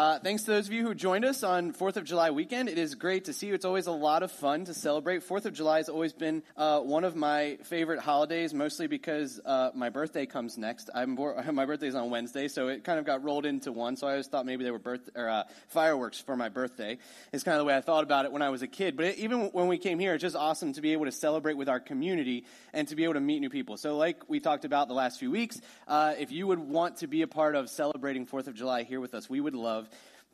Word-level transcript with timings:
Uh, 0.00 0.18
thanks 0.18 0.44
to 0.44 0.52
those 0.52 0.66
of 0.66 0.72
you 0.72 0.82
who 0.82 0.94
joined 0.94 1.26
us 1.26 1.42
on 1.42 1.74
4th 1.74 1.98
of 1.98 2.04
July 2.04 2.30
weekend. 2.30 2.70
It 2.70 2.78
is 2.78 2.94
great 2.94 3.26
to 3.26 3.34
see 3.34 3.48
you. 3.48 3.52
It's 3.52 3.66
always 3.66 3.86
a 3.86 3.92
lot 3.92 4.22
of 4.22 4.32
fun 4.32 4.64
to 4.64 4.72
celebrate. 4.72 5.18
4th 5.18 5.44
of 5.44 5.52
July 5.52 5.76
has 5.76 5.90
always 5.90 6.14
been 6.14 6.42
uh, 6.56 6.80
one 6.80 7.04
of 7.04 7.16
my 7.16 7.58
favorite 7.64 8.00
holidays, 8.00 8.54
mostly 8.54 8.86
because 8.86 9.38
uh, 9.44 9.72
my 9.74 9.90
birthday 9.90 10.24
comes 10.24 10.56
next. 10.56 10.88
I'm 10.94 11.16
born, 11.16 11.36
my 11.54 11.64
on 11.64 12.08
Wednesday, 12.08 12.48
so 12.48 12.68
it 12.68 12.82
kind 12.82 12.98
of 12.98 13.04
got 13.04 13.22
rolled 13.22 13.44
into 13.44 13.72
one. 13.72 13.94
So 13.94 14.06
I 14.06 14.12
always 14.12 14.26
thought 14.26 14.46
maybe 14.46 14.64
there 14.64 14.72
were 14.72 14.78
birth, 14.78 15.10
or, 15.14 15.28
uh, 15.28 15.42
fireworks 15.68 16.18
for 16.18 16.34
my 16.34 16.48
birthday. 16.48 16.96
It's 17.30 17.44
kind 17.44 17.56
of 17.56 17.58
the 17.58 17.66
way 17.66 17.76
I 17.76 17.82
thought 17.82 18.02
about 18.02 18.24
it 18.24 18.32
when 18.32 18.40
I 18.40 18.48
was 18.48 18.62
a 18.62 18.66
kid. 18.66 18.96
But 18.96 19.04
it, 19.04 19.18
even 19.18 19.50
when 19.52 19.68
we 19.68 19.76
came 19.76 19.98
here, 19.98 20.14
it's 20.14 20.22
just 20.22 20.34
awesome 20.34 20.72
to 20.72 20.80
be 20.80 20.94
able 20.94 21.04
to 21.04 21.12
celebrate 21.12 21.58
with 21.58 21.68
our 21.68 21.78
community 21.78 22.46
and 22.72 22.88
to 22.88 22.96
be 22.96 23.04
able 23.04 23.14
to 23.14 23.20
meet 23.20 23.40
new 23.40 23.50
people. 23.50 23.76
So, 23.76 23.98
like 23.98 24.30
we 24.30 24.40
talked 24.40 24.64
about 24.64 24.88
the 24.88 24.94
last 24.94 25.18
few 25.18 25.30
weeks, 25.30 25.60
uh, 25.86 26.14
if 26.18 26.32
you 26.32 26.46
would 26.46 26.58
want 26.58 26.96
to 27.00 27.06
be 27.06 27.20
a 27.20 27.28
part 27.28 27.54
of 27.54 27.68
celebrating 27.68 28.24
4th 28.24 28.46
of 28.46 28.54
July 28.54 28.84
here 28.84 28.98
with 28.98 29.12
us, 29.12 29.28
we 29.28 29.42
would 29.42 29.54
love 29.54 29.88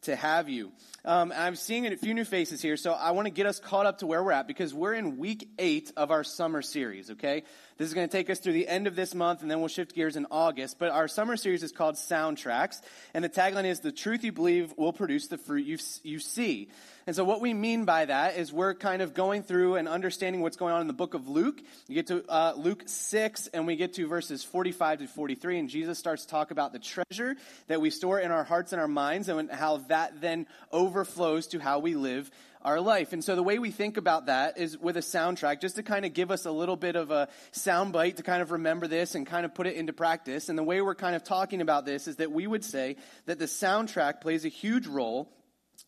to 0.07 0.16
have 0.16 0.48
you. 0.48 0.73
Um, 1.04 1.32
I'm 1.36 1.55
seeing 1.55 1.87
a 1.87 1.96
few 1.96 2.14
new 2.14 2.24
faces 2.24 2.60
here, 2.60 2.77
so 2.77 2.92
I 2.92 3.12
want 3.12 3.27
to 3.27 3.30
get 3.30 3.47
us 3.47 3.60
caught 3.60 3.87
up 3.87 3.98
to 3.98 4.06
where 4.06 4.23
we're 4.24 4.33
at 4.33 4.48
because 4.48 4.74
we're 4.74 4.95
in 4.95 5.19
week 5.19 5.48
eight 5.59 5.92
of 5.97 6.10
our 6.10 6.24
summer 6.24 6.62
series, 6.62 7.10
okay? 7.12 7.45
This 7.78 7.88
is 7.88 7.94
going 7.94 8.08
to 8.08 8.12
take 8.12 8.30
us 8.30 8.38
through 8.38 8.54
the 8.54 8.68
end 8.68 8.86
of 8.86 8.96
this 8.96 9.14
month 9.14 9.42
and 9.42 9.50
then 9.50 9.60
we'll 9.60 9.68
shift 9.68 9.94
gears 9.94 10.16
in 10.16 10.26
August. 10.30 10.78
But 10.78 10.92
our 10.92 11.08
summer 11.08 11.36
series 11.36 11.62
is 11.62 11.72
called 11.72 11.96
Soundtracks, 11.96 12.80
and 13.12 13.22
the 13.22 13.28
tagline 13.28 13.66
is 13.66 13.80
The 13.80 13.92
Truth 13.92 14.24
You 14.24 14.32
Believe 14.32 14.72
Will 14.78 14.94
Produce 14.94 15.26
the 15.26 15.36
Fruit 15.36 15.66
You, 15.66 15.78
you 16.02 16.18
See. 16.18 16.70
And 17.06 17.14
so 17.14 17.22
what 17.22 17.40
we 17.40 17.54
mean 17.54 17.84
by 17.84 18.06
that 18.06 18.36
is 18.36 18.52
we're 18.52 18.74
kind 18.74 19.00
of 19.00 19.14
going 19.14 19.42
through 19.42 19.76
and 19.76 19.86
understanding 19.86 20.40
what's 20.40 20.56
going 20.56 20.72
on 20.72 20.80
in 20.80 20.86
the 20.86 20.92
book 20.92 21.14
of 21.14 21.28
Luke. 21.28 21.62
You 21.86 21.94
get 21.94 22.08
to 22.08 22.24
uh, 22.28 22.54
Luke 22.56 22.82
6 22.86 23.46
and 23.48 23.66
we 23.66 23.77
get 23.77 23.92
to 23.94 24.08
verses 24.08 24.42
45 24.42 25.00
to 25.00 25.06
43 25.06 25.58
and 25.58 25.68
Jesus 25.68 25.98
starts 25.98 26.24
to 26.24 26.28
talk 26.28 26.50
about 26.50 26.72
the 26.72 26.80
treasure 26.80 27.36
that 27.68 27.80
we 27.80 27.90
store 27.90 28.18
in 28.18 28.32
our 28.32 28.42
hearts 28.42 28.72
and 28.72 28.80
our 28.80 28.88
minds 28.88 29.28
and 29.28 29.50
how 29.50 29.77
that 29.88 30.20
then 30.20 30.46
overflows 30.72 31.46
to 31.48 31.60
how 31.60 31.78
we 31.78 31.94
live 31.94 32.28
our 32.66 32.80
life. 32.80 33.12
And 33.12 33.23
so 33.23 33.37
the 33.37 33.45
way 33.45 33.61
we 33.61 33.70
think 33.70 33.97
about 33.97 34.27
that 34.27 34.59
is 34.59 34.77
with 34.77 34.97
a 34.97 35.00
soundtrack, 35.00 35.61
just 35.61 35.77
to 35.77 35.84
kind 35.84 36.05
of 36.05 36.12
give 36.12 36.33
us 36.33 36.47
a 36.47 36.50
little 36.50 36.75
bit 36.75 36.97
of 36.97 37.12
a 37.12 37.28
soundbite 37.53 38.17
to 38.17 38.25
kind 38.25 38.42
of 38.42 38.50
remember 38.50 38.89
this 38.89 39.14
and 39.14 39.25
kind 39.25 39.47
of 39.47 39.55
put 39.55 39.69
it 39.69 39.77
into 39.77 39.92
practice. 39.92 40.48
And 40.48 40.58
the 40.58 40.64
way 40.64 40.81
we're 40.81 40.97
kind 40.97 41.14
of 41.14 41.23
talking 41.23 41.61
about 41.61 41.86
this 41.86 42.08
is 42.08 42.17
that 42.17 42.33
we 42.33 42.45
would 42.45 42.64
say 42.64 42.97
that 43.27 43.39
the 43.39 43.45
soundtrack 43.45 44.20
plays 44.20 44.45
a 44.45 44.48
huge 44.48 44.89
role 44.89 45.33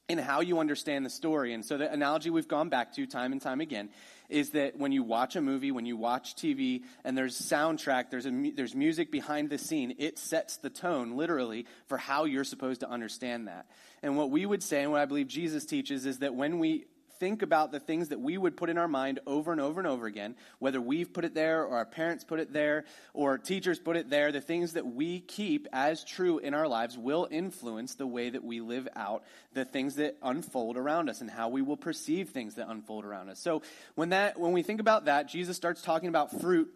in 0.09 0.19
how 0.19 0.41
you 0.41 0.61
understand 0.61 1.05
the 1.05 1.11
story. 1.11 1.53
And 1.53 1.65
so 1.65 1.79
the 1.79 1.91
analogy 1.93 2.31
we've 2.31 2.47
gone 2.47 2.69
back 2.69 2.93
to 2.95 3.07
time 3.07 3.33
and 3.33 3.43
time 3.43 3.61
again 3.61 3.89
is 4.29 4.51
that 4.51 4.79
when 4.79 4.93
you 4.93 5.03
watch 5.03 5.37
a 5.37 5.41
movie, 5.41 5.71
when 5.71 5.87
you 5.87 5.97
watch 5.97 6.35
TV, 6.35 6.83
and 7.05 7.17
there's 7.17 7.41
soundtrack, 7.41 8.11
there's, 8.11 8.27
a, 8.27 8.53
there's 8.55 8.75
music 8.75 9.11
behind 9.11 9.51
the 9.51 9.59
scene, 9.59 9.95
it 9.99 10.19
sets 10.19 10.59
the 10.59 10.71
tone, 10.71 11.17
literally, 11.17 11.67
for 11.87 11.97
how 11.97 12.25
you're 12.25 12.45
supposed 12.45 12.81
to 12.81 12.91
understand 12.91 13.49
that. 13.49 13.67
And 14.03 14.17
what 14.17 14.31
we 14.31 14.45
would 14.45 14.63
say, 14.63 14.83
and 14.83 14.93
what 14.93 15.01
I 15.01 15.07
believe 15.07 15.29
Jesus 15.29 15.65
teaches, 15.65 16.07
is 16.07 16.19
that 16.19 16.35
when 16.35 16.59
we 16.59 16.87
think 17.19 17.43
about 17.43 17.73
the 17.73 17.81
things 17.81 18.09
that 18.09 18.21
we 18.21 18.39
would 18.39 18.57
put 18.57 18.71
in 18.71 18.79
our 18.79 18.89
mind 18.89 19.21
over 19.27 19.53
and 19.53 19.61
over 19.61 19.81
and 19.81 19.87
over 19.87 20.07
again, 20.07 20.35
whether 20.59 20.81
we've 20.81 21.13
put 21.13 21.25
it 21.25 21.35
there 21.35 21.65
or 21.65 21.77
our 21.77 21.85
parents 21.85 22.25
put 22.25 22.41
it 22.41 22.53
there 22.53 22.85
or 23.15 23.39
teachers 23.39 23.79
put 23.79 23.97
it 23.97 24.11
there, 24.11 24.33
the 24.33 24.41
things 24.41 24.75
that 24.75 24.87
we 24.87 25.21
keep 25.21 25.67
as 25.73 26.05
true 26.05 26.39
in 26.39 26.55
our 26.55 26.69
lives 26.69 26.97
will 26.97 27.29
influence 27.31 27.95
the 27.95 28.07
way 28.07 28.31
that 28.31 28.45
we 28.45 28.61
live 28.61 28.89
out 28.97 29.25
the 29.55 29.65
things 29.65 29.97
that 29.97 30.17
unfold 30.23 30.77
around 30.77 31.09
us 31.09 31.21
and 31.21 31.31
how 31.31 31.49
we 31.49 31.63
will 31.63 31.77
perceive 31.77 32.31
things 32.31 32.55
that 32.55 32.69
unfold 32.69 33.05
around 33.05 33.29
us. 33.29 33.39
So 33.39 33.63
when 33.95 34.11
that, 34.11 34.39
when 34.39 34.53
we 34.53 34.63
think 34.63 34.81
about 34.81 35.07
that, 35.07 35.29
Jesus 35.29 35.57
starts 35.57 35.83
talking 35.83 36.09
about 36.09 36.41
fruit 36.41 36.73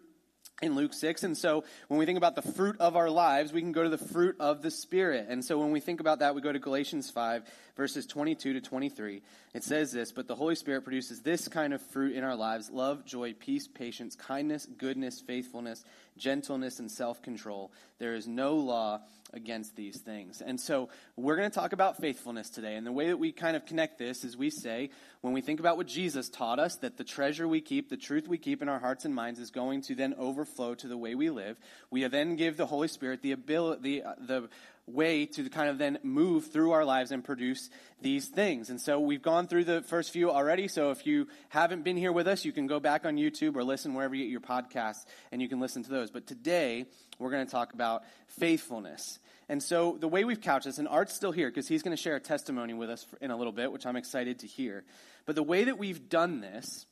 in 0.61 0.75
Luke 0.75 0.93
6. 0.93 1.23
And 1.23 1.37
so 1.37 1.63
when 1.87 1.99
we 1.99 2.05
think 2.05 2.17
about 2.17 2.35
the 2.35 2.41
fruit 2.41 2.77
of 2.79 2.95
our 2.95 3.09
lives, 3.09 3.51
we 3.51 3.61
can 3.61 3.71
go 3.71 3.83
to 3.83 3.89
the 3.89 3.97
fruit 3.97 4.35
of 4.39 4.61
the 4.61 4.71
Spirit. 4.71 5.27
And 5.29 5.43
so 5.43 5.59
when 5.59 5.71
we 5.71 5.79
think 5.79 5.99
about 5.99 6.19
that, 6.19 6.35
we 6.35 6.41
go 6.41 6.51
to 6.51 6.59
Galatians 6.59 7.09
5, 7.09 7.43
verses 7.75 8.05
22 8.05 8.53
to 8.53 8.61
23. 8.61 9.21
It 9.53 9.63
says 9.63 9.91
this, 9.91 10.11
but 10.11 10.27
the 10.27 10.35
Holy 10.35 10.55
Spirit 10.55 10.83
produces 10.83 11.21
this 11.21 11.47
kind 11.47 11.73
of 11.73 11.81
fruit 11.81 12.15
in 12.15 12.23
our 12.23 12.35
lives 12.35 12.69
love, 12.69 13.05
joy, 13.05 13.33
peace, 13.33 13.67
patience, 13.67 14.15
kindness, 14.15 14.65
goodness, 14.65 15.21
faithfulness, 15.21 15.83
gentleness, 16.17 16.79
and 16.79 16.89
self 16.89 17.21
control. 17.21 17.71
There 17.99 18.13
is 18.13 18.27
no 18.27 18.55
law 18.55 19.01
against 19.33 19.75
these 19.75 19.99
things. 19.99 20.41
And 20.41 20.59
so 20.59 20.89
we're 21.15 21.35
going 21.35 21.49
to 21.49 21.55
talk 21.55 21.73
about 21.73 21.97
faithfulness 21.97 22.49
today. 22.49 22.75
And 22.75 22.85
the 22.85 22.91
way 22.91 23.07
that 23.07 23.17
we 23.17 23.31
kind 23.31 23.55
of 23.55 23.65
connect 23.65 23.97
this 23.97 24.23
is 24.23 24.37
we 24.37 24.49
say, 24.49 24.89
when 25.21 25.33
we 25.33 25.41
think 25.41 25.59
about 25.59 25.77
what 25.77 25.87
Jesus 25.87 26.29
taught 26.29 26.59
us, 26.59 26.75
that 26.77 26.97
the 26.97 27.03
treasure 27.03 27.47
we 27.47 27.61
keep, 27.61 27.89
the 27.89 27.97
truth 27.97 28.27
we 28.27 28.37
keep 28.37 28.61
in 28.61 28.69
our 28.69 28.79
hearts 28.79 29.05
and 29.05 29.15
minds 29.15 29.39
is 29.39 29.51
going 29.51 29.81
to 29.83 29.95
then 29.95 30.13
overflow 30.17 30.75
to 30.75 30.87
the 30.87 30.97
way 30.97 31.15
we 31.15 31.29
live. 31.29 31.57
We 31.89 32.05
then 32.07 32.35
give 32.35 32.57
the 32.57 32.65
Holy 32.65 32.87
Spirit 32.87 33.21
the 33.21 33.31
ability, 33.31 33.81
the, 33.81 34.03
uh, 34.03 34.13
the 34.19 34.49
way 34.85 35.25
to 35.25 35.49
kind 35.49 35.69
of 35.69 35.77
then 35.77 35.97
move 36.03 36.51
through 36.51 36.71
our 36.71 36.83
lives 36.83 37.11
and 37.11 37.23
produce 37.23 37.69
these 38.01 38.27
things. 38.27 38.69
And 38.69 38.81
so 38.81 38.99
we've 38.99 39.21
gone 39.21 39.47
through 39.47 39.63
the 39.63 39.81
first 39.81 40.11
few 40.11 40.29
already. 40.29 40.67
So 40.67 40.91
if 40.91 41.05
you 41.07 41.27
haven't 41.49 41.83
been 41.83 41.95
here 41.95 42.11
with 42.11 42.27
us, 42.27 42.43
you 42.43 42.51
can 42.51 42.67
go 42.67 42.79
back 42.79 43.05
on 43.05 43.15
YouTube 43.15 43.55
or 43.55 43.63
listen 43.63 43.93
wherever 43.93 44.13
you 44.13 44.25
get 44.25 44.31
your 44.31 44.41
podcasts 44.41 45.05
and 45.31 45.41
you 45.41 45.47
can 45.47 45.59
listen 45.59 45.83
to 45.83 45.89
those. 45.89 46.11
But 46.11 46.27
today 46.27 46.85
we're 47.17 47.31
going 47.31 47.45
to 47.45 47.51
talk 47.51 47.73
about 47.73 48.03
faithfulness. 48.27 49.19
And 49.53 49.61
so 49.61 49.97
the 49.99 50.07
way 50.07 50.23
we've 50.23 50.41
couched 50.41 50.65
this, 50.65 50.79
and 50.79 50.87
Art's 50.87 51.13
still 51.13 51.31
here 51.31 51.47
because 51.47 51.67
he's 51.67 51.83
going 51.83 51.95
to 51.95 52.01
share 52.01 52.15
a 52.15 52.19
testimony 52.19 52.73
with 52.73 52.89
us 52.89 53.05
in 53.21 53.29
a 53.29 53.37
little 53.37 53.53
bit, 53.53 53.71
which 53.71 53.85
I'm 53.85 53.95
excited 53.95 54.39
to 54.39 54.47
hear. 54.47 54.83
But 55.27 55.35
the 55.35 55.43
way 55.43 55.65
that 55.65 55.77
we've 55.77 56.09
done 56.09 56.41
this 56.41 56.87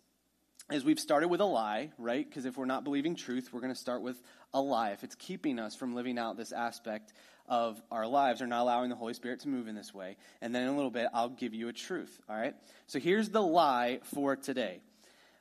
is 0.72 0.86
we've 0.86 1.00
started 1.00 1.30
with 1.30 1.42
a 1.42 1.46
lie, 1.46 1.90
right? 1.98 2.24
Because 2.24 2.46
if 2.46 2.58
we're 2.58 2.66
not 2.66 2.84
believing 2.84 3.16
truth, 3.16 3.50
we're 3.52 3.62
going 3.62 3.74
to 3.74 3.80
start 3.80 4.04
with 4.04 4.22
a 4.54 4.62
lie. 4.62 4.92
If 4.92 5.04
it's 5.04 5.16
keeping 5.16 5.58
us 5.58 5.76
from 5.76 5.96
living 5.96 6.20
out 6.20 6.38
this 6.38 6.52
aspect 6.52 7.14
of 7.48 7.82
our 7.90 8.06
lives 8.06 8.44
or 8.44 8.46
not 8.46 8.62
allowing 8.62 8.92
the 8.92 8.96
Holy 8.96 9.16
Spirit 9.16 9.40
to 9.40 9.50
move 9.50 9.68
in 9.68 9.74
this 9.74 9.92
way. 9.92 10.16
And 10.40 10.54
then 10.54 10.62
in 10.62 10.68
a 10.68 10.76
little 10.76 10.92
bit, 10.92 11.08
I'll 11.16 11.30
give 11.30 11.56
you 11.56 11.68
a 11.68 11.74
truth, 11.74 12.16
all 12.30 12.36
right? 12.36 12.54
So 12.86 13.00
here's 13.00 13.30
the 13.30 13.42
lie 13.42 14.02
for 14.14 14.36
today 14.36 14.82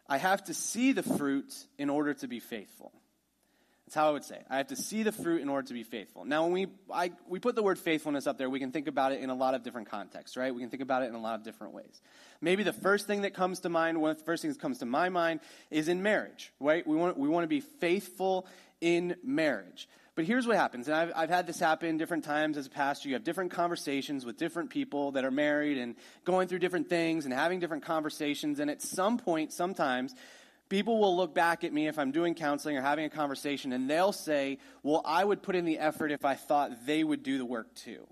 I 0.09 0.17
have 0.17 0.45
to 0.45 0.55
see 0.55 0.93
the 0.93 1.03
fruit 1.03 1.53
in 1.77 1.91
order 1.91 2.15
to 2.15 2.27
be 2.27 2.41
faithful. 2.41 2.93
That's 3.91 3.97
how 3.97 4.11
I 4.11 4.13
would 4.13 4.23
say. 4.23 4.37
It. 4.37 4.47
I 4.49 4.59
have 4.59 4.69
to 4.69 4.77
see 4.77 5.03
the 5.03 5.11
fruit 5.11 5.43
in 5.43 5.49
order 5.49 5.67
to 5.67 5.75
be 5.75 5.83
faithful. 5.83 6.25
Now, 6.25 6.45
when 6.45 6.53
we, 6.53 6.69
I, 6.95 7.11
we 7.27 7.41
put 7.41 7.57
the 7.57 7.63
word 7.65 7.77
faithfulness 7.77 8.29
up 8.29 8.39
there, 8.39 8.49
we 8.49 8.61
can 8.61 8.71
think 8.71 8.87
about 8.87 9.11
it 9.11 9.21
in 9.21 9.31
a 9.31 9.35
lot 9.35 9.55
of 9.55 9.65
different 9.65 9.91
contexts, 9.91 10.37
right? 10.37 10.55
We 10.55 10.61
can 10.61 10.71
think 10.71 10.81
about 10.81 11.03
it 11.03 11.07
in 11.07 11.17
a 11.17 11.21
lot 11.21 11.35
of 11.35 11.43
different 11.43 11.75
ways. 11.75 12.01
Maybe 12.41 12.63
the 12.63 12.73
first 12.73 13.09
thing 13.09 13.23
that 13.23 13.35
comes 13.35 13.59
to 13.61 13.69
mind, 13.69 14.01
one 14.01 14.13
of 14.13 14.19
the 14.19 14.25
first 14.25 14.43
things 14.43 14.55
that 14.55 14.61
comes 14.61 14.79
to 14.79 14.87
my 14.87 15.09
mind, 15.09 15.41
is 15.73 15.89
in 15.89 16.05
marriage, 16.05 16.53
right? 16.61 16.87
We 16.87 16.95
want, 16.95 17.19
we 17.19 17.29
want 17.29 17.43
to 17.43 17.49
be 17.49 17.59
faithful 17.59 18.47
in 18.81 19.17
marriage. 19.25 19.89
But 20.15 20.25
here's 20.25 20.47
what 20.47 20.57
happens, 20.57 20.87
and 20.87 20.97
I've, 20.97 21.13
I've 21.17 21.31
had 21.31 21.49
this 21.49 21.59
happen 21.59 21.97
different 21.97 22.25
times 22.25 22.59
as 22.59 22.67
a 22.67 22.71
pastor. 22.71 23.09
You 23.09 23.15
have 23.15 23.25
different 23.25 23.51
conversations 23.51 24.25
with 24.25 24.37
different 24.37 24.71
people 24.71 25.13
that 25.13 25.25
are 25.25 25.31
married 25.33 25.79
and 25.79 25.97
going 26.25 26.47
through 26.47 26.61
different 26.61 26.89
things 26.89 27.25
and 27.25 27.35
having 27.35 27.59
different 27.59 27.85
conversations. 27.85 28.61
And 28.61 28.71
at 28.71 28.83
some 28.83 29.19
point, 29.19 29.53
sometimes, 29.53 30.15
people 30.71 30.99
will 30.99 31.15
look 31.15 31.35
back 31.35 31.65
at 31.65 31.73
me 31.75 31.89
if 31.89 31.99
I'm 31.99 32.13
doing 32.13 32.35
counseling 32.35 32.79
or 32.79 32.81
having 32.81 33.05
a 33.05 33.11
conversation, 33.11 33.75
and 33.75 33.91
they'll 33.91 34.13
say, 34.13 34.59
Well, 34.83 35.03
I 35.05 35.23
would 35.23 35.43
put 35.43 35.55
in 35.55 35.67
the 35.67 35.79
effort 35.79 36.11
if 36.11 36.25
I 36.25 36.35
thought 36.35 36.87
they 36.87 37.05
would 37.05 37.23
do 37.23 37.37
the 37.37 37.45
work 37.45 37.75
too. 37.75 38.07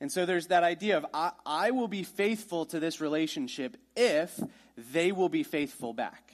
And 0.00 0.12
so 0.12 0.26
there's 0.26 0.48
that 0.48 0.62
idea 0.62 0.98
of 0.98 1.06
I, 1.12 1.32
I 1.44 1.70
will 1.72 1.88
be 1.88 2.04
faithful 2.04 2.66
to 2.66 2.78
this 2.78 3.00
relationship 3.00 3.76
if 3.96 4.38
they 4.92 5.10
will 5.10 5.28
be 5.28 5.42
faithful 5.42 5.92
back. 5.92 6.30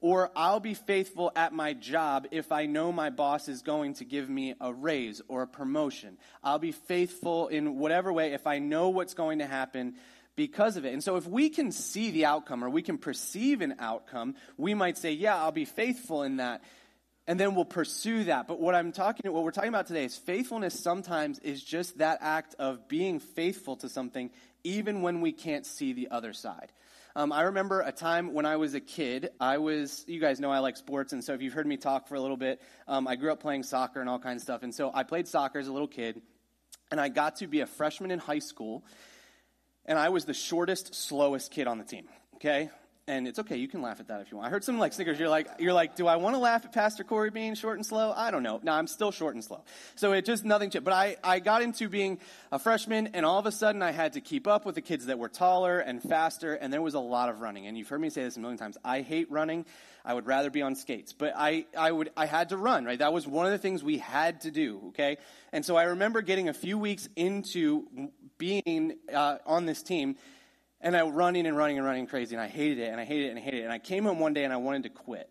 Or 0.00 0.30
I'll 0.36 0.60
be 0.60 0.74
faithful 0.74 1.32
at 1.34 1.52
my 1.52 1.72
job 1.72 2.26
if 2.30 2.52
I 2.52 2.66
know 2.66 2.92
my 2.92 3.10
boss 3.10 3.48
is 3.48 3.62
going 3.62 3.94
to 3.94 4.04
give 4.04 4.28
me 4.28 4.54
a 4.60 4.72
raise 4.72 5.22
or 5.26 5.42
a 5.42 5.46
promotion. 5.46 6.18
I'll 6.44 6.58
be 6.58 6.72
faithful 6.72 7.48
in 7.48 7.78
whatever 7.78 8.12
way 8.12 8.32
if 8.32 8.46
I 8.46 8.58
know 8.58 8.90
what's 8.90 9.14
going 9.14 9.38
to 9.38 9.46
happen 9.46 9.94
because 10.36 10.76
of 10.76 10.84
it. 10.84 10.92
And 10.92 11.02
so 11.02 11.16
if 11.16 11.26
we 11.26 11.48
can 11.48 11.72
see 11.72 12.10
the 12.10 12.26
outcome 12.26 12.62
or 12.62 12.70
we 12.70 12.82
can 12.82 12.98
perceive 12.98 13.62
an 13.62 13.76
outcome, 13.78 14.34
we 14.56 14.74
might 14.74 14.98
say, 14.98 15.12
yeah, 15.12 15.36
I'll 15.36 15.52
be 15.52 15.64
faithful 15.64 16.22
in 16.22 16.36
that. 16.36 16.62
And 17.26 17.40
then 17.40 17.56
we'll 17.56 17.64
pursue 17.64 18.24
that. 18.24 18.46
But 18.46 18.60
what 18.60 18.74
I'm 18.74 18.92
talking, 18.92 19.32
what 19.32 19.42
we're 19.42 19.50
talking 19.50 19.70
about 19.70 19.88
today 19.88 20.04
is 20.04 20.16
faithfulness 20.16 20.78
sometimes 20.78 21.40
is 21.40 21.64
just 21.64 21.98
that 21.98 22.18
act 22.20 22.54
of 22.58 22.86
being 22.86 23.18
faithful 23.18 23.76
to 23.78 23.88
something 23.88 24.30
even 24.62 25.02
when 25.02 25.20
we 25.20 25.32
can't 25.32 25.66
see 25.66 25.92
the 25.92 26.08
other 26.10 26.32
side. 26.32 26.70
Um, 27.16 27.32
I 27.32 27.42
remember 27.42 27.80
a 27.80 27.92
time 27.92 28.34
when 28.34 28.44
I 28.44 28.56
was 28.56 28.74
a 28.74 28.80
kid. 28.80 29.30
I 29.40 29.56
was, 29.56 30.04
you 30.06 30.20
guys 30.20 30.38
know 30.38 30.50
I 30.50 30.58
like 30.58 30.76
sports, 30.76 31.14
and 31.14 31.24
so 31.24 31.32
if 31.32 31.40
you've 31.40 31.54
heard 31.54 31.66
me 31.66 31.78
talk 31.78 32.08
for 32.08 32.14
a 32.14 32.20
little 32.20 32.36
bit, 32.36 32.60
um, 32.86 33.08
I 33.08 33.16
grew 33.16 33.32
up 33.32 33.40
playing 33.40 33.62
soccer 33.62 34.00
and 34.00 34.08
all 34.10 34.18
kinds 34.18 34.42
of 34.42 34.44
stuff. 34.44 34.62
And 34.62 34.74
so 34.74 34.90
I 34.92 35.02
played 35.02 35.26
soccer 35.26 35.58
as 35.58 35.66
a 35.66 35.72
little 35.72 35.88
kid, 35.88 36.20
and 36.90 37.00
I 37.00 37.08
got 37.08 37.36
to 37.36 37.46
be 37.46 37.60
a 37.60 37.66
freshman 37.66 38.10
in 38.10 38.18
high 38.18 38.40
school, 38.40 38.84
and 39.86 39.98
I 39.98 40.08
was 40.10 40.24
the 40.24 40.34
shortest, 40.34 40.94
slowest 40.94 41.50
kid 41.50 41.66
on 41.66 41.78
the 41.78 41.84
team. 41.84 42.08
Okay? 42.36 42.70
And 43.08 43.28
it's 43.28 43.38
okay. 43.38 43.56
You 43.56 43.68
can 43.68 43.82
laugh 43.82 44.00
at 44.00 44.08
that 44.08 44.20
if 44.20 44.32
you 44.32 44.36
want. 44.36 44.48
I 44.48 44.50
heard 44.50 44.64
some 44.64 44.78
like 44.78 44.92
snickers. 44.92 45.18
You're 45.18 45.28
like, 45.28 45.48
you're 45.60 45.72
like, 45.72 45.94
do 45.94 46.08
I 46.08 46.16
want 46.16 46.34
to 46.34 46.40
laugh 46.40 46.64
at 46.64 46.72
Pastor 46.72 47.04
Corey 47.04 47.30
being 47.30 47.54
short 47.54 47.76
and 47.76 47.86
slow? 47.86 48.12
I 48.14 48.32
don't 48.32 48.42
know. 48.42 48.58
No, 48.64 48.72
I'm 48.72 48.88
still 48.88 49.12
short 49.12 49.34
and 49.34 49.44
slow. 49.44 49.62
So 49.94 50.12
it 50.12 50.24
just 50.24 50.44
nothing. 50.44 50.70
To, 50.70 50.80
but 50.80 50.92
I, 50.92 51.16
I 51.22 51.38
got 51.38 51.62
into 51.62 51.88
being 51.88 52.18
a 52.50 52.58
freshman, 52.58 53.08
and 53.14 53.24
all 53.24 53.38
of 53.38 53.46
a 53.46 53.52
sudden 53.52 53.80
I 53.80 53.92
had 53.92 54.14
to 54.14 54.20
keep 54.20 54.48
up 54.48 54.66
with 54.66 54.74
the 54.74 54.80
kids 54.80 55.06
that 55.06 55.20
were 55.20 55.28
taller 55.28 55.78
and 55.78 56.02
faster, 56.02 56.54
and 56.54 56.72
there 56.72 56.82
was 56.82 56.94
a 56.94 57.00
lot 57.00 57.28
of 57.28 57.40
running. 57.40 57.66
And 57.66 57.78
you've 57.78 57.88
heard 57.88 58.00
me 58.00 58.10
say 58.10 58.24
this 58.24 58.36
a 58.36 58.40
million 58.40 58.58
times. 58.58 58.76
I 58.84 59.02
hate 59.02 59.30
running. 59.30 59.66
I 60.04 60.14
would 60.14 60.26
rather 60.26 60.50
be 60.50 60.62
on 60.62 60.74
skates, 60.74 61.12
but 61.12 61.32
I, 61.36 61.66
I 61.76 61.90
would, 61.90 62.10
I 62.16 62.26
had 62.26 62.50
to 62.50 62.56
run. 62.56 62.84
Right, 62.84 62.98
that 62.98 63.12
was 63.12 63.26
one 63.26 63.46
of 63.46 63.52
the 63.52 63.58
things 63.58 63.84
we 63.84 63.98
had 63.98 64.40
to 64.42 64.50
do. 64.50 64.80
Okay, 64.88 65.18
and 65.52 65.64
so 65.64 65.76
I 65.76 65.84
remember 65.84 66.22
getting 66.22 66.48
a 66.48 66.54
few 66.54 66.76
weeks 66.76 67.08
into 67.14 68.10
being 68.38 68.96
uh, 69.12 69.38
on 69.46 69.66
this 69.66 69.82
team 69.82 70.16
and 70.80 70.96
I 70.96 71.02
was 71.02 71.14
running 71.14 71.46
and 71.46 71.56
running 71.56 71.78
and 71.78 71.86
running 71.86 72.06
crazy, 72.06 72.34
and 72.34 72.42
I 72.42 72.48
hated 72.48 72.78
it, 72.78 72.90
and 72.90 73.00
I 73.00 73.04
hated 73.04 73.26
it, 73.26 73.30
and 73.30 73.38
I 73.38 73.42
hated 73.42 73.60
it. 73.60 73.64
And 73.64 73.72
I 73.72 73.78
came 73.78 74.04
home 74.04 74.18
one 74.18 74.34
day 74.34 74.44
and 74.44 74.52
I 74.52 74.58
wanted 74.58 74.84
to 74.84 74.90
quit. 74.90 75.28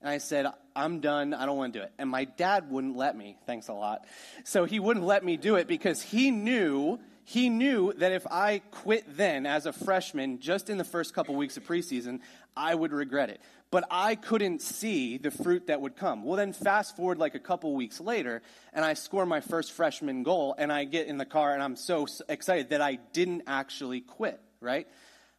And 0.00 0.10
I 0.10 0.18
said, 0.18 0.46
I'm 0.74 1.00
done. 1.00 1.32
I 1.32 1.46
don't 1.46 1.56
want 1.56 1.72
to 1.74 1.78
do 1.78 1.84
it. 1.84 1.92
And 1.98 2.10
my 2.10 2.24
dad 2.24 2.70
wouldn't 2.70 2.96
let 2.96 3.16
me. 3.16 3.36
Thanks 3.46 3.68
a 3.68 3.72
lot. 3.72 4.04
So 4.42 4.64
he 4.64 4.80
wouldn't 4.80 5.06
let 5.06 5.24
me 5.24 5.36
do 5.36 5.54
it 5.54 5.68
because 5.68 6.02
he 6.02 6.30
knew 6.30 6.98
he 7.24 7.48
knew 7.48 7.92
that 7.94 8.10
if 8.10 8.26
I 8.26 8.58
quit 8.72 9.16
then 9.16 9.46
as 9.46 9.66
a 9.66 9.72
freshman, 9.72 10.40
just 10.40 10.68
in 10.68 10.76
the 10.76 10.84
first 10.84 11.14
couple 11.14 11.36
weeks 11.36 11.56
of 11.56 11.64
preseason, 11.64 12.18
I 12.56 12.74
would 12.74 12.92
regret 12.92 13.30
it. 13.30 13.40
But 13.70 13.84
I 13.90 14.16
couldn't 14.16 14.60
see 14.60 15.18
the 15.18 15.30
fruit 15.30 15.68
that 15.68 15.80
would 15.80 15.96
come. 15.96 16.24
Well, 16.24 16.36
then 16.36 16.52
fast 16.52 16.96
forward 16.96 17.18
like 17.18 17.36
a 17.36 17.40
couple 17.40 17.74
weeks 17.74 18.00
later, 18.00 18.42
and 18.72 18.84
I 18.84 18.94
score 18.94 19.24
my 19.24 19.40
first 19.40 19.72
freshman 19.72 20.24
goal, 20.24 20.54
and 20.58 20.72
I 20.72 20.82
get 20.84 21.06
in 21.06 21.16
the 21.16 21.24
car, 21.24 21.54
and 21.54 21.62
I'm 21.62 21.76
so 21.76 22.06
excited 22.28 22.70
that 22.70 22.82
I 22.82 22.96
didn't 22.96 23.44
actually 23.46 24.00
quit 24.00 24.40
right? 24.62 24.86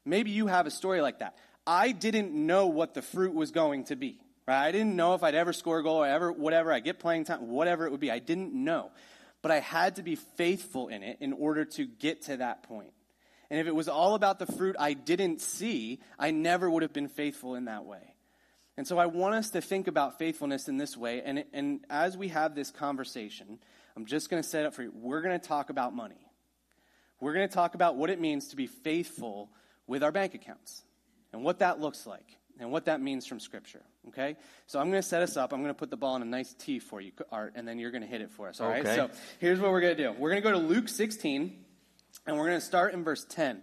Maybe 0.05 0.31
you 0.31 0.47
have 0.47 0.67
a 0.67 0.71
story 0.71 1.01
like 1.01 1.19
that. 1.19 1.37
I 1.65 1.91
didn't 1.91 2.33
know 2.33 2.67
what 2.67 2.93
the 2.93 3.01
fruit 3.01 3.33
was 3.33 3.51
going 3.51 3.85
to 3.85 3.95
be, 3.95 4.19
right? 4.47 4.67
I 4.67 4.71
didn't 4.71 4.95
know 4.95 5.13
if 5.13 5.23
I'd 5.23 5.35
ever 5.35 5.53
score 5.53 5.79
a 5.79 5.83
goal 5.83 6.03
or 6.03 6.07
ever, 6.07 6.31
whatever, 6.31 6.71
I 6.73 6.79
get 6.79 6.99
playing 6.99 7.25
time, 7.25 7.47
whatever 7.47 7.85
it 7.85 7.91
would 7.91 8.01
be. 8.01 8.11
I 8.11 8.19
didn't 8.19 8.53
know. 8.53 8.91
But 9.41 9.51
I 9.51 9.59
had 9.59 9.97
to 9.97 10.03
be 10.03 10.15
faithful 10.15 10.87
in 10.87 11.03
it 11.03 11.17
in 11.19 11.33
order 11.33 11.65
to 11.65 11.85
get 11.85 12.23
to 12.23 12.37
that 12.37 12.63
point. 12.63 12.91
And 13.49 13.59
if 13.59 13.67
it 13.67 13.75
was 13.75 13.87
all 13.87 14.15
about 14.15 14.39
the 14.39 14.45
fruit 14.45 14.75
I 14.79 14.93
didn't 14.93 15.41
see, 15.41 15.99
I 16.17 16.31
never 16.31 16.69
would 16.69 16.81
have 16.81 16.93
been 16.93 17.09
faithful 17.09 17.55
in 17.55 17.65
that 17.65 17.85
way. 17.85 18.15
And 18.77 18.87
so 18.87 18.97
I 18.97 19.05
want 19.05 19.35
us 19.35 19.51
to 19.51 19.61
think 19.61 19.87
about 19.87 20.17
faithfulness 20.17 20.67
in 20.67 20.77
this 20.77 20.97
way. 20.97 21.21
And, 21.23 21.43
and 21.53 21.81
as 21.89 22.17
we 22.17 22.29
have 22.29 22.55
this 22.55 22.71
conversation, 22.71 23.59
I'm 23.95 24.05
just 24.05 24.29
going 24.29 24.41
to 24.41 24.47
set 24.47 24.63
it 24.63 24.67
up 24.67 24.73
for 24.73 24.83
you. 24.83 24.91
We're 24.95 25.21
going 25.21 25.39
to 25.39 25.47
talk 25.47 25.69
about 25.69 25.95
money 25.95 26.27
we're 27.23 27.33
going 27.33 27.47
to 27.47 27.53
talk 27.53 27.73
about 27.73 27.95
what 27.95 28.09
it 28.09 28.19
means 28.19 28.49
to 28.49 28.57
be 28.57 28.67
faithful 28.67 29.49
with 29.87 30.03
our 30.03 30.11
bank 30.11 30.35
accounts 30.35 30.83
and 31.31 31.41
what 31.41 31.59
that 31.59 31.79
looks 31.79 32.05
like 32.05 32.37
and 32.59 32.69
what 32.69 32.85
that 32.85 32.99
means 32.99 33.25
from 33.25 33.39
Scripture. 33.39 33.81
Okay? 34.09 34.35
So 34.67 34.77
I'm 34.77 34.89
going 34.89 35.01
to 35.01 35.07
set 35.07 35.21
us 35.21 35.37
up. 35.37 35.53
I'm 35.53 35.61
going 35.61 35.73
to 35.73 35.77
put 35.77 35.89
the 35.89 35.97
ball 35.97 36.17
in 36.17 36.21
a 36.21 36.25
nice 36.25 36.53
tee 36.53 36.79
for 36.79 36.99
you, 36.99 37.13
Art, 37.31 37.53
and 37.55 37.65
then 37.65 37.79
you're 37.79 37.91
going 37.91 38.03
to 38.03 38.07
hit 38.07 38.19
it 38.19 38.29
for 38.29 38.49
us. 38.49 38.59
All 38.59 38.67
right? 38.67 38.85
Okay. 38.85 38.95
So 38.95 39.09
here's 39.39 39.59
what 39.59 39.71
we're 39.71 39.79
going 39.79 39.95
to 39.95 40.03
do 40.03 40.11
we're 40.11 40.31
going 40.31 40.41
to 40.41 40.47
go 40.47 40.51
to 40.51 40.65
Luke 40.65 40.89
16, 40.89 41.55
and 42.27 42.37
we're 42.37 42.47
going 42.47 42.59
to 42.59 42.65
start 42.65 42.93
in 42.93 43.05
verse 43.05 43.25
10. 43.29 43.61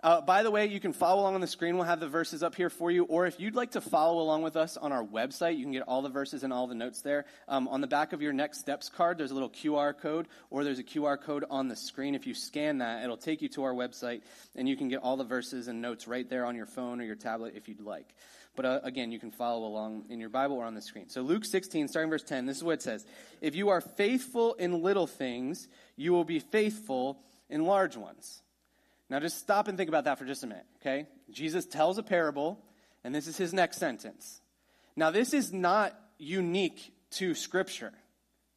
Uh, 0.00 0.20
by 0.20 0.44
the 0.44 0.50
way, 0.50 0.66
you 0.66 0.78
can 0.78 0.92
follow 0.92 1.22
along 1.22 1.34
on 1.34 1.40
the 1.40 1.46
screen. 1.48 1.76
We'll 1.76 1.84
have 1.84 1.98
the 1.98 2.08
verses 2.08 2.44
up 2.44 2.54
here 2.54 2.70
for 2.70 2.88
you. 2.88 3.02
Or 3.04 3.26
if 3.26 3.40
you'd 3.40 3.56
like 3.56 3.72
to 3.72 3.80
follow 3.80 4.22
along 4.22 4.42
with 4.42 4.54
us 4.54 4.76
on 4.76 4.92
our 4.92 5.02
website, 5.02 5.56
you 5.56 5.64
can 5.64 5.72
get 5.72 5.82
all 5.82 6.02
the 6.02 6.08
verses 6.08 6.44
and 6.44 6.52
all 6.52 6.68
the 6.68 6.74
notes 6.76 7.02
there. 7.02 7.24
Um, 7.48 7.66
on 7.66 7.80
the 7.80 7.88
back 7.88 8.12
of 8.12 8.22
your 8.22 8.32
Next 8.32 8.60
Steps 8.60 8.88
card, 8.88 9.18
there's 9.18 9.32
a 9.32 9.34
little 9.34 9.50
QR 9.50 9.98
code, 9.98 10.28
or 10.50 10.62
there's 10.62 10.78
a 10.78 10.84
QR 10.84 11.20
code 11.20 11.44
on 11.50 11.66
the 11.66 11.74
screen. 11.74 12.14
If 12.14 12.28
you 12.28 12.34
scan 12.34 12.78
that, 12.78 13.02
it'll 13.02 13.16
take 13.16 13.42
you 13.42 13.48
to 13.50 13.64
our 13.64 13.74
website, 13.74 14.22
and 14.54 14.68
you 14.68 14.76
can 14.76 14.88
get 14.88 15.00
all 15.02 15.16
the 15.16 15.24
verses 15.24 15.66
and 15.66 15.82
notes 15.82 16.06
right 16.06 16.28
there 16.30 16.46
on 16.46 16.54
your 16.54 16.66
phone 16.66 17.00
or 17.00 17.04
your 17.04 17.16
tablet 17.16 17.54
if 17.56 17.68
you'd 17.68 17.80
like. 17.80 18.14
But 18.54 18.66
uh, 18.66 18.80
again, 18.84 19.10
you 19.10 19.18
can 19.18 19.32
follow 19.32 19.66
along 19.66 20.04
in 20.10 20.20
your 20.20 20.30
Bible 20.30 20.56
or 20.56 20.64
on 20.64 20.74
the 20.74 20.82
screen. 20.82 21.08
So 21.08 21.22
Luke 21.22 21.44
16, 21.44 21.88
starting 21.88 22.10
verse 22.10 22.22
10, 22.22 22.46
this 22.46 22.56
is 22.56 22.64
what 22.64 22.74
it 22.74 22.82
says 22.82 23.04
If 23.40 23.56
you 23.56 23.70
are 23.70 23.80
faithful 23.80 24.54
in 24.54 24.80
little 24.80 25.08
things, 25.08 25.66
you 25.96 26.12
will 26.12 26.24
be 26.24 26.38
faithful 26.38 27.18
in 27.50 27.64
large 27.64 27.96
ones. 27.96 28.42
Now, 29.10 29.20
just 29.20 29.38
stop 29.38 29.68
and 29.68 29.78
think 29.78 29.88
about 29.88 30.04
that 30.04 30.18
for 30.18 30.26
just 30.26 30.44
a 30.44 30.46
minute, 30.46 30.66
okay? 30.80 31.06
Jesus 31.30 31.64
tells 31.64 31.96
a 31.96 32.02
parable, 32.02 32.62
and 33.04 33.14
this 33.14 33.26
is 33.26 33.36
his 33.36 33.54
next 33.54 33.78
sentence. 33.78 34.40
Now, 34.96 35.10
this 35.10 35.32
is 35.32 35.52
not 35.52 35.98
unique 36.18 36.92
to 37.12 37.34
Scripture, 37.34 37.92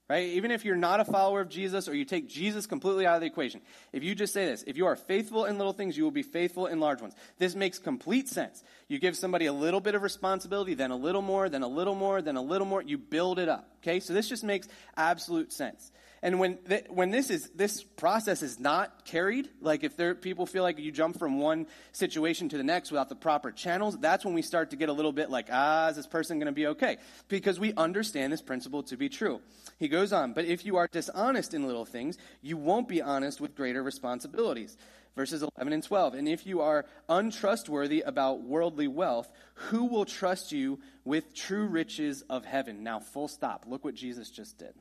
right? 0.09 0.27
Even 0.29 0.51
if 0.51 0.65
you're 0.65 0.75
not 0.75 0.99
a 0.99 1.05
follower 1.05 1.39
of 1.39 1.47
Jesus 1.47 1.87
or 1.87 1.95
you 1.95 2.03
take 2.03 2.27
Jesus 2.27 2.65
completely 2.65 3.05
out 3.05 3.15
of 3.15 3.21
the 3.21 3.27
equation, 3.27 3.61
if 3.93 4.03
you 4.03 4.13
just 4.13 4.33
say 4.33 4.45
this, 4.45 4.63
if 4.67 4.75
you 4.75 4.87
are 4.87 4.97
faithful 4.97 5.45
in 5.45 5.57
little 5.57 5.71
things, 5.71 5.95
you 5.95 6.03
will 6.03 6.11
be 6.11 6.23
faithful 6.23 6.65
in 6.65 6.81
large 6.81 7.01
ones. 7.01 7.13
This 7.37 7.55
makes 7.55 7.79
complete 7.79 8.27
sense. 8.27 8.61
You 8.89 8.99
give 8.99 9.15
somebody 9.15 9.45
a 9.45 9.53
little 9.53 9.79
bit 9.79 9.95
of 9.95 10.01
responsibility, 10.01 10.73
then 10.73 10.91
a 10.91 10.97
little 10.97 11.21
more, 11.21 11.47
then 11.47 11.63
a 11.63 11.67
little 11.67 11.95
more, 11.95 12.21
then 12.21 12.35
a 12.35 12.41
little 12.41 12.67
more. 12.67 12.81
You 12.81 12.97
build 12.97 13.39
it 13.39 13.47
up, 13.47 13.69
okay? 13.77 14.01
So 14.01 14.11
this 14.11 14.27
just 14.27 14.43
makes 14.43 14.67
absolute 14.97 15.53
sense. 15.53 15.91
And 16.23 16.39
when 16.39 16.57
th- 16.57 16.85
when 16.89 17.09
this 17.09 17.31
is 17.31 17.49
this 17.55 17.83
process 17.83 18.43
is 18.43 18.59
not 18.59 19.05
carried, 19.05 19.49
like 19.59 19.83
if 19.83 19.97
there 19.97 20.13
people 20.13 20.45
feel 20.45 20.61
like 20.61 20.77
you 20.77 20.91
jump 20.91 21.17
from 21.17 21.39
one 21.39 21.65
situation 21.93 22.47
to 22.49 22.57
the 22.57 22.63
next 22.63 22.91
without 22.91 23.09
the 23.09 23.15
proper 23.15 23.51
channels, 23.51 23.97
that's 23.97 24.23
when 24.23 24.35
we 24.35 24.43
start 24.43 24.69
to 24.69 24.75
get 24.75 24.89
a 24.89 24.93
little 24.93 25.11
bit 25.11 25.31
like, 25.31 25.47
ah, 25.51 25.89
is 25.89 25.95
this 25.95 26.05
person 26.05 26.37
going 26.37 26.45
to 26.45 26.51
be 26.51 26.67
okay? 26.67 26.97
Because 27.27 27.59
we 27.59 27.73
understand 27.73 28.31
this 28.31 28.41
principle 28.41 28.83
to 28.83 28.97
be 28.97 29.09
true. 29.09 29.41
He 29.79 29.87
goes 29.87 30.13
on, 30.13 30.33
but 30.33 30.45
if 30.45 30.63
you 30.63 30.77
are 30.77 30.87
dishonest 30.91 31.55
in 31.55 31.65
little 31.65 31.85
things, 31.85 32.19
you 32.43 32.55
won't 32.55 32.87
be 32.87 33.01
honest 33.01 33.41
with 33.41 33.55
greater 33.55 33.81
responsibilities. 33.81 34.77
Verses 35.15 35.43
11 35.57 35.73
and 35.73 35.83
12. 35.83 36.13
And 36.13 36.27
if 36.29 36.45
you 36.45 36.61
are 36.61 36.85
untrustworthy 37.09 37.99
about 38.01 38.43
worldly 38.43 38.87
wealth, 38.87 39.29
who 39.55 39.85
will 39.85 40.05
trust 40.05 40.53
you 40.53 40.79
with 41.03 41.33
true 41.35 41.65
riches 41.65 42.21
of 42.29 42.45
heaven? 42.45 42.81
Now, 42.81 42.99
full 42.99 43.27
stop. 43.27 43.65
Look 43.67 43.83
what 43.83 43.93
Jesus 43.93 44.29
just 44.29 44.57
did 44.57 44.73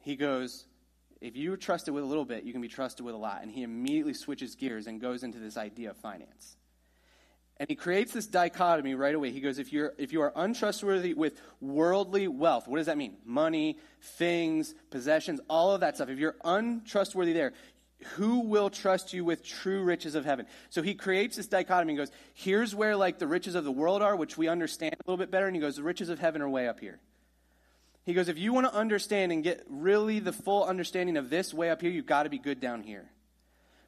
he 0.00 0.16
goes, 0.16 0.66
if 1.20 1.36
you 1.36 1.52
are 1.52 1.56
trusted 1.56 1.94
with 1.94 2.02
a 2.02 2.06
little 2.06 2.24
bit, 2.24 2.44
you 2.44 2.52
can 2.52 2.62
be 2.62 2.68
trusted 2.68 3.04
with 3.04 3.14
a 3.14 3.18
lot. 3.18 3.42
And 3.42 3.50
he 3.50 3.62
immediately 3.62 4.14
switches 4.14 4.54
gears 4.54 4.86
and 4.86 5.00
goes 5.00 5.22
into 5.22 5.38
this 5.38 5.56
idea 5.56 5.90
of 5.90 5.96
finance. 5.98 6.56
And 7.58 7.68
he 7.68 7.74
creates 7.74 8.14
this 8.14 8.26
dichotomy 8.26 8.94
right 8.94 9.14
away. 9.14 9.32
He 9.32 9.40
goes, 9.40 9.58
if 9.58 9.70
you're 9.70 9.92
if 9.98 10.14
you 10.14 10.22
are 10.22 10.32
untrustworthy 10.34 11.12
with 11.12 11.38
worldly 11.60 12.26
wealth, 12.26 12.66
what 12.66 12.78
does 12.78 12.86
that 12.86 12.96
mean? 12.96 13.18
Money, 13.26 13.76
things, 14.00 14.74
possessions, 14.90 15.40
all 15.50 15.72
of 15.74 15.82
that 15.82 15.96
stuff. 15.96 16.08
If 16.08 16.18
you're 16.18 16.36
untrustworthy 16.42 17.34
there, 17.34 17.52
who 18.14 18.40
will 18.40 18.70
trust 18.70 19.12
you 19.12 19.26
with 19.26 19.44
true 19.44 19.82
riches 19.82 20.14
of 20.14 20.24
heaven? 20.24 20.46
So 20.70 20.80
he 20.80 20.94
creates 20.94 21.36
this 21.36 21.48
dichotomy 21.48 21.92
and 21.92 21.98
goes, 21.98 22.10
here's 22.32 22.74
where 22.74 22.96
like 22.96 23.18
the 23.18 23.26
riches 23.26 23.54
of 23.54 23.64
the 23.64 23.72
world 23.72 24.00
are, 24.00 24.16
which 24.16 24.38
we 24.38 24.48
understand 24.48 24.94
a 24.94 25.10
little 25.10 25.18
bit 25.18 25.30
better, 25.30 25.46
and 25.46 25.54
he 25.54 25.60
goes, 25.60 25.76
the 25.76 25.82
riches 25.82 26.08
of 26.08 26.18
heaven 26.18 26.40
are 26.40 26.48
way 26.48 26.66
up 26.66 26.80
here. 26.80 26.98
He 28.04 28.14
goes, 28.14 28.28
if 28.28 28.38
you 28.38 28.52
want 28.52 28.66
to 28.66 28.74
understand 28.74 29.30
and 29.30 29.44
get 29.44 29.64
really 29.68 30.20
the 30.20 30.32
full 30.32 30.64
understanding 30.64 31.16
of 31.16 31.30
this 31.30 31.52
way 31.52 31.70
up 31.70 31.80
here, 31.80 31.90
you've 31.90 32.06
got 32.06 32.24
to 32.24 32.30
be 32.30 32.38
good 32.38 32.60
down 32.60 32.82
here. 32.82 33.10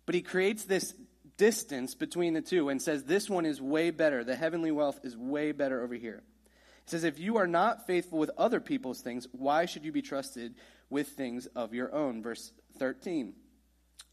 But 0.06 0.14
he 0.14 0.22
creates 0.22 0.64
this 0.64 0.94
distance 1.36 1.94
between 1.94 2.34
the 2.34 2.42
two 2.42 2.68
and 2.68 2.80
says, 2.80 3.04
this 3.04 3.30
one 3.30 3.46
is 3.46 3.60
way 3.60 3.90
better. 3.90 4.22
The 4.22 4.36
heavenly 4.36 4.70
wealth 4.70 5.00
is 5.02 5.16
way 5.16 5.52
better 5.52 5.82
over 5.82 5.94
here. 5.94 6.22
He 6.84 6.90
says, 6.90 7.04
if 7.04 7.18
you 7.18 7.38
are 7.38 7.46
not 7.46 7.86
faithful 7.86 8.18
with 8.18 8.30
other 8.36 8.60
people's 8.60 9.00
things, 9.00 9.26
why 9.32 9.66
should 9.66 9.84
you 9.84 9.92
be 9.92 10.02
trusted 10.02 10.54
with 10.90 11.08
things 11.08 11.46
of 11.46 11.74
your 11.74 11.94
own? 11.94 12.22
Verse 12.22 12.52
13. 12.78 13.34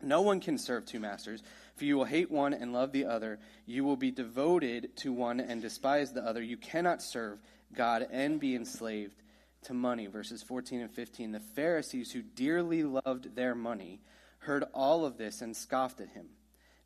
No 0.01 0.21
one 0.21 0.39
can 0.39 0.57
serve 0.57 0.85
two 0.85 0.99
masters, 0.99 1.43
for 1.75 1.83
you 1.83 1.97
will 1.97 2.05
hate 2.05 2.31
one 2.31 2.53
and 2.53 2.71
love 2.71 2.93
the 2.93 3.05
other. 3.05 3.39
You 3.65 3.83
will 3.83 3.97
be 3.97 4.11
devoted 4.11 4.95
to 4.97 5.11
one 5.11 5.41
and 5.41 5.61
despise 5.61 6.13
the 6.13 6.23
other. 6.23 6.41
You 6.41 6.55
cannot 6.55 7.01
serve 7.01 7.39
God 7.75 8.07
and 8.09 8.39
be 8.39 8.55
enslaved 8.55 9.21
to 9.63 9.73
money. 9.73 10.07
Verses 10.07 10.43
14 10.43 10.81
and 10.81 10.91
15. 10.91 11.31
The 11.31 11.39
Pharisees, 11.39 12.11
who 12.11 12.21
dearly 12.21 12.83
loved 12.83 13.35
their 13.35 13.55
money, 13.55 14.01
heard 14.39 14.63
all 14.73 15.05
of 15.05 15.17
this 15.17 15.41
and 15.41 15.55
scoffed 15.55 16.01
at 16.01 16.09
him. 16.09 16.27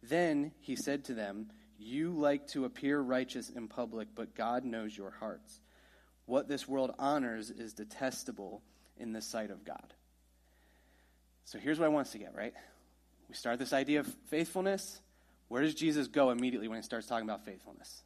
Then 0.01 0.51
he 0.59 0.75
said 0.75 1.05
to 1.05 1.13
them, 1.13 1.51
You 1.77 2.11
like 2.11 2.47
to 2.49 2.65
appear 2.65 2.99
righteous 2.99 3.49
in 3.49 3.67
public, 3.67 4.09
but 4.15 4.35
God 4.35 4.65
knows 4.65 4.97
your 4.97 5.11
hearts. 5.11 5.59
What 6.25 6.47
this 6.47 6.67
world 6.67 6.93
honors 6.99 7.49
is 7.49 7.73
detestable 7.73 8.61
in 8.97 9.13
the 9.13 9.21
sight 9.21 9.51
of 9.51 9.65
God. 9.65 9.93
So 11.45 11.59
here's 11.59 11.79
what 11.79 11.85
I 11.85 11.89
want 11.89 12.07
us 12.07 12.13
to 12.13 12.19
get, 12.19 12.35
right? 12.35 12.53
We 13.27 13.35
start 13.35 13.59
this 13.59 13.73
idea 13.73 14.01
of 14.01 14.07
faithfulness. 14.29 15.01
Where 15.47 15.61
does 15.61 15.75
Jesus 15.75 16.07
go 16.07 16.29
immediately 16.29 16.67
when 16.67 16.77
he 16.77 16.83
starts 16.83 17.07
talking 17.07 17.27
about 17.27 17.45
faithfulness? 17.45 18.03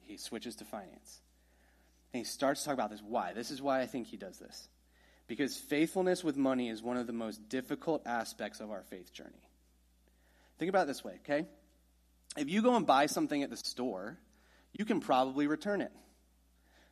He 0.00 0.16
switches 0.16 0.56
to 0.56 0.64
finance. 0.64 1.20
And 2.12 2.20
he 2.20 2.24
starts 2.24 2.62
to 2.62 2.66
talk 2.66 2.74
about 2.74 2.90
this. 2.90 3.02
Why? 3.02 3.32
This 3.32 3.50
is 3.50 3.60
why 3.60 3.80
I 3.80 3.86
think 3.86 4.06
he 4.06 4.16
does 4.16 4.38
this. 4.38 4.68
Because 5.26 5.56
faithfulness 5.56 6.24
with 6.24 6.36
money 6.36 6.70
is 6.70 6.82
one 6.82 6.96
of 6.96 7.06
the 7.06 7.12
most 7.12 7.48
difficult 7.48 8.06
aspects 8.06 8.60
of 8.60 8.70
our 8.70 8.82
faith 8.84 9.12
journey. 9.12 9.42
Think 10.58 10.70
about 10.70 10.84
it 10.84 10.86
this 10.88 11.04
way, 11.04 11.20
okay? 11.24 11.46
If 12.36 12.48
you 12.48 12.62
go 12.62 12.74
and 12.76 12.86
buy 12.86 13.06
something 13.06 13.42
at 13.42 13.50
the 13.50 13.56
store, 13.56 14.18
you 14.72 14.84
can 14.84 15.00
probably 15.00 15.46
return 15.46 15.80
it. 15.80 15.92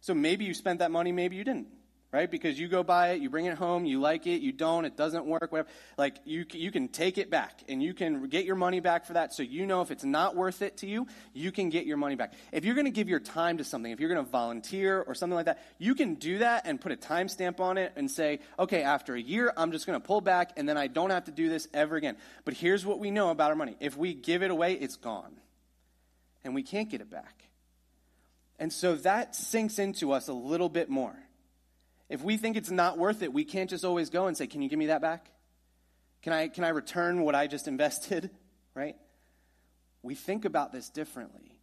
So 0.00 0.14
maybe 0.14 0.44
you 0.44 0.54
spent 0.54 0.80
that 0.80 0.90
money, 0.90 1.12
maybe 1.12 1.36
you 1.36 1.44
didn't. 1.44 1.68
Right? 2.12 2.30
Because 2.30 2.58
you 2.58 2.68
go 2.68 2.82
buy 2.82 3.10
it, 3.10 3.20
you 3.20 3.28
bring 3.28 3.46
it 3.46 3.58
home, 3.58 3.84
you 3.84 4.00
like 4.00 4.26
it, 4.26 4.40
you 4.40 4.52
don't, 4.52 4.84
it 4.84 4.96
doesn't 4.96 5.26
work, 5.26 5.52
whatever. 5.52 5.68
Like 5.98 6.16
you, 6.24 6.46
you 6.52 6.70
can 6.70 6.88
take 6.88 7.18
it 7.18 7.30
back 7.30 7.62
and 7.68 7.82
you 7.82 7.94
can 7.94 8.28
get 8.28 8.44
your 8.44 8.56
money 8.56 8.80
back 8.80 9.06
for 9.06 9.14
that. 9.14 9.34
So 9.34 9.42
you 9.42 9.66
know 9.66 9.82
if 9.82 9.90
it's 9.90 10.04
not 10.04 10.36
worth 10.36 10.62
it 10.62 10.78
to 10.78 10.86
you, 10.86 11.06
you 11.34 11.52
can 11.52 11.68
get 11.68 11.84
your 11.84 11.96
money 11.96 12.14
back. 12.14 12.32
If 12.52 12.64
you're 12.64 12.74
going 12.74 12.86
to 12.86 12.90
give 12.90 13.08
your 13.08 13.20
time 13.20 13.58
to 13.58 13.64
something, 13.64 13.90
if 13.90 14.00
you're 14.00 14.08
going 14.08 14.24
to 14.24 14.30
volunteer 14.30 15.02
or 15.02 15.14
something 15.14 15.34
like 15.34 15.46
that, 15.46 15.62
you 15.78 15.94
can 15.94 16.14
do 16.14 16.38
that 16.38 16.66
and 16.66 16.80
put 16.80 16.92
a 16.92 16.96
timestamp 16.96 17.60
on 17.60 17.76
it 17.76 17.92
and 17.96 18.10
say, 18.10 18.40
okay, 18.58 18.82
after 18.82 19.14
a 19.14 19.20
year, 19.20 19.52
I'm 19.56 19.72
just 19.72 19.86
going 19.86 20.00
to 20.00 20.06
pull 20.06 20.20
back 20.20 20.52
and 20.56 20.68
then 20.68 20.76
I 20.76 20.86
don't 20.86 21.10
have 21.10 21.24
to 21.24 21.32
do 21.32 21.48
this 21.48 21.68
ever 21.74 21.96
again. 21.96 22.16
But 22.44 22.54
here's 22.54 22.86
what 22.86 22.98
we 22.98 23.10
know 23.10 23.30
about 23.30 23.50
our 23.50 23.56
money: 23.56 23.76
if 23.80 23.96
we 23.96 24.14
give 24.14 24.42
it 24.42 24.50
away, 24.50 24.74
it's 24.74 24.96
gone, 24.96 25.32
and 26.44 26.54
we 26.54 26.62
can't 26.62 26.88
get 26.88 27.00
it 27.00 27.10
back. 27.10 27.42
And 28.58 28.72
so 28.72 28.96
that 28.96 29.34
sinks 29.34 29.78
into 29.78 30.12
us 30.12 30.28
a 30.28 30.32
little 30.32 30.68
bit 30.68 30.88
more. 30.88 31.14
If 32.08 32.22
we 32.22 32.36
think 32.36 32.56
it's 32.56 32.70
not 32.70 32.98
worth 32.98 33.22
it, 33.22 33.32
we 33.32 33.44
can't 33.44 33.68
just 33.68 33.84
always 33.84 34.10
go 34.10 34.26
and 34.26 34.36
say, 34.36 34.46
Can 34.46 34.62
you 34.62 34.68
give 34.68 34.78
me 34.78 34.86
that 34.86 35.00
back? 35.00 35.30
Can 36.22 36.32
I, 36.32 36.48
can 36.48 36.64
I 36.64 36.70
return 36.70 37.22
what 37.22 37.34
I 37.34 37.46
just 37.46 37.68
invested? 37.68 38.30
Right? 38.74 38.96
We 40.02 40.14
think 40.14 40.44
about 40.44 40.72
this 40.72 40.88
differently. 40.88 41.56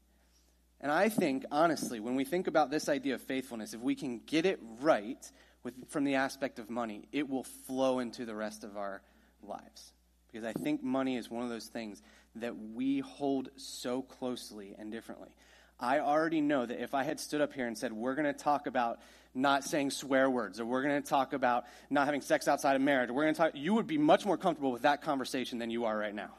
And 0.81 0.91
I 0.91 1.07
think, 1.07 1.45
honestly, 1.49 2.01
when 2.01 2.15
we 2.15 2.25
think 2.25 2.47
about 2.47 2.69
this 2.69 2.89
idea 2.89 3.15
of 3.15 3.21
faithfulness, 3.21 3.73
if 3.73 3.79
we 3.79 3.95
can 3.95 4.19
get 4.25 4.45
it 4.45 4.59
right 4.81 5.31
with, 5.63 5.73
from 5.89 6.03
the 6.03 6.15
aspect 6.15 6.59
of 6.59 6.69
money, 6.69 7.07
it 7.13 7.29
will 7.29 7.45
flow 7.45 7.99
into 7.99 8.25
the 8.25 8.35
rest 8.35 8.65
of 8.65 8.75
our 8.75 9.01
lives. 9.41 9.93
Because 10.27 10.43
I 10.43 10.51
think 10.51 10.83
money 10.83 11.15
is 11.15 11.29
one 11.29 11.43
of 11.43 11.49
those 11.49 11.67
things 11.67 12.01
that 12.35 12.53
we 12.73 12.99
hold 12.99 13.49
so 13.55 14.01
closely 14.01 14.75
and 14.77 14.91
differently. 14.91 15.29
I 15.79 15.99
already 15.99 16.41
know 16.41 16.65
that 16.65 16.81
if 16.81 16.93
I 16.93 17.03
had 17.03 17.19
stood 17.19 17.39
up 17.39 17.53
here 17.53 17.67
and 17.67 17.77
said, 17.77 17.93
we're 17.93 18.15
going 18.15 18.25
to 18.25 18.33
talk 18.33 18.67
about 18.67 18.99
not 19.33 19.63
saying 19.63 19.91
swear 19.91 20.29
words, 20.29 20.59
or 20.59 20.65
we're 20.65 20.83
going 20.83 21.01
to 21.01 21.07
talk 21.07 21.33
about 21.33 21.65
not 21.89 22.05
having 22.05 22.21
sex 22.21 22.47
outside 22.47 22.75
of 22.75 22.81
marriage, 22.81 23.09
or 23.09 23.13
we're 23.13 23.23
going 23.23 23.33
to 23.33 23.37
talk, 23.37 23.51
you 23.55 23.73
would 23.73 23.87
be 23.87 23.97
much 23.97 24.25
more 24.25 24.37
comfortable 24.37 24.71
with 24.71 24.83
that 24.83 25.01
conversation 25.01 25.57
than 25.57 25.69
you 25.69 25.85
are 25.85 25.97
right 25.97 26.13
now. 26.13 26.31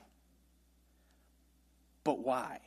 But 2.04 2.20
why? 2.20 2.60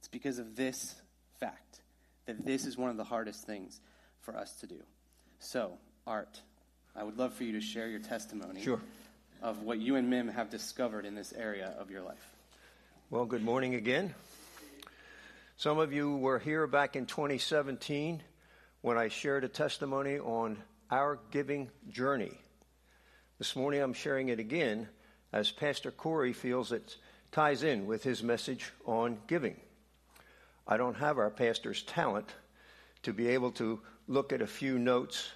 It's 0.00 0.08
because 0.08 0.38
of 0.38 0.56
this 0.56 0.94
fact 1.38 1.80
that 2.26 2.44
this 2.44 2.66
is 2.66 2.76
one 2.76 2.90
of 2.90 2.96
the 2.96 3.04
hardest 3.04 3.46
things 3.46 3.80
for 4.20 4.36
us 4.36 4.52
to 4.60 4.66
do. 4.66 4.82
So, 5.38 5.72
Art, 6.06 6.40
I 6.96 7.04
would 7.04 7.18
love 7.18 7.34
for 7.34 7.44
you 7.44 7.52
to 7.52 7.60
share 7.60 7.88
your 7.88 8.00
testimony 8.00 8.62
sure. 8.62 8.80
of 9.42 9.62
what 9.62 9.78
you 9.78 9.96
and 9.96 10.08
Mim 10.10 10.28
have 10.28 10.50
discovered 10.50 11.04
in 11.04 11.14
this 11.14 11.32
area 11.32 11.74
of 11.78 11.90
your 11.90 12.02
life. 12.02 12.26
Well, 13.10 13.26
good 13.26 13.44
morning 13.44 13.74
again. 13.74 14.14
Some 15.56 15.78
of 15.78 15.92
you 15.92 16.16
were 16.16 16.38
here 16.38 16.66
back 16.66 16.96
in 16.96 17.06
2017 17.06 18.22
when 18.82 18.98
I 18.98 19.06
shared 19.06 19.44
a 19.44 19.48
testimony 19.48 20.18
on 20.18 20.58
our 20.90 21.20
giving 21.30 21.70
journey. 21.88 22.32
This 23.38 23.54
morning 23.54 23.80
I'm 23.80 23.92
sharing 23.92 24.28
it 24.28 24.40
again 24.40 24.88
as 25.32 25.52
Pastor 25.52 25.92
Corey 25.92 26.32
feels 26.32 26.72
it 26.72 26.96
ties 27.30 27.62
in 27.62 27.86
with 27.86 28.02
his 28.02 28.24
message 28.24 28.72
on 28.84 29.18
giving. 29.28 29.54
I 30.66 30.76
don't 30.78 30.96
have 30.96 31.18
our 31.18 31.30
pastor's 31.30 31.84
talent 31.84 32.28
to 33.04 33.12
be 33.12 33.28
able 33.28 33.52
to 33.52 33.80
look 34.08 34.32
at 34.32 34.42
a 34.42 34.48
few 34.48 34.80
notes 34.80 35.30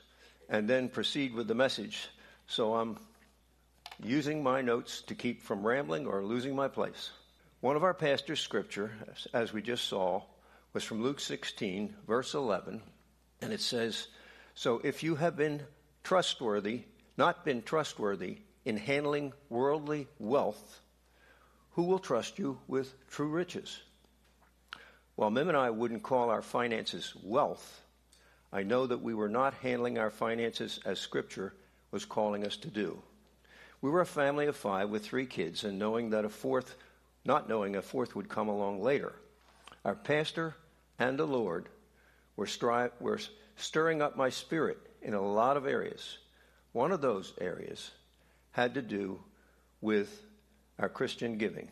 and 0.48 0.68
then 0.68 0.88
proceed 0.88 1.32
with 1.32 1.46
the 1.46 1.54
message, 1.54 2.08
so 2.48 2.74
I'm 2.74 2.98
using 4.02 4.42
my 4.42 4.60
notes 4.60 5.02
to 5.02 5.14
keep 5.14 5.42
from 5.42 5.64
rambling 5.64 6.06
or 6.06 6.24
losing 6.24 6.56
my 6.56 6.66
place. 6.66 7.10
One 7.60 7.76
of 7.76 7.84
our 7.84 7.94
pastor's 7.94 8.40
scripture, 8.40 8.90
as 9.32 9.52
we 9.52 9.62
just 9.62 9.84
saw, 9.84 10.22
was 10.72 10.82
from 10.82 11.02
Luke 11.02 11.20
16, 11.20 11.94
verse 12.06 12.34
11, 12.34 12.82
and 13.40 13.52
it 13.52 13.60
says, 13.60 14.08
So 14.54 14.80
if 14.82 15.02
you 15.02 15.16
have 15.16 15.36
been 15.36 15.62
trustworthy, 16.02 16.82
not 17.16 17.44
been 17.44 17.62
trustworthy 17.62 18.38
in 18.64 18.76
handling 18.76 19.32
worldly 19.48 20.08
wealth, 20.18 20.80
who 21.72 21.84
will 21.84 21.98
trust 21.98 22.38
you 22.38 22.58
with 22.66 22.94
true 23.10 23.28
riches? 23.28 23.80
While 25.14 25.30
Mim 25.30 25.48
and 25.48 25.56
I 25.56 25.70
wouldn't 25.70 26.02
call 26.02 26.30
our 26.30 26.42
finances 26.42 27.14
wealth, 27.22 27.82
I 28.52 28.62
know 28.62 28.86
that 28.86 29.02
we 29.02 29.14
were 29.14 29.28
not 29.28 29.54
handling 29.54 29.98
our 29.98 30.10
finances 30.10 30.80
as 30.84 30.98
Scripture 30.98 31.54
was 31.90 32.04
calling 32.04 32.46
us 32.46 32.56
to 32.58 32.68
do. 32.68 33.02
We 33.80 33.90
were 33.90 34.00
a 34.00 34.06
family 34.06 34.46
of 34.46 34.56
five 34.56 34.88
with 34.88 35.04
three 35.04 35.26
kids, 35.26 35.64
and 35.64 35.78
knowing 35.78 36.10
that 36.10 36.24
a 36.24 36.28
fourth, 36.28 36.76
not 37.24 37.48
knowing 37.48 37.76
a 37.76 37.82
fourth 37.82 38.14
would 38.16 38.28
come 38.28 38.48
along 38.48 38.82
later, 38.82 39.14
our 39.84 39.94
pastor 39.94 40.56
and 40.98 41.18
the 41.18 41.26
Lord 41.26 41.68
were, 42.36 42.46
stri- 42.46 42.90
were 43.00 43.18
stirring 43.56 44.02
up 44.02 44.16
my 44.16 44.30
spirit 44.30 44.78
in 45.02 45.14
a 45.14 45.20
lot 45.20 45.56
of 45.56 45.66
areas. 45.66 46.18
One 46.72 46.92
of 46.92 47.00
those 47.00 47.32
areas 47.40 47.90
had 48.52 48.74
to 48.74 48.82
do 48.82 49.20
with 49.80 50.22
our 50.78 50.88
Christian 50.88 51.38
giving. 51.38 51.68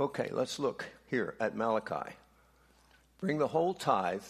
Okay, 0.00 0.30
let's 0.32 0.58
look 0.58 0.86
here 1.10 1.34
at 1.38 1.56
Malachi. 1.56 2.12
Bring 3.20 3.38
the 3.38 3.48
whole 3.48 3.74
tithe 3.74 4.22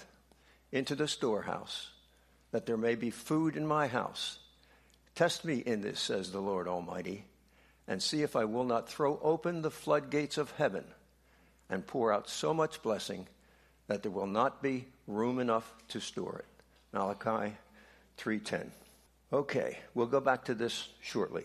into 0.73 0.95
the 0.95 1.09
storehouse, 1.09 1.91
that 2.51 2.67
there 2.67 2.77
may 2.77 2.95
be 2.95 3.11
food 3.11 3.57
in 3.57 3.67
my 3.67 3.87
house. 3.87 4.39
Test 5.15 5.45
me 5.45 5.59
in 5.59 5.81
this, 5.81 6.01
says 6.01 6.33
the 6.33 6.41
Lord 6.41 6.67
Almighty, 6.67 7.25
and 7.87 8.03
see 8.03 8.23
if 8.23 8.35
I 8.35 8.45
will 8.45 8.65
not 8.65 8.89
throw 8.89 9.19
open 9.23 9.63
the 9.63 9.71
floodgates 9.71 10.39
of 10.39 10.51
heaven 10.53 10.85
and 11.71 11.87
pour 11.87 12.13
out 12.13 12.29
so 12.29 12.53
much 12.53 12.83
blessing 12.83 13.27
that 13.87 14.03
there 14.03 14.13
will 14.13 14.27
not 14.27 14.63
be 14.63 14.87
room 15.07 15.39
enough 15.39 15.75
to 15.89 16.01
store 16.01 16.39
it. 16.39 16.47
Malachi 16.93 17.57
3:10. 18.17 18.71
Okay, 19.33 19.79
we'll 19.95 20.07
go 20.07 20.21
back 20.21 20.45
to 20.45 20.55
this 20.55 20.89
shortly. 21.01 21.45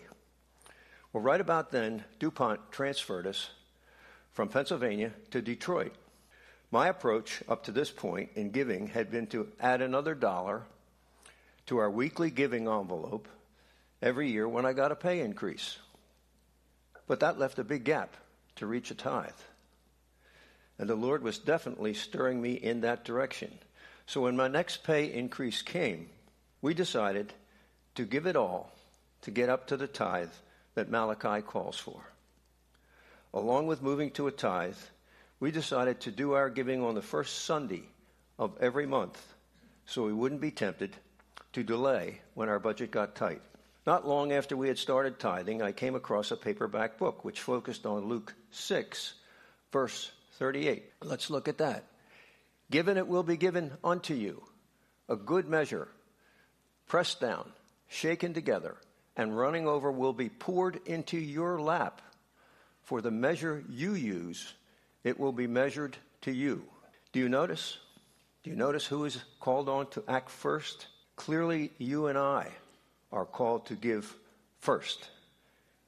Well, 1.12 1.22
right 1.22 1.40
about 1.40 1.72
then, 1.72 2.04
DuPont 2.18 2.70
transferred 2.70 3.26
us 3.26 3.50
from 4.32 4.48
Pennsylvania 4.48 5.12
to 5.32 5.42
Detroit. 5.42 5.92
My 6.70 6.86
approach 6.86 7.42
up 7.48 7.64
to 7.64 7.72
this 7.72 7.90
point 7.90 8.30
in 8.36 8.50
giving 8.50 8.86
had 8.88 9.10
been 9.10 9.26
to 9.28 9.48
add 9.58 9.82
another 9.82 10.14
dollar 10.14 10.62
to 11.66 11.78
our 11.78 11.90
weekly 11.90 12.30
giving 12.30 12.68
envelope 12.68 13.26
every 14.00 14.30
year 14.30 14.48
when 14.48 14.64
I 14.64 14.72
got 14.72 14.92
a 14.92 14.96
pay 14.96 15.20
increase. 15.20 15.78
But 17.08 17.20
that 17.20 17.40
left 17.40 17.58
a 17.58 17.64
big 17.64 17.82
gap 17.82 18.16
to 18.56 18.66
reach 18.66 18.92
a 18.92 18.94
tithe. 18.94 19.32
And 20.80 20.88
the 20.88 20.94
Lord 20.94 21.22
was 21.22 21.38
definitely 21.38 21.92
stirring 21.92 22.40
me 22.40 22.54
in 22.54 22.80
that 22.80 23.04
direction. 23.04 23.58
So 24.06 24.22
when 24.22 24.34
my 24.34 24.48
next 24.48 24.82
pay 24.82 25.12
increase 25.12 25.60
came, 25.60 26.08
we 26.62 26.72
decided 26.72 27.34
to 27.96 28.06
give 28.06 28.26
it 28.26 28.34
all 28.34 28.72
to 29.20 29.30
get 29.30 29.50
up 29.50 29.66
to 29.66 29.76
the 29.76 29.86
tithe 29.86 30.32
that 30.76 30.88
Malachi 30.88 31.42
calls 31.42 31.76
for. 31.76 32.00
Along 33.34 33.66
with 33.66 33.82
moving 33.82 34.10
to 34.12 34.26
a 34.26 34.32
tithe, 34.32 34.78
we 35.38 35.50
decided 35.50 36.00
to 36.00 36.10
do 36.10 36.32
our 36.32 36.48
giving 36.48 36.82
on 36.82 36.94
the 36.94 37.02
first 37.02 37.44
Sunday 37.44 37.82
of 38.38 38.56
every 38.58 38.86
month 38.86 39.22
so 39.84 40.06
we 40.06 40.14
wouldn't 40.14 40.40
be 40.40 40.50
tempted 40.50 40.96
to 41.52 41.62
delay 41.62 42.22
when 42.32 42.48
our 42.48 42.58
budget 42.58 42.90
got 42.90 43.14
tight. 43.14 43.42
Not 43.86 44.08
long 44.08 44.32
after 44.32 44.56
we 44.56 44.68
had 44.68 44.78
started 44.78 45.18
tithing, 45.18 45.60
I 45.60 45.72
came 45.72 45.94
across 45.94 46.30
a 46.30 46.38
paperback 46.38 46.96
book 46.96 47.22
which 47.22 47.42
focused 47.42 47.84
on 47.84 48.06
Luke 48.06 48.34
6, 48.50 49.12
verse 49.72 50.12
38. 50.40 50.84
Let's 51.02 51.28
look 51.28 51.48
at 51.48 51.58
that. 51.58 51.84
Given 52.70 52.96
it 52.96 53.06
will 53.06 53.22
be 53.22 53.36
given 53.36 53.72
unto 53.84 54.14
you, 54.14 54.42
a 55.06 55.14
good 55.14 55.46
measure, 55.46 55.88
pressed 56.88 57.20
down, 57.20 57.52
shaken 57.88 58.32
together, 58.32 58.78
and 59.16 59.36
running 59.36 59.68
over 59.68 59.92
will 59.92 60.14
be 60.14 60.30
poured 60.30 60.80
into 60.86 61.18
your 61.18 61.60
lap. 61.60 62.00
For 62.84 63.02
the 63.02 63.10
measure 63.10 63.62
you 63.68 63.92
use, 63.92 64.54
it 65.04 65.20
will 65.20 65.32
be 65.32 65.46
measured 65.46 65.98
to 66.22 66.32
you. 66.32 66.64
Do 67.12 67.20
you 67.20 67.28
notice? 67.28 67.76
Do 68.42 68.48
you 68.48 68.56
notice 68.56 68.86
who 68.86 69.04
is 69.04 69.22
called 69.40 69.68
on 69.68 69.88
to 69.88 70.04
act 70.08 70.30
first? 70.30 70.86
Clearly, 71.16 71.70
you 71.76 72.06
and 72.06 72.16
I 72.16 72.48
are 73.12 73.26
called 73.26 73.66
to 73.66 73.74
give 73.74 74.16
first 74.58 75.10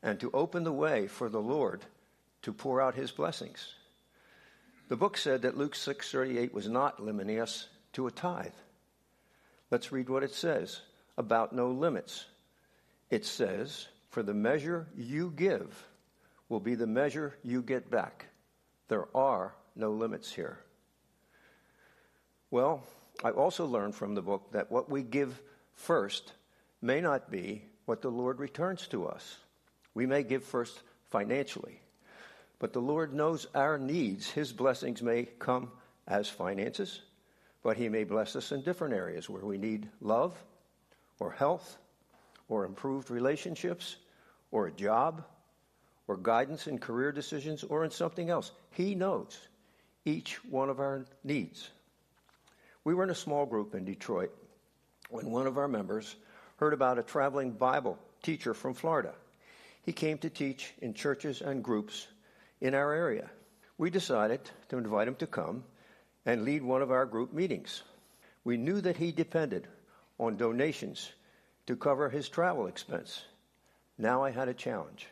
and 0.02 0.20
to 0.20 0.30
open 0.34 0.62
the 0.62 0.72
way 0.72 1.06
for 1.06 1.30
the 1.30 1.40
Lord 1.40 1.86
to 2.42 2.52
pour 2.52 2.82
out 2.82 2.94
his 2.94 3.12
blessings. 3.12 3.72
The 4.92 4.98
book 4.98 5.16
said 5.16 5.40
that 5.40 5.56
Luke 5.56 5.74
6:38 5.74 6.52
was 6.52 6.68
not 6.68 7.00
limiting 7.00 7.40
us 7.40 7.66
to 7.94 8.06
a 8.06 8.10
tithe. 8.10 8.52
Let's 9.70 9.90
read 9.90 10.10
what 10.10 10.22
it 10.22 10.34
says 10.34 10.82
about 11.16 11.54
no 11.54 11.70
limits. 11.70 12.26
It 13.08 13.24
says, 13.24 13.88
"For 14.10 14.22
the 14.22 14.34
measure 14.34 14.88
you 14.94 15.30
give 15.30 15.88
will 16.50 16.60
be 16.60 16.74
the 16.74 16.86
measure 16.86 17.38
you 17.42 17.62
get 17.62 17.88
back." 17.88 18.26
There 18.88 19.08
are 19.16 19.54
no 19.74 19.92
limits 19.92 20.30
here. 20.30 20.62
Well, 22.50 22.86
I 23.24 23.30
also 23.30 23.64
learned 23.64 23.96
from 23.96 24.14
the 24.14 24.20
book 24.20 24.50
that 24.50 24.70
what 24.70 24.90
we 24.90 25.02
give 25.02 25.40
first 25.72 26.34
may 26.82 27.00
not 27.00 27.30
be 27.30 27.66
what 27.86 28.02
the 28.02 28.10
Lord 28.10 28.38
returns 28.38 28.86
to 28.88 29.06
us. 29.06 29.38
We 29.94 30.04
may 30.04 30.22
give 30.22 30.44
first 30.44 30.82
financially, 31.06 31.81
but 32.62 32.72
the 32.72 32.80
Lord 32.80 33.12
knows 33.12 33.48
our 33.56 33.76
needs. 33.76 34.30
His 34.30 34.52
blessings 34.52 35.02
may 35.02 35.24
come 35.40 35.68
as 36.06 36.28
finances, 36.28 37.00
but 37.64 37.76
He 37.76 37.88
may 37.88 38.04
bless 38.04 38.36
us 38.36 38.52
in 38.52 38.62
different 38.62 38.94
areas 38.94 39.28
where 39.28 39.44
we 39.44 39.58
need 39.58 39.88
love, 40.00 40.40
or 41.18 41.32
health 41.32 41.76
or 42.48 42.64
improved 42.64 43.10
relationships 43.10 43.96
or 44.52 44.68
a 44.68 44.72
job 44.72 45.24
or 46.06 46.16
guidance 46.16 46.68
in 46.68 46.78
career 46.78 47.10
decisions 47.10 47.64
or 47.64 47.82
in 47.84 47.90
something 47.90 48.30
else. 48.30 48.52
He 48.70 48.94
knows 48.94 49.48
each 50.04 50.44
one 50.44 50.70
of 50.70 50.78
our 50.78 51.04
needs. 51.24 51.70
We 52.84 52.94
were 52.94 53.02
in 53.02 53.10
a 53.10 53.14
small 53.14 53.44
group 53.44 53.74
in 53.74 53.84
Detroit 53.84 54.30
when 55.10 55.32
one 55.32 55.48
of 55.48 55.58
our 55.58 55.68
members 55.68 56.14
heard 56.58 56.74
about 56.74 57.00
a 57.00 57.02
traveling 57.02 57.50
Bible 57.50 57.98
teacher 58.22 58.54
from 58.54 58.72
Florida. 58.72 59.14
He 59.82 59.92
came 59.92 60.16
to 60.18 60.30
teach 60.30 60.74
in 60.80 60.94
churches 60.94 61.40
and 61.40 61.64
groups 61.64 62.06
in 62.62 62.74
our 62.74 62.94
area. 62.94 63.28
We 63.76 63.90
decided 63.90 64.40
to 64.68 64.78
invite 64.78 65.08
him 65.08 65.16
to 65.16 65.26
come 65.26 65.64
and 66.24 66.44
lead 66.44 66.62
one 66.62 66.80
of 66.80 66.92
our 66.92 67.04
group 67.04 67.32
meetings. 67.32 67.82
We 68.44 68.56
knew 68.56 68.80
that 68.80 68.96
he 68.96 69.10
depended 69.10 69.66
on 70.18 70.36
donations 70.36 71.10
to 71.66 71.74
cover 71.74 72.08
his 72.08 72.28
travel 72.28 72.68
expense. 72.68 73.24
Now 73.98 74.22
I 74.22 74.30
had 74.30 74.48
a 74.48 74.54
challenge. 74.54 75.08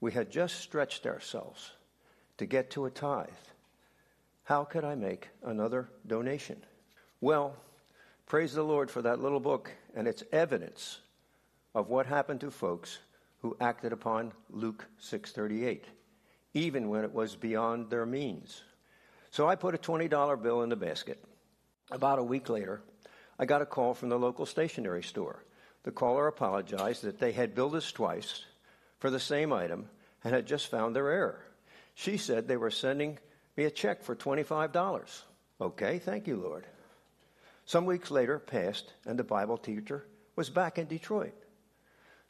We 0.00 0.12
had 0.12 0.30
just 0.30 0.60
stretched 0.60 1.06
ourselves 1.06 1.72
to 2.38 2.46
get 2.46 2.70
to 2.70 2.86
a 2.86 2.90
tithe. 2.90 3.28
How 4.44 4.62
could 4.62 4.84
I 4.84 4.94
make 4.94 5.28
another 5.42 5.88
donation? 6.06 6.62
Well, 7.20 7.56
praise 8.26 8.54
the 8.54 8.62
Lord 8.62 8.92
for 8.92 9.02
that 9.02 9.20
little 9.20 9.40
book 9.40 9.72
and 9.96 10.06
its 10.06 10.22
evidence 10.30 11.00
of 11.74 11.88
what 11.88 12.06
happened 12.06 12.40
to 12.42 12.52
folks 12.52 13.00
who 13.42 13.56
acted 13.60 13.92
upon 13.92 14.32
Luke 14.50 14.86
6:38, 15.00 15.82
even 16.58 16.88
when 16.88 17.04
it 17.04 17.12
was 17.12 17.36
beyond 17.36 17.88
their 17.88 18.04
means. 18.04 18.62
So 19.30 19.48
I 19.48 19.54
put 19.54 19.74
a 19.74 19.78
$20 19.78 20.42
bill 20.42 20.62
in 20.62 20.68
the 20.68 20.76
basket. 20.76 21.22
About 21.90 22.18
a 22.18 22.24
week 22.24 22.48
later, 22.48 22.82
I 23.38 23.46
got 23.46 23.62
a 23.62 23.66
call 23.66 23.94
from 23.94 24.08
the 24.08 24.18
local 24.18 24.46
stationery 24.46 25.02
store. 25.02 25.44
The 25.84 25.92
caller 25.92 26.26
apologized 26.26 27.04
that 27.04 27.20
they 27.20 27.32
had 27.32 27.54
billed 27.54 27.74
us 27.74 27.92
twice 27.92 28.44
for 28.98 29.10
the 29.10 29.20
same 29.20 29.52
item 29.52 29.88
and 30.24 30.34
had 30.34 30.46
just 30.46 30.70
found 30.70 30.96
their 30.96 31.10
error. 31.10 31.44
She 31.94 32.16
said 32.16 32.48
they 32.48 32.56
were 32.56 32.70
sending 32.70 33.18
me 33.56 33.64
a 33.64 33.70
check 33.70 34.02
for 34.02 34.16
$25. 34.16 35.22
Okay, 35.60 35.98
thank 35.98 36.26
you, 36.26 36.36
Lord. 36.36 36.66
Some 37.64 37.86
weeks 37.86 38.10
later 38.10 38.38
passed, 38.38 38.92
and 39.06 39.18
the 39.18 39.24
Bible 39.24 39.58
teacher 39.58 40.04
was 40.36 40.50
back 40.50 40.78
in 40.78 40.86
Detroit. 40.86 41.34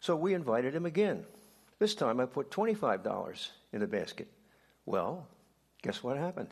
So 0.00 0.16
we 0.16 0.34
invited 0.34 0.74
him 0.74 0.86
again. 0.86 1.24
This 1.78 1.94
time 1.94 2.20
I 2.20 2.26
put 2.26 2.50
$25 2.50 3.48
in 3.72 3.80
the 3.80 3.86
basket. 3.86 4.28
Well, 4.86 5.26
guess 5.82 6.02
what 6.02 6.16
happened? 6.16 6.50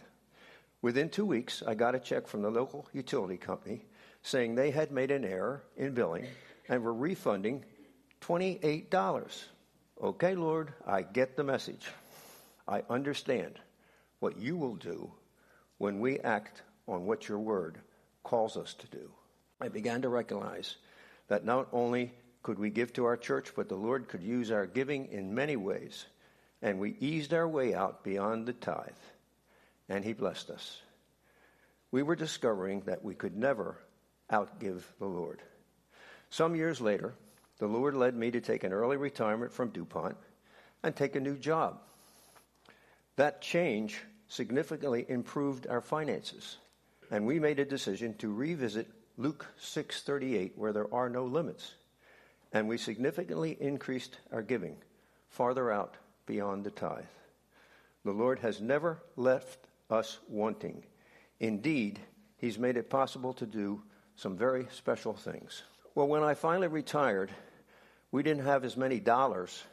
Within 0.83 1.09
two 1.09 1.25
weeks, 1.25 1.63
I 1.67 1.75
got 1.75 1.95
a 1.95 1.99
check 1.99 2.27
from 2.27 2.43
the 2.43 2.51
local 2.51 2.87
utility 2.93 3.37
company 3.37 3.85
saying 4.23 4.55
they 4.55 4.71
had 4.71 4.91
made 4.91 5.11
an 5.11 5.25
error 5.25 5.63
in 5.77 5.95
billing 5.95 6.27
and 6.69 6.83
were 6.83 6.95
refunding 6.95 7.65
$28. 8.21 9.45
Okay, 10.03 10.35
Lord, 10.35 10.73
I 10.87 11.03
get 11.03 11.37
the 11.37 11.45
message. 11.45 11.89
I 12.69 12.83
understand 12.91 13.61
what 14.21 14.37
you 14.39 14.57
will 14.57 14.77
do 14.77 15.11
when 15.79 16.01
we 16.01 16.19
act 16.21 16.63
on 16.89 17.07
what 17.07 17.29
your 17.29 17.39
word 17.39 17.79
calls 18.23 18.57
us 18.57 18.75
to 18.75 18.87
do. 18.89 19.11
I 19.61 19.69
began 19.69 20.03
to 20.03 20.09
recognize 20.09 20.77
that 21.29 21.45
not 21.45 21.69
only 21.73 22.13
could 22.43 22.59
we 22.59 22.71
give 22.71 22.93
to 22.93 23.05
our 23.05 23.17
church, 23.17 23.53
but 23.57 23.69
the 23.69 23.77
Lord 23.77 24.09
could 24.09 24.23
use 24.23 24.51
our 24.51 24.67
giving 24.67 25.07
in 25.07 25.35
many 25.35 25.57
ways. 25.57 26.07
And 26.63 26.79
we 26.79 26.97
eased 27.01 27.35
our 27.35 27.49
way 27.49 27.75
out 27.75 28.03
beyond 28.03 28.47
the 28.47 28.53
tithe, 28.53 28.89
and 29.89 30.05
He 30.05 30.13
blessed 30.13 30.51
us. 30.51 30.81
We 31.91 32.03
were 32.03 32.17
discovering 32.17 32.81
that 32.83 33.05
we 33.05 33.15
could 33.15 33.37
never 33.37 33.79
outgive 34.31 34.83
the 34.99 35.07
Lord. 35.07 35.43
Some 36.31 36.57
years 36.57 36.81
later, 36.81 37.15
the 37.59 37.67
Lord 37.67 37.95
led 37.95 38.15
me 38.15 38.31
to 38.31 38.41
take 38.41 38.65
an 38.65 38.73
early 38.73 38.97
retirement 38.97 39.53
from 39.53 39.71
DuPont 39.71 40.17
and 40.83 40.95
take 40.95 41.17
a 41.17 41.21
new 41.21 41.37
job. 41.37 41.79
That 43.17 43.41
change 43.41 43.99
significantly 44.29 45.07
improved 45.09 45.67
our 45.67 45.81
finances, 45.81 46.59
and 47.11 47.27
we 47.27 47.39
made 47.39 47.61
a 47.61 47.65
decision 47.65 48.15
to 48.15 48.33
revisit 48.33 48.91
Luke 49.17 49.47
6:38 49.59 50.57
where 50.57 50.73
there 50.73 50.93
are 50.93 51.09
no 51.09 51.25
limits 51.25 51.75
and 52.53 52.69
we 52.69 52.79
significantly 52.79 53.57
increased 53.61 54.19
our 54.33 54.43
giving 54.43 54.77
farther 55.29 55.71
out 55.71 55.97
beyond 56.27 56.65
the 56.65 56.71
tithe. 56.71 57.05
The 58.05 58.13
Lord 58.13 58.41
has 58.41 58.61
never 58.61 59.03
left 59.17 59.59
us 59.91 60.19
wanting. 60.29 60.85
Indeed, 61.41 62.01
He's 62.39 62.59
made 62.59 62.77
it 62.77 62.91
possible 62.91 63.33
to 63.35 63.47
do 63.47 63.83
some 64.17 64.37
very 64.37 64.69
special 64.71 65.15
things. 65.15 65.63
Well, 65.95 66.07
when 66.07 66.23
I 66.23 66.35
finally 66.35 66.69
retired, 66.69 67.31
we 68.13 68.23
didn't 68.23 68.45
have 68.45 68.65
as 68.65 68.77
many 68.77 69.01
dollars 69.01 69.65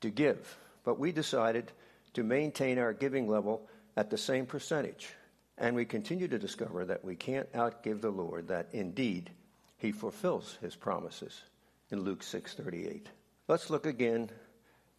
to 0.00 0.10
give, 0.10 0.56
but 0.84 0.98
we 0.98 1.10
decided 1.10 1.72
to 2.14 2.22
maintain 2.22 2.78
our 2.78 2.92
giving 2.92 3.28
level 3.28 3.68
at 3.96 4.10
the 4.10 4.18
same 4.18 4.46
percentage. 4.46 5.08
And 5.58 5.74
we 5.74 5.84
continue 5.84 6.28
to 6.28 6.38
discover 6.38 6.84
that 6.84 7.04
we 7.04 7.16
can't 7.16 7.52
outgive 7.52 8.00
the 8.00 8.10
Lord, 8.10 8.48
that 8.48 8.68
indeed 8.72 9.30
He 9.78 9.92
fulfills 9.92 10.56
His 10.60 10.76
promises 10.76 11.42
in 11.90 12.00
Luke 12.00 12.22
6:38. 12.22 13.06
Let's 13.48 13.70
look 13.70 13.86
again 13.86 14.30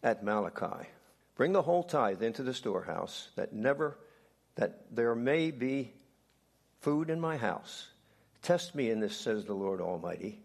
at 0.02 0.22
Malachi. 0.22 0.88
Bring 1.36 1.52
the 1.52 1.62
whole 1.62 1.82
tithe 1.82 2.22
into 2.22 2.42
the 2.42 2.54
storehouse 2.54 3.28
that 3.36 3.52
never 3.52 3.98
that 4.56 4.94
there 4.94 5.14
may 5.14 5.50
be 5.50 5.92
food 6.80 7.10
in 7.10 7.20
my 7.20 7.36
house. 7.36 7.88
Test 8.40 8.74
me 8.74 8.90
in 8.90 9.00
this 9.00 9.16
says 9.16 9.44
the 9.44 9.54
Lord 9.54 9.80
Almighty, 9.82 10.40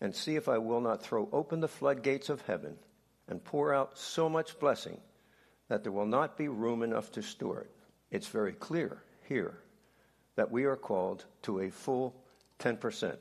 and 0.00 0.14
see 0.14 0.36
if 0.36 0.48
I 0.48 0.58
will 0.58 0.82
not 0.82 1.02
throw 1.02 1.28
open 1.32 1.60
the 1.60 1.68
floodgates 1.68 2.28
of 2.28 2.42
heaven 2.42 2.76
and 3.28 3.42
pour 3.42 3.72
out 3.72 3.98
so 3.98 4.28
much 4.28 4.58
blessing 4.58 5.00
that 5.68 5.82
there 5.82 5.92
will 5.92 6.06
not 6.06 6.36
be 6.36 6.48
room 6.48 6.82
enough 6.82 7.10
to 7.12 7.22
store 7.22 7.60
it. 7.60 7.70
It's 8.10 8.28
very 8.28 8.52
clear 8.52 9.02
here 9.28 9.58
that 10.36 10.50
we 10.50 10.64
are 10.64 10.76
called 10.76 11.24
to 11.42 11.60
a 11.60 11.70
full 11.70 12.14
10%. 12.58 13.16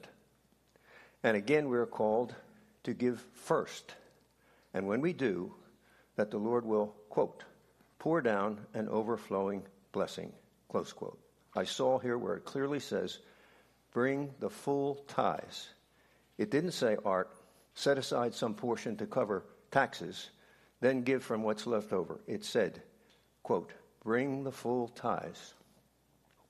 And 1.23 1.37
again, 1.37 1.69
we 1.69 1.77
are 1.77 1.85
called 1.85 2.35
to 2.83 2.93
give 2.93 3.25
first. 3.33 3.95
And 4.73 4.85
when 4.85 5.01
we 5.01 5.13
do, 5.13 5.53
that 6.17 6.31
the 6.31 6.37
Lord 6.37 6.65
will, 6.65 6.95
quote, 7.15 7.45
pour 7.97 8.19
down 8.19 8.59
an 8.73 8.89
overflowing 8.89 9.63
blessing, 9.93 10.33
close 10.67 10.91
quote. 10.91 11.17
I 11.55 11.63
saw 11.63 11.97
here 11.97 12.17
where 12.17 12.35
it 12.35 12.43
clearly 12.43 12.81
says, 12.81 13.19
bring 13.93 14.33
the 14.41 14.49
full 14.49 14.95
tithes. 15.07 15.69
It 16.37 16.51
didn't 16.51 16.73
say, 16.73 16.97
Art, 17.05 17.31
set 17.73 17.97
aside 17.97 18.33
some 18.33 18.53
portion 18.53 18.97
to 18.97 19.05
cover 19.05 19.45
taxes, 19.71 20.29
then 20.81 21.03
give 21.03 21.23
from 21.23 21.41
what's 21.41 21.65
left 21.65 21.93
over. 21.93 22.19
It 22.27 22.43
said, 22.43 22.81
quote, 23.43 23.71
bring 24.03 24.43
the 24.43 24.51
full 24.51 24.89
tithes. 24.89 25.53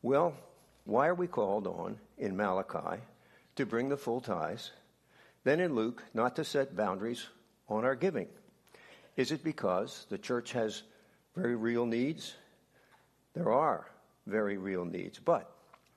Well, 0.01 0.33
why 0.85 1.09
are 1.09 1.13
we 1.13 1.27
called 1.27 1.67
on 1.67 1.99
in 2.17 2.35
Malachi 2.35 3.03
to 3.57 3.67
bring 3.67 3.89
the 3.89 3.97
full 3.97 4.19
tithes? 4.19 4.71
Then 5.43 5.59
in 5.59 5.75
Luke, 5.75 6.01
not 6.15 6.35
to 6.37 6.43
set 6.43 6.75
boundaries 6.75 7.27
on 7.69 7.85
our 7.85 7.93
giving. 7.93 8.29
Is 9.15 9.31
it 9.31 9.43
because 9.43 10.05
the 10.09 10.17
church 10.17 10.51
has 10.51 10.83
very 11.35 11.55
real 11.55 11.85
needs? 11.85 12.35
There 13.33 13.51
are 13.51 13.87
very 14.27 14.57
real 14.57 14.85
needs, 14.85 15.19
but 15.19 15.51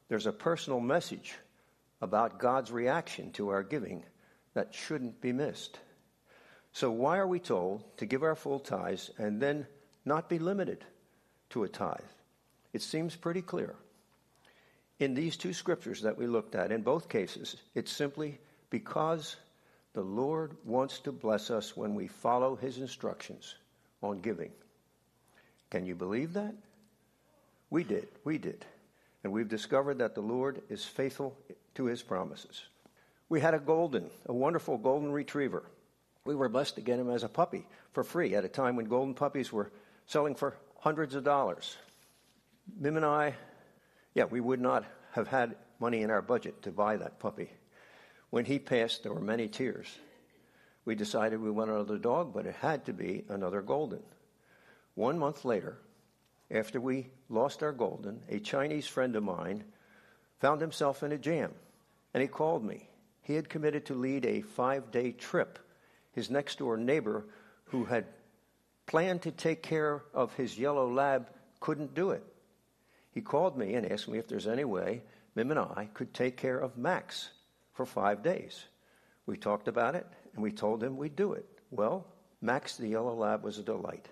there's 0.08 0.26
a 0.26 0.32
personal 0.32 0.80
message 0.80 1.34
about 2.00 2.38
God's 2.38 2.70
reaction 2.70 3.32
to 3.32 3.48
our 3.48 3.62
giving 3.62 4.04
that 4.54 4.74
shouldn't 4.74 5.20
be 5.20 5.32
missed. 5.32 5.78
So, 6.72 6.90
why 6.90 7.18
are 7.18 7.26
we 7.26 7.40
told 7.40 7.96
to 7.98 8.06
give 8.06 8.22
our 8.22 8.36
full 8.36 8.60
tithes 8.60 9.10
and 9.18 9.40
then 9.40 9.66
not 10.04 10.28
be 10.28 10.38
limited 10.38 10.84
to 11.50 11.64
a 11.64 11.68
tithe? 11.68 12.00
It 12.72 12.82
seems 12.82 13.16
pretty 13.16 13.42
clear. 13.42 13.74
In 15.00 15.14
these 15.14 15.36
two 15.36 15.52
scriptures 15.52 16.02
that 16.02 16.18
we 16.18 16.26
looked 16.26 16.54
at, 16.54 16.72
in 16.72 16.82
both 16.82 17.08
cases, 17.08 17.56
it's 17.74 17.92
simply 17.92 18.38
because 18.70 19.36
the 19.98 20.04
Lord 20.04 20.56
wants 20.64 21.00
to 21.00 21.10
bless 21.10 21.50
us 21.50 21.76
when 21.76 21.92
we 21.92 22.06
follow 22.06 22.54
his 22.54 22.78
instructions 22.78 23.56
on 24.00 24.20
giving. 24.20 24.52
Can 25.70 25.84
you 25.86 25.96
believe 25.96 26.34
that? 26.34 26.54
We 27.68 27.82
did. 27.82 28.06
We 28.22 28.38
did. 28.38 28.64
And 29.24 29.32
we've 29.32 29.48
discovered 29.48 29.98
that 29.98 30.14
the 30.14 30.20
Lord 30.20 30.62
is 30.68 30.84
faithful 30.84 31.36
to 31.74 31.86
his 31.86 32.00
promises. 32.00 32.62
We 33.28 33.40
had 33.40 33.54
a 33.54 33.58
golden, 33.58 34.08
a 34.26 34.32
wonderful 34.32 34.78
golden 34.78 35.10
retriever. 35.10 35.64
We 36.24 36.36
were 36.36 36.48
blessed 36.48 36.76
to 36.76 36.80
get 36.80 37.00
him 37.00 37.10
as 37.10 37.24
a 37.24 37.28
puppy 37.28 37.66
for 37.90 38.04
free 38.04 38.36
at 38.36 38.44
a 38.44 38.48
time 38.48 38.76
when 38.76 38.86
golden 38.86 39.14
puppies 39.14 39.52
were 39.52 39.72
selling 40.06 40.36
for 40.36 40.54
hundreds 40.78 41.16
of 41.16 41.24
dollars. 41.24 41.76
Mim 42.78 42.94
and 42.94 43.04
I, 43.04 43.34
yeah, 44.14 44.26
we 44.26 44.38
would 44.38 44.60
not 44.60 44.84
have 45.10 45.26
had 45.26 45.56
money 45.80 46.02
in 46.02 46.10
our 46.12 46.22
budget 46.22 46.62
to 46.62 46.70
buy 46.70 46.98
that 46.98 47.18
puppy. 47.18 47.50
When 48.30 48.44
he 48.44 48.58
passed, 48.58 49.02
there 49.02 49.12
were 49.12 49.20
many 49.20 49.48
tears. 49.48 49.86
We 50.84 50.94
decided 50.94 51.40
we 51.40 51.50
wanted 51.50 51.74
another 51.74 51.98
dog, 51.98 52.32
but 52.34 52.46
it 52.46 52.54
had 52.54 52.84
to 52.86 52.92
be 52.92 53.24
another 53.28 53.62
golden. 53.62 54.02
One 54.94 55.18
month 55.18 55.44
later, 55.44 55.78
after 56.50 56.80
we 56.80 57.08
lost 57.28 57.62
our 57.62 57.72
golden, 57.72 58.22
a 58.28 58.38
Chinese 58.38 58.86
friend 58.86 59.14
of 59.16 59.22
mine 59.22 59.64
found 60.40 60.60
himself 60.60 61.02
in 61.02 61.12
a 61.12 61.18
jam, 61.18 61.52
and 62.14 62.22
he 62.22 62.28
called 62.28 62.64
me. 62.64 62.88
he 63.22 63.34
had 63.34 63.48
committed 63.50 63.84
to 63.84 63.94
lead 63.94 64.24
a 64.24 64.40
five 64.40 64.90
day 64.90 65.12
trip. 65.12 65.58
His 66.12 66.30
next 66.30 66.58
door 66.58 66.76
neighbor, 66.76 67.26
who 67.66 67.84
had 67.84 68.06
planned 68.86 69.22
to 69.22 69.30
take 69.30 69.62
care 69.62 70.02
of 70.14 70.34
his 70.34 70.58
yellow 70.58 70.90
lab, 70.90 71.28
couldn't 71.60 71.94
do 71.94 72.10
it. 72.10 72.24
He 73.10 73.20
called 73.20 73.58
me 73.58 73.74
and 73.74 73.90
asked 73.90 74.08
me 74.08 74.18
if 74.18 74.26
there's 74.26 74.46
any 74.46 74.64
way 74.64 75.02
Mim 75.34 75.50
and 75.50 75.60
I 75.60 75.88
could 75.92 76.14
take 76.14 76.36
care 76.36 76.58
of 76.58 76.78
Max 76.78 77.30
for 77.78 77.86
five 77.86 78.24
days. 78.24 78.64
We 79.24 79.36
talked 79.36 79.68
about 79.68 79.94
it 79.94 80.04
and 80.34 80.42
we 80.42 80.50
told 80.50 80.82
him 80.82 80.96
we'd 80.96 81.14
do 81.14 81.34
it. 81.34 81.46
Well, 81.70 82.08
Max 82.40 82.76
the 82.76 82.88
yellow 82.88 83.14
lab 83.14 83.44
was 83.44 83.58
a 83.58 83.62
delight. 83.62 84.08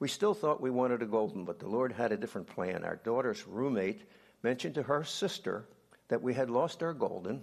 We 0.00 0.08
still 0.08 0.32
thought 0.32 0.62
we 0.62 0.70
wanted 0.70 1.02
a 1.02 1.06
golden, 1.06 1.44
but 1.44 1.58
the 1.58 1.68
Lord 1.68 1.92
had 1.92 2.12
a 2.12 2.16
different 2.16 2.46
plan. 2.46 2.84
Our 2.84 2.96
daughter's 2.96 3.46
roommate 3.46 4.00
mentioned 4.42 4.76
to 4.76 4.84
her 4.84 5.04
sister 5.04 5.68
that 6.08 6.22
we 6.22 6.32
had 6.32 6.48
lost 6.48 6.82
our 6.82 6.94
golden 6.94 7.42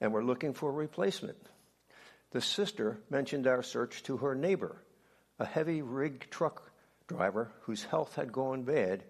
and 0.00 0.12
were 0.12 0.24
looking 0.24 0.52
for 0.52 0.70
a 0.70 0.72
replacement. 0.72 1.38
The 2.32 2.40
sister 2.40 2.98
mentioned 3.08 3.46
our 3.46 3.62
search 3.62 4.02
to 4.04 4.16
her 4.16 4.34
neighbor, 4.34 4.82
a 5.38 5.46
heavy 5.46 5.80
rig 5.80 6.28
truck 6.28 6.72
driver 7.06 7.52
whose 7.60 7.84
health 7.84 8.16
had 8.16 8.32
gone 8.32 8.64
bad. 8.64 9.04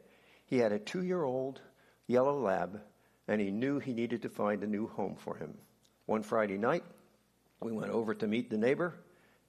He 0.45 0.59
had 0.59 0.73
a 0.73 0.79
two 0.79 1.03
year 1.03 1.25
old 1.25 1.63
yellow 2.07 2.39
lab, 2.39 2.83
and 3.29 3.41
he 3.41 3.51
knew 3.51 3.79
he 3.79 3.93
needed 3.93 4.23
to 4.23 4.29
find 4.29 4.63
a 4.63 4.67
new 4.67 4.87
home 4.87 5.17
for 5.17 5.37
him. 5.37 5.55
One 6.07 6.23
Friday 6.23 6.59
night, 6.59 6.85
we 7.61 7.73
went 7.73 7.93
over 7.93 8.15
to 8.15 8.27
meet 8.27 8.51
the 8.51 8.59
neighbor, 8.59 8.95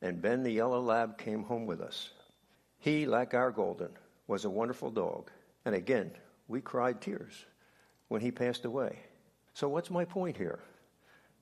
and 0.01 0.21
Ben 0.21 0.43
the 0.43 0.51
yellow 0.51 0.81
lab 0.81 1.17
came 1.17 1.43
home 1.43 1.65
with 1.65 1.81
us. 1.81 2.09
He, 2.79 3.05
like 3.05 3.33
our 3.33 3.51
golden, 3.51 3.89
was 4.27 4.45
a 4.45 4.49
wonderful 4.49 4.91
dog, 4.91 5.31
and 5.65 5.75
again, 5.75 6.11
we 6.47 6.61
cried 6.61 7.01
tears 7.01 7.45
when 8.07 8.21
he 8.21 8.31
passed 8.31 8.65
away. 8.65 8.99
So, 9.53 9.67
what's 9.67 9.89
my 9.89 10.05
point 10.05 10.37
here? 10.37 10.59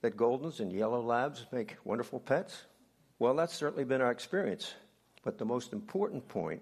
That 0.02 0.18
Goldens 0.18 0.60
and 0.60 0.72
Yellow 0.72 1.02
Labs 1.02 1.46
make 1.52 1.78
wonderful 1.84 2.20
pets? 2.20 2.66
Well, 3.20 3.36
that's 3.36 3.56
certainly 3.56 3.86
been 3.86 4.02
our 4.02 4.12
experience. 4.12 4.74
But 5.24 5.38
the 5.38 5.46
most 5.46 5.74
important 5.74 6.28
point 6.28 6.62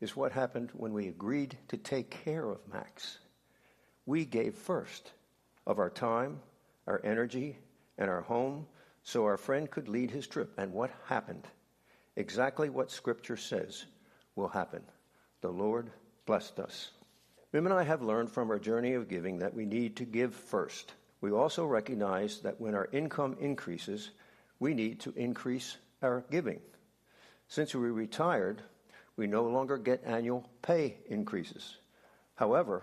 is 0.00 0.16
what 0.16 0.32
happened 0.32 0.70
when 0.74 0.92
we 0.92 1.08
agreed 1.08 1.56
to 1.68 1.76
take 1.76 2.10
care 2.10 2.48
of 2.48 2.58
Max. 2.72 3.18
We 4.06 4.24
gave 4.24 4.54
first 4.54 5.12
of 5.66 5.78
our 5.78 5.90
time, 5.90 6.40
our 6.86 7.00
energy, 7.04 7.58
and 7.98 8.10
our 8.10 8.22
home 8.22 8.66
so 9.02 9.24
our 9.24 9.36
friend 9.36 9.70
could 9.70 9.88
lead 9.88 10.10
his 10.10 10.26
trip. 10.26 10.52
And 10.58 10.72
what 10.72 10.90
happened? 11.06 11.46
Exactly 12.16 12.68
what 12.68 12.90
Scripture 12.90 13.36
says 13.36 13.84
will 14.36 14.48
happen. 14.48 14.82
The 15.40 15.50
Lord 15.50 15.90
blessed 16.26 16.58
us. 16.60 16.90
Mim 17.52 17.66
and 17.66 17.74
I 17.74 17.82
have 17.82 18.02
learned 18.02 18.30
from 18.30 18.50
our 18.50 18.58
journey 18.58 18.94
of 18.94 19.08
giving 19.08 19.38
that 19.38 19.54
we 19.54 19.66
need 19.66 19.96
to 19.96 20.04
give 20.04 20.34
first. 20.34 20.94
We 21.20 21.30
also 21.30 21.66
recognize 21.66 22.40
that 22.40 22.60
when 22.60 22.74
our 22.74 22.88
income 22.92 23.36
increases, 23.40 24.10
we 24.58 24.74
need 24.74 25.00
to 25.00 25.12
increase 25.16 25.76
our 26.02 26.24
giving. 26.30 26.60
Since 27.48 27.74
we 27.74 27.90
retired, 27.90 28.62
we 29.16 29.26
no 29.26 29.44
longer 29.44 29.76
get 29.76 30.02
annual 30.04 30.48
pay 30.62 30.96
increases. 31.08 31.76
However, 32.34 32.82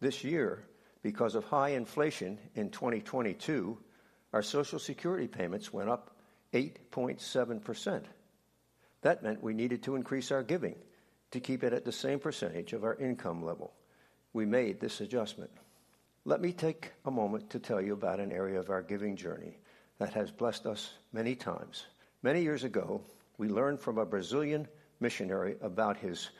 this 0.00 0.24
year, 0.24 0.64
because 1.02 1.34
of 1.34 1.44
high 1.44 1.70
inflation 1.70 2.38
in 2.54 2.70
2022, 2.70 3.78
our 4.32 4.42
Social 4.42 4.78
Security 4.78 5.26
payments 5.26 5.72
went 5.72 5.88
up 5.88 6.16
8.7%. 6.52 8.02
That 9.02 9.22
meant 9.22 9.42
we 9.42 9.54
needed 9.54 9.82
to 9.84 9.96
increase 9.96 10.30
our 10.30 10.42
giving 10.42 10.76
to 11.30 11.40
keep 11.40 11.62
it 11.62 11.72
at 11.72 11.84
the 11.84 11.92
same 11.92 12.18
percentage 12.18 12.72
of 12.72 12.84
our 12.84 12.94
income 12.96 13.44
level 13.44 13.72
we 14.32 14.46
made 14.46 14.80
this 14.80 15.00
adjustment. 15.00 15.50
Let 16.24 16.40
me 16.40 16.52
take 16.52 16.92
a 17.04 17.10
moment 17.10 17.50
to 17.50 17.58
tell 17.58 17.80
you 17.80 17.94
about 17.94 18.20
an 18.20 18.32
area 18.32 18.60
of 18.60 18.70
our 18.70 18.82
giving 18.82 19.16
journey 19.16 19.58
that 19.98 20.12
has 20.12 20.30
blessed 20.30 20.66
us 20.66 20.92
many 21.12 21.34
times. 21.34 21.86
Many 22.22 22.42
years 22.42 22.64
ago, 22.64 23.00
we 23.38 23.48
learned 23.48 23.80
from 23.80 23.98
a 23.98 24.06
Brazilian 24.06 24.68
missionary 25.00 25.56
about 25.62 25.96
his, 25.96 26.30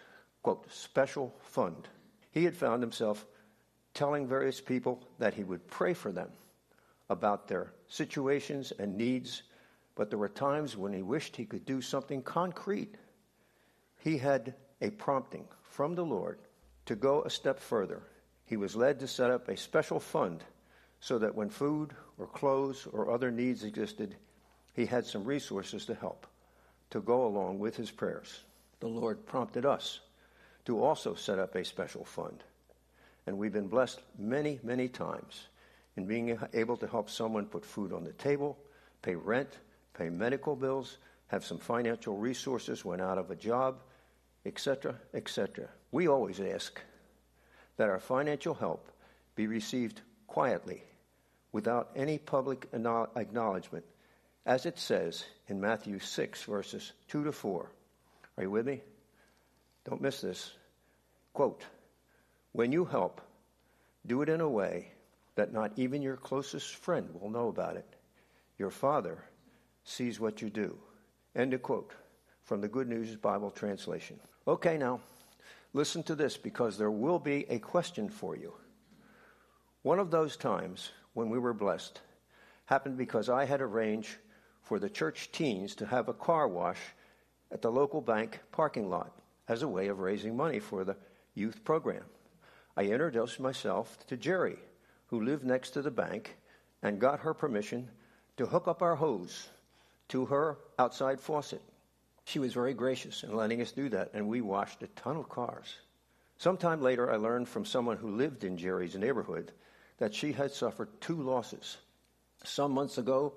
quote, 0.43 0.71
special 0.71 1.35
fund. 1.41 1.89
He 2.31 2.45
had 2.45 2.57
found 2.57 2.83
himself 2.83 3.25
telling 3.99 4.29
various 4.29 4.61
people 4.61 5.03
that 5.19 5.35
he 5.35 5.43
would 5.43 5.67
pray 5.67 5.93
for 5.93 6.13
them 6.13 6.31
about 7.11 7.49
their 7.49 7.73
situations 7.89 8.73
and 8.79 8.97
needs, 8.97 9.43
but 9.97 10.09
there 10.09 10.21
were 10.21 10.29
times 10.29 10.77
when 10.77 10.93
he 10.93 11.03
wished 11.03 11.35
he 11.35 11.45
could 11.45 11.67
do 11.67 11.81
something 11.81 12.23
concrete. 12.23 12.95
He 13.99 14.17
had 14.17 14.55
a 14.81 14.91
prompting 14.91 15.49
from 15.65 15.97
the 15.97 16.05
Lord 16.05 16.39
to 16.87 16.95
go 16.95 17.23
a 17.23 17.31
step 17.31 17.59
further. 17.59 18.01
He 18.45 18.57
was 18.57 18.77
led 18.77 19.01
to 19.01 19.09
set 19.09 19.33
up 19.33 19.49
a 19.49 19.57
special 19.57 19.99
fund 19.99 20.45
so 21.01 21.19
that 21.19 21.35
when 21.35 21.51
food 21.51 21.93
or 22.19 22.29
clothes 22.29 22.87
or 22.93 23.11
other 23.11 23.33
needs 23.33 23.65
existed, 23.65 24.15
he 24.75 24.87
had 24.87 25.07
some 25.07 25.25
resources 25.25 25.87
to 25.87 25.95
help 25.97 26.25
to 26.91 27.01
go 27.01 27.27
along 27.27 27.59
with 27.59 27.75
his 27.75 27.91
prayers. 27.91 28.45
The 28.79 28.87
Lord 28.87 29.27
prompted 29.27 29.67
us 29.67 29.99
to 30.67 30.81
also 30.81 31.17
set 31.17 31.41
up 31.41 31.57
a 31.57 31.65
special 31.65 32.05
fund. 32.05 32.45
And 33.29 33.37
we've 33.37 33.53
been 33.53 33.69
blessed 33.69 34.01
many, 34.19 34.59
many 34.63 34.89
times 34.89 35.49
in 35.99 36.07
being 36.07 36.39
able 36.55 36.79
to 36.79 36.87
help 36.87 37.11
someone 37.11 37.45
put 37.45 37.63
food 37.63 37.93
on 37.93 38.03
the 38.03 38.15
table, 38.15 38.57
pay 39.03 39.17
rent, 39.17 39.51
pay 39.93 40.09
medical 40.09 40.57
bills, 40.57 40.97
have 41.27 41.45
some 41.45 41.59
financial 41.59 42.17
resources 42.17 42.87
when 42.87 43.03
out 43.03 43.19
of 43.19 43.31
a 43.31 43.37
job, 43.37 43.81
etc., 44.47 44.95
etc. 45.13 45.69
We 45.93 46.09
always 46.09 46.41
ask 46.41 46.81
that 47.77 47.91
our 47.91 47.99
financial 47.99 48.55
help 48.55 48.91
be 49.35 49.47
received 49.47 50.01
quietly 50.27 50.83
without 51.53 51.91
any 51.95 52.17
public 52.17 52.67
acknowledgement, 52.73 53.85
as 54.47 54.65
it 54.65 54.79
says 54.79 55.27
in 55.49 55.61
Matthew 55.61 55.99
6, 55.99 56.45
verses 56.45 56.93
2 57.09 57.25
to 57.25 57.33
4. 57.33 57.71
Are 58.39 58.43
you 58.43 58.51
with 58.51 58.65
me? 58.65 58.81
Don't 59.85 60.01
miss 60.01 60.23
this. 60.23 60.51
Quote 61.35 61.67
When 62.59 62.73
you 62.73 62.85
help, 62.85 63.21
do 64.05 64.21
it 64.23 64.29
in 64.29 64.41
a 64.41 64.49
way 64.49 64.91
that 65.37 65.53
not 65.53 65.71
even 65.77 66.03
your 66.03 66.17
closest 66.17 66.75
friend 66.75 67.09
will 67.15 67.31
know 67.31 67.47
about 67.47 67.77
it. 67.77 67.87
Your 68.59 68.73
Father 68.73 69.23
sees 69.85 70.19
what 70.19 70.43
you 70.43 70.51
do. 70.51 70.77
End 71.37 71.55
of 71.55 71.63
quote 71.63 71.93
from 72.43 72.61
the 72.61 72.67
Good 72.67 72.89
News 72.89 73.15
Bible 73.15 73.53
translation. 73.53 74.19
Okay, 74.49 74.77
now, 74.77 74.99
listen 75.73 76.03
to 76.03 76.17
this 76.17 76.37
because 76.37 76.77
there 76.77 76.91
will 76.91 77.21
be 77.21 77.49
a 77.49 77.61
question 77.61 78.09
for 78.09 78.37
you. 78.37 78.53
One 79.83 80.01
of 80.01 80.11
those 80.11 80.37
times 80.37 80.91
when 81.15 81.31
we 81.31 81.39
were 81.39 81.55
blessed 81.55 82.01
happened 82.65 82.97
because 82.97 83.29
I 83.29 83.45
had 83.45 83.61
arranged 83.61 84.17
for 84.63 84.81
the 84.81 84.91
church 84.91 85.31
teens 85.31 85.77
to 85.77 85.87
have 85.87 86.09
a 86.09 86.13
car 86.13 86.49
wash 86.49 86.81
at 87.53 87.63
the 87.63 87.71
local 87.71 88.01
bank 88.01 88.41
parking 88.51 88.91
lot 88.91 89.13
as 89.47 89.63
a 89.63 89.69
way 89.69 89.87
of 89.87 90.01
raising 90.01 90.37
money 90.37 90.59
for 90.59 90.83
the 90.83 90.97
youth 91.37 91.63
program. 91.63 92.03
I 92.79 92.83
introduced 92.83 93.41
myself 93.41 93.99
to 94.07 94.17
Jerry, 94.17 94.57
who 95.07 95.25
lived 95.25 95.45
next 95.45 95.71
to 95.71 95.83
the 95.83 95.91
bank, 95.91 96.37
and 96.81 97.01
got 97.01 97.19
her 97.19 97.35
permission 97.35 97.91
to 98.37 98.47
hook 98.47 98.69
up 98.69 98.83
our 98.83 98.95
hose 98.95 99.49
to 100.11 100.27
her 100.27 100.59
outside 100.79 101.19
faucet. 101.19 101.61
She 102.25 102.39
was 102.39 102.53
very 102.53 102.75
gracious 102.75 103.25
in 103.25 103.35
letting 103.35 103.61
us 103.61 103.73
do 103.73 103.89
that, 103.89 104.13
and 104.15 104.29
we 104.29 104.43
washed 104.43 104.85
a 104.85 104.87
ton 104.95 105.17
of 105.17 105.29
cars. 105.29 105.75
Sometime 106.37 106.81
later, 106.81 107.11
I 107.11 107.17
learned 107.17 107.49
from 107.49 107.65
someone 107.65 107.97
who 107.97 108.15
lived 108.15 108.45
in 108.45 108.57
Jerry's 108.57 108.95
neighborhood 108.95 109.51
that 109.99 110.15
she 110.15 110.31
had 110.31 110.53
suffered 110.53 111.01
two 111.01 111.21
losses. 111.21 111.79
Some 112.45 112.71
months 112.71 112.97
ago, 112.97 113.33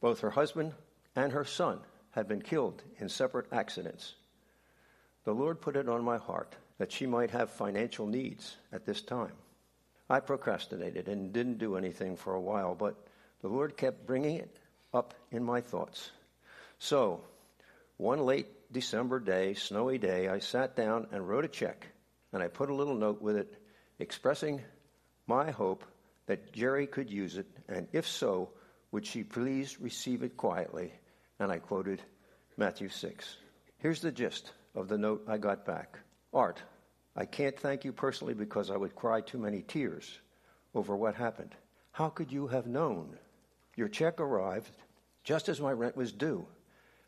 both 0.00 0.20
her 0.20 0.30
husband 0.30 0.72
and 1.16 1.32
her 1.32 1.44
son 1.44 1.80
had 2.12 2.28
been 2.28 2.42
killed 2.42 2.84
in 3.00 3.08
separate 3.08 3.52
accidents. 3.52 4.14
The 5.24 5.34
Lord 5.34 5.60
put 5.60 5.74
it 5.74 5.88
on 5.88 6.04
my 6.04 6.16
heart 6.16 6.54
that 6.78 6.92
she 6.92 7.06
might 7.06 7.30
have 7.30 7.50
financial 7.50 8.06
needs 8.06 8.56
at 8.72 8.84
this 8.84 9.02
time. 9.02 9.32
I 10.10 10.20
procrastinated 10.20 11.08
and 11.08 11.32
didn't 11.32 11.58
do 11.58 11.76
anything 11.76 12.16
for 12.16 12.34
a 12.34 12.40
while, 12.40 12.74
but 12.74 13.06
the 13.40 13.48
Lord 13.48 13.76
kept 13.76 14.06
bringing 14.06 14.36
it 14.36 14.56
up 14.92 15.14
in 15.30 15.42
my 15.42 15.60
thoughts. 15.60 16.10
So 16.78 17.22
one 17.96 18.20
late 18.20 18.48
December 18.72 19.20
day, 19.20 19.54
snowy 19.54 19.98
day, 19.98 20.28
I 20.28 20.40
sat 20.40 20.76
down 20.76 21.06
and 21.12 21.26
wrote 21.26 21.44
a 21.44 21.48
check, 21.48 21.86
and 22.32 22.42
I 22.42 22.48
put 22.48 22.70
a 22.70 22.74
little 22.74 22.96
note 22.96 23.22
with 23.22 23.36
it 23.36 23.56
expressing 23.98 24.60
my 25.26 25.50
hope 25.50 25.84
that 26.26 26.52
Jerry 26.52 26.86
could 26.86 27.10
use 27.10 27.36
it, 27.36 27.46
and 27.68 27.86
if 27.92 28.06
so, 28.06 28.50
would 28.92 29.06
she 29.06 29.22
please 29.22 29.80
receive 29.80 30.22
it 30.22 30.36
quietly? 30.36 30.92
And 31.38 31.50
I 31.50 31.58
quoted 31.58 32.02
Matthew 32.56 32.88
6. 32.88 33.36
Here's 33.78 34.00
the 34.00 34.12
gist 34.12 34.52
of 34.74 34.88
the 34.88 34.98
note 34.98 35.24
I 35.28 35.38
got 35.38 35.64
back 35.66 35.98
Art, 36.34 36.60
I 37.14 37.26
can't 37.26 37.56
thank 37.56 37.84
you 37.84 37.92
personally 37.92 38.34
because 38.34 38.68
I 38.68 38.76
would 38.76 38.96
cry 38.96 39.20
too 39.20 39.38
many 39.38 39.62
tears 39.62 40.18
over 40.74 40.96
what 40.96 41.14
happened. 41.14 41.54
How 41.92 42.08
could 42.08 42.32
you 42.32 42.48
have 42.48 42.66
known? 42.66 43.16
Your 43.76 43.86
check 43.86 44.20
arrived 44.20 44.72
just 45.22 45.48
as 45.48 45.60
my 45.60 45.70
rent 45.70 45.96
was 45.96 46.10
due 46.10 46.44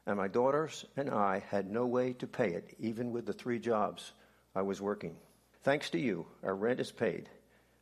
and 0.06 0.16
my 0.16 0.28
daughters 0.28 0.84
and 0.96 1.10
I 1.10 1.42
had 1.50 1.68
no 1.68 1.86
way 1.86 2.12
to 2.14 2.26
pay 2.28 2.52
it, 2.52 2.76
even 2.78 3.10
with 3.10 3.26
the 3.26 3.32
three 3.32 3.58
jobs 3.58 4.12
I 4.54 4.62
was 4.62 4.80
working. 4.80 5.16
Thanks 5.64 5.90
to 5.90 5.98
you, 5.98 6.26
our 6.44 6.54
rent 6.54 6.78
is 6.78 6.92
paid, 6.92 7.28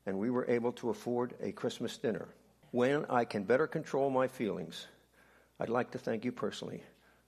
and 0.06 0.18
we 0.18 0.30
were 0.30 0.48
able 0.48 0.72
to 0.72 0.88
afford 0.88 1.34
a 1.42 1.52
Christmas 1.52 1.98
dinner. 1.98 2.28
when 2.70 3.04
I 3.08 3.24
can 3.24 3.44
better 3.44 3.68
control 3.68 4.10
my 4.10 4.26
feelings, 4.26 4.86
I'd 5.60 5.68
like 5.68 5.92
to 5.92 5.98
thank 5.98 6.24
you 6.24 6.32
personally. 6.32 6.82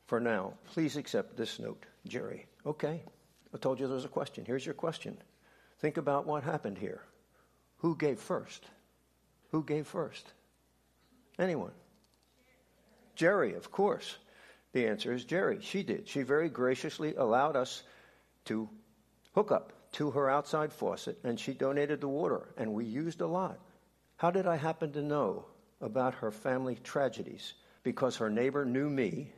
For 0.07 0.19
now, 0.19 0.55
please 0.73 0.97
accept 0.97 1.37
this 1.37 1.61
note. 1.61 1.85
Jerry, 2.07 2.47
okay. 2.65 3.05
I 3.57 3.59
told 3.59 3.81
you 3.81 3.87
there 3.87 3.95
was 3.95 4.05
a 4.05 4.09
question. 4.09 4.45
Here's 4.45 4.67
your 4.67 4.75
question. 4.75 5.17
Think 5.79 5.97
about 5.97 6.27
what 6.27 6.43
happened 6.43 6.77
here. 6.77 7.01
Who 7.79 7.97
gave 7.97 8.21
first? 8.21 8.67
Who 9.51 9.65
gave 9.65 9.87
first? 9.87 10.31
Anyone? 11.39 11.71
Jerry, 13.15 13.55
of 13.55 13.73
course. 13.73 14.19
The 14.75 14.87
answer 14.87 15.11
is 15.11 15.25
Jerry. 15.25 15.61
She 15.63 15.83
did. 15.83 16.07
She 16.07 16.21
very 16.21 16.51
graciously 16.51 17.15
allowed 17.15 17.57
us 17.57 17.83
to 18.45 18.69
hook 19.35 19.51
up 19.51 19.73
to 19.93 20.11
her 20.11 20.29
outside 20.29 20.71
faucet, 20.71 21.19
and 21.25 21.41
she 21.41 21.55
donated 21.55 22.03
the 22.03 22.09
water, 22.09 22.53
and 22.59 22.75
we 22.75 22.85
used 22.85 23.23
a 23.23 23.27
lot. 23.27 23.59
How 24.19 24.31
did 24.31 24.47
I 24.47 24.57
happen 24.57 24.93
to 24.93 25.03
know 25.03 25.47
about 25.81 26.13
her 26.17 26.31
family 26.31 26.77
tragedies? 26.85 27.55
Because 27.83 28.17
her 28.17 28.29
neighbor 28.29 28.67
knew 28.67 28.91
me 28.91 29.33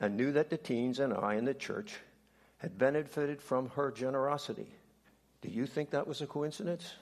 and 0.00 0.18
knew 0.18 0.32
that 0.32 0.50
the 0.50 0.58
teens 0.58 0.98
and 0.98 1.14
I 1.14 1.36
in 1.36 1.46
the 1.46 1.54
church 1.54 1.94
had 2.58 2.78
benefited 2.78 3.42
from 3.42 3.68
her 3.70 3.90
generosity. 3.90 4.74
Do 5.42 5.48
you 5.50 5.66
think 5.66 5.90
that 5.90 6.06
was 6.06 6.22
a 6.22 6.26
coincidence? 6.26 6.94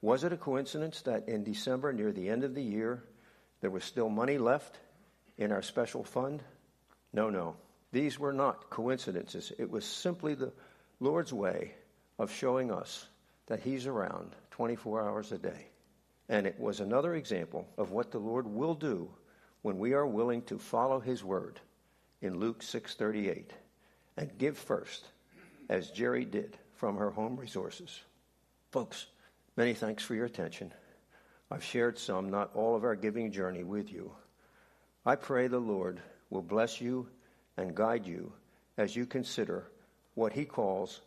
Was 0.00 0.24
it 0.24 0.32
a 0.32 0.36
coincidence 0.36 1.02
that 1.02 1.28
in 1.28 1.44
December, 1.44 1.92
near 1.92 2.12
the 2.12 2.28
end 2.28 2.44
of 2.44 2.54
the 2.54 2.62
year, 2.62 3.04
there 3.60 3.70
was 3.70 3.84
still 3.84 4.08
money 4.08 4.38
left 4.38 4.78
in 5.38 5.52
our 5.52 5.62
special 5.62 6.02
fund? 6.02 6.42
No, 7.12 7.30
no. 7.30 7.56
These 7.92 8.18
were 8.18 8.32
not 8.32 8.70
coincidences. 8.70 9.52
It 9.58 9.70
was 9.70 9.84
simply 9.84 10.34
the 10.34 10.52
Lord's 10.98 11.32
way 11.32 11.74
of 12.18 12.32
showing 12.32 12.72
us 12.72 13.06
that 13.46 13.60
He's 13.60 13.86
around 13.86 14.34
24 14.50 15.02
hours 15.02 15.30
a 15.32 15.38
day. 15.38 15.68
And 16.28 16.46
it 16.46 16.58
was 16.58 16.80
another 16.80 17.14
example 17.14 17.68
of 17.76 17.90
what 17.90 18.10
the 18.10 18.18
Lord 18.18 18.46
will 18.46 18.74
do 18.74 19.10
when 19.60 19.78
we 19.78 19.92
are 19.92 20.06
willing 20.06 20.42
to 20.42 20.58
follow 20.58 21.00
His 21.00 21.22
word 21.22 21.60
in 22.20 22.38
Luke 22.38 22.62
6:38 22.62 23.50
and 24.22 24.38
give 24.38 24.56
first 24.56 25.08
as 25.68 25.90
Jerry 25.90 26.24
did 26.24 26.56
from 26.74 26.96
her 26.96 27.10
home 27.10 27.36
resources. 27.36 28.02
Folks, 28.70 29.06
many 29.56 29.74
thanks 29.74 30.04
for 30.04 30.14
your 30.14 30.26
attention. 30.26 30.72
I've 31.50 31.64
shared 31.64 31.98
some, 31.98 32.30
not 32.30 32.54
all 32.54 32.76
of 32.76 32.84
our 32.84 32.94
giving 32.94 33.32
journey 33.32 33.64
with 33.64 33.92
you. 33.92 34.12
I 35.04 35.16
pray 35.16 35.48
the 35.48 35.58
Lord 35.58 36.00
will 36.30 36.40
bless 36.40 36.80
you 36.80 37.08
and 37.56 37.74
guide 37.74 38.06
you 38.06 38.32
as 38.78 38.94
you 38.94 39.06
consider 39.06 39.72
what 40.14 40.32
he 40.32 40.44
calls 40.44 41.00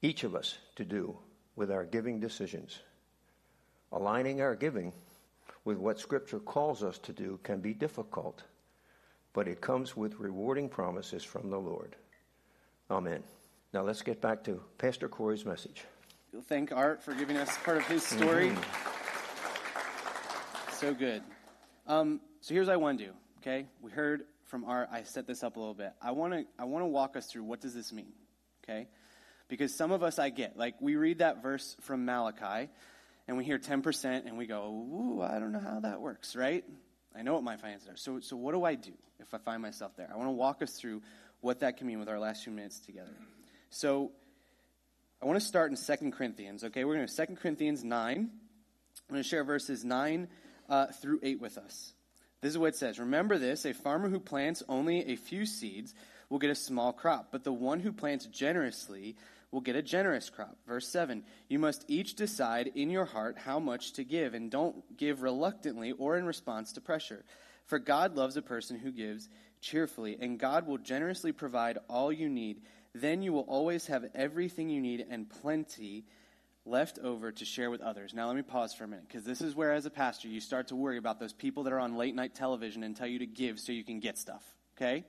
each 0.00 0.22
of 0.22 0.36
us 0.36 0.58
to 0.76 0.84
do 0.84 1.18
with 1.56 1.72
our 1.72 1.84
giving 1.84 2.20
decisions. 2.20 2.78
Aligning 3.90 4.42
our 4.42 4.54
giving 4.54 4.92
with 5.64 5.76
what 5.76 5.98
Scripture 5.98 6.38
calls 6.38 6.84
us 6.84 6.98
to 6.98 7.12
do 7.12 7.40
can 7.42 7.58
be 7.58 7.74
difficult, 7.74 8.44
but 9.32 9.48
it 9.48 9.60
comes 9.60 9.96
with 9.96 10.20
rewarding 10.20 10.68
promises 10.68 11.24
from 11.24 11.50
the 11.50 11.58
Lord. 11.58 11.96
Amen. 12.90 13.22
Now 13.74 13.82
let's 13.82 14.00
get 14.00 14.22
back 14.22 14.44
to 14.44 14.62
Pastor 14.78 15.08
Corey's 15.10 15.44
message. 15.44 15.84
We'll 16.32 16.40
thank 16.40 16.72
Art 16.72 17.02
for 17.02 17.12
giving 17.12 17.36
us 17.36 17.54
part 17.58 17.76
of 17.76 17.86
his 17.86 18.02
story. 18.02 18.48
Mm-hmm. 18.48 18.62
So 20.74 20.94
good. 20.94 21.22
Um, 21.86 22.20
so 22.40 22.54
here's 22.54 22.68
what 22.68 22.72
I 22.72 22.76
want 22.76 22.98
to 22.98 23.06
do. 23.06 23.12
Okay, 23.42 23.66
we 23.82 23.90
heard 23.90 24.22
from 24.46 24.64
Art. 24.64 24.88
I 24.90 25.02
set 25.02 25.26
this 25.26 25.42
up 25.42 25.56
a 25.56 25.58
little 25.58 25.74
bit. 25.74 25.92
I 26.00 26.12
want 26.12 26.32
to 26.32 26.46
I 26.58 26.64
want 26.64 26.82
to 26.82 26.86
walk 26.86 27.14
us 27.16 27.26
through 27.26 27.44
what 27.44 27.60
does 27.60 27.74
this 27.74 27.92
mean. 27.92 28.12
Okay, 28.64 28.88
because 29.48 29.74
some 29.74 29.92
of 29.92 30.02
us 30.02 30.18
I 30.18 30.30
get 30.30 30.56
like 30.56 30.76
we 30.80 30.96
read 30.96 31.18
that 31.18 31.42
verse 31.42 31.76
from 31.82 32.06
Malachi, 32.06 32.70
and 33.26 33.36
we 33.36 33.44
hear 33.44 33.58
ten 33.58 33.82
percent, 33.82 34.24
and 34.24 34.38
we 34.38 34.46
go, 34.46 34.64
"Ooh, 34.64 35.20
I 35.20 35.38
don't 35.38 35.52
know 35.52 35.60
how 35.60 35.80
that 35.80 36.00
works." 36.00 36.34
Right? 36.34 36.64
I 37.14 37.20
know 37.20 37.34
what 37.34 37.42
my 37.42 37.58
finances 37.58 37.88
are. 37.88 37.96
So 37.96 38.20
so 38.20 38.36
what 38.36 38.52
do 38.52 38.64
I 38.64 38.76
do 38.76 38.92
if 39.20 39.34
I 39.34 39.38
find 39.38 39.60
myself 39.60 39.94
there? 39.96 40.08
I 40.10 40.16
want 40.16 40.28
to 40.28 40.32
walk 40.32 40.62
us 40.62 40.72
through 40.72 41.02
what 41.40 41.60
that 41.60 41.76
can 41.76 41.86
mean 41.86 41.98
with 41.98 42.08
our 42.08 42.18
last 42.18 42.44
few 42.44 42.52
minutes 42.52 42.80
together. 42.80 43.14
So 43.70 44.12
I 45.22 45.26
want 45.26 45.38
to 45.40 45.44
start 45.44 45.70
in 45.70 45.76
Second 45.76 46.12
Corinthians. 46.12 46.64
Okay, 46.64 46.84
we're 46.84 46.94
going 46.94 47.06
to 47.06 47.26
2 47.26 47.36
Corinthians 47.36 47.84
9. 47.84 48.16
I'm 48.16 48.30
going 49.10 49.22
to 49.22 49.28
share 49.28 49.44
verses 49.44 49.84
9 49.84 50.28
uh, 50.68 50.86
through 50.86 51.20
8 51.22 51.40
with 51.40 51.58
us. 51.58 51.92
This 52.40 52.50
is 52.52 52.58
what 52.58 52.68
it 52.68 52.76
says 52.76 52.98
Remember 52.98 53.38
this 53.38 53.64
a 53.64 53.74
farmer 53.74 54.08
who 54.08 54.20
plants 54.20 54.62
only 54.68 55.12
a 55.12 55.16
few 55.16 55.44
seeds 55.44 55.94
will 56.28 56.38
get 56.38 56.50
a 56.50 56.54
small 56.54 56.92
crop, 56.92 57.28
but 57.32 57.44
the 57.44 57.52
one 57.52 57.80
who 57.80 57.92
plants 57.92 58.26
generously 58.26 59.16
will 59.50 59.60
get 59.60 59.76
a 59.76 59.82
generous 59.82 60.28
crop. 60.30 60.56
Verse 60.66 60.86
7 60.88 61.24
You 61.48 61.58
must 61.58 61.84
each 61.88 62.14
decide 62.14 62.70
in 62.74 62.90
your 62.90 63.06
heart 63.06 63.38
how 63.38 63.58
much 63.58 63.92
to 63.94 64.04
give, 64.04 64.34
and 64.34 64.50
don't 64.50 64.96
give 64.96 65.22
reluctantly 65.22 65.92
or 65.92 66.16
in 66.16 66.26
response 66.26 66.72
to 66.72 66.80
pressure. 66.80 67.24
For 67.66 67.78
God 67.78 68.16
loves 68.16 68.36
a 68.36 68.42
person 68.42 68.78
who 68.78 68.90
gives 68.90 69.28
cheerfully, 69.60 70.16
and 70.20 70.38
God 70.38 70.66
will 70.66 70.78
generously 70.78 71.32
provide 71.32 71.78
all 71.88 72.12
you 72.12 72.28
need. 72.28 72.62
Then 72.94 73.22
you 73.22 73.32
will 73.32 73.42
always 73.42 73.86
have 73.86 74.06
everything 74.14 74.70
you 74.70 74.80
need 74.80 75.06
and 75.08 75.28
plenty 75.28 76.04
left 76.64 76.98
over 76.98 77.32
to 77.32 77.44
share 77.44 77.70
with 77.70 77.80
others. 77.80 78.12
Now, 78.14 78.26
let 78.26 78.36
me 78.36 78.42
pause 78.42 78.74
for 78.74 78.84
a 78.84 78.88
minute 78.88 79.06
because 79.08 79.24
this 79.24 79.40
is 79.40 79.54
where, 79.54 79.72
as 79.72 79.86
a 79.86 79.90
pastor, 79.90 80.28
you 80.28 80.40
start 80.40 80.68
to 80.68 80.76
worry 80.76 80.98
about 80.98 81.18
those 81.18 81.32
people 81.32 81.62
that 81.64 81.72
are 81.72 81.80
on 81.80 81.96
late 81.96 82.14
night 82.14 82.34
television 82.34 82.82
and 82.82 82.94
tell 82.94 83.06
you 83.06 83.20
to 83.20 83.26
give 83.26 83.58
so 83.58 83.72
you 83.72 83.84
can 83.84 84.00
get 84.00 84.18
stuff, 84.18 84.42
okay? 84.76 85.04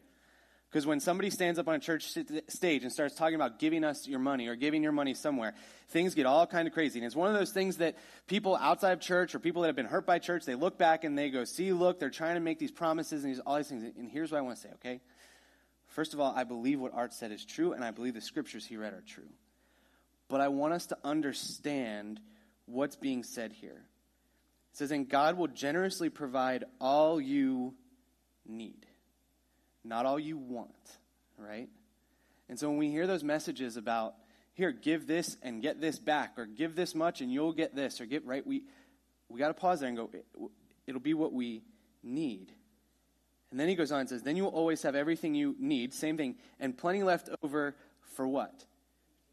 Because 0.69 0.85
when 0.85 0.99
somebody 0.99 1.31
stands 1.31 1.57
up 1.57 1.67
on 1.67 1.75
a 1.75 1.79
church 1.79 2.15
stage 2.47 2.83
and 2.83 2.91
starts 2.91 3.15
talking 3.15 3.33
about 3.33 3.57
giving 3.57 3.83
us 3.83 4.07
your 4.07 4.19
money 4.19 4.47
or 4.47 4.55
giving 4.55 4.83
your 4.83 4.91
money 4.91 5.15
somewhere, 5.15 5.55
things 5.89 6.13
get 6.13 6.27
all 6.27 6.45
kind 6.45 6.67
of 6.67 6.75
crazy. 6.75 6.99
And 6.99 7.07
it's 7.07 7.15
one 7.15 7.27
of 7.27 7.33
those 7.33 7.51
things 7.51 7.77
that 7.77 7.97
people 8.27 8.55
outside 8.55 8.91
of 8.91 8.99
church 8.99 9.33
or 9.33 9.39
people 9.39 9.63
that 9.63 9.69
have 9.69 9.75
been 9.75 9.87
hurt 9.87 10.05
by 10.05 10.19
church, 10.19 10.45
they 10.45 10.53
look 10.53 10.77
back 10.77 11.03
and 11.03 11.17
they 11.17 11.31
go, 11.31 11.43
see, 11.43 11.73
look, 11.73 11.99
they're 11.99 12.11
trying 12.11 12.35
to 12.35 12.39
make 12.39 12.59
these 12.59 12.71
promises 12.71 13.23
and 13.23 13.33
these, 13.33 13.39
all 13.39 13.57
these 13.57 13.67
things. 13.67 13.83
And 13.97 14.07
here's 14.11 14.31
what 14.31 14.37
I 14.37 14.41
want 14.41 14.57
to 14.57 14.61
say, 14.61 14.69
okay? 14.75 15.01
First 15.87 16.13
of 16.13 16.19
all, 16.19 16.35
I 16.35 16.43
believe 16.43 16.79
what 16.79 16.93
Art 16.93 17.15
said 17.15 17.31
is 17.31 17.43
true, 17.43 17.73
and 17.73 17.83
I 17.83 17.89
believe 17.89 18.13
the 18.13 18.21
scriptures 18.21 18.63
he 18.63 18.77
read 18.77 18.93
are 18.93 19.03
true. 19.07 19.29
But 20.27 20.39
I 20.39 20.49
want 20.49 20.73
us 20.73 20.85
to 20.87 20.97
understand 21.03 22.19
what's 22.67 22.95
being 22.95 23.23
said 23.23 23.53
here. 23.53 23.85
It 24.71 24.77
says, 24.77 24.91
and 24.91 25.09
God 25.09 25.35
will 25.35 25.47
generously 25.47 26.09
provide 26.09 26.65
all 26.79 27.19
you 27.19 27.73
need 28.45 28.85
not 29.89 30.05
all 30.05 30.19
you 30.19 30.37
want, 30.37 30.69
right? 31.37 31.67
And 32.47 32.57
so 32.57 32.69
when 32.69 32.77
we 32.77 32.89
hear 32.89 33.07
those 33.07 33.23
messages 33.23 33.75
about, 33.75 34.13
here, 34.53 34.71
give 34.71 35.07
this 35.07 35.35
and 35.41 35.61
get 35.61 35.81
this 35.81 35.99
back, 35.99 36.33
or 36.37 36.45
give 36.45 36.75
this 36.75 36.93
much 36.93 37.21
and 37.21 37.31
you'll 37.31 37.53
get 37.53 37.75
this, 37.75 37.99
or 37.99 38.05
get 38.05 38.25
right, 38.25 38.45
we, 38.45 38.63
we 39.29 39.39
got 39.39 39.47
to 39.49 39.53
pause 39.53 39.79
there 39.79 39.89
and 39.89 39.97
go, 39.97 40.09
it'll 40.85 41.01
be 41.01 41.13
what 41.13 41.33
we 41.33 41.63
need. 42.03 42.51
And 43.51 43.59
then 43.59 43.67
he 43.67 43.75
goes 43.75 43.91
on 43.91 44.01
and 44.01 44.09
says, 44.09 44.21
then 44.21 44.35
you 44.35 44.43
will 44.43 44.51
always 44.51 44.83
have 44.83 44.95
everything 44.95 45.33
you 45.33 45.55
need, 45.59 45.93
same 45.93 46.17
thing, 46.17 46.35
and 46.59 46.77
plenty 46.77 47.01
left 47.01 47.29
over 47.41 47.75
for 48.15 48.27
what? 48.27 48.65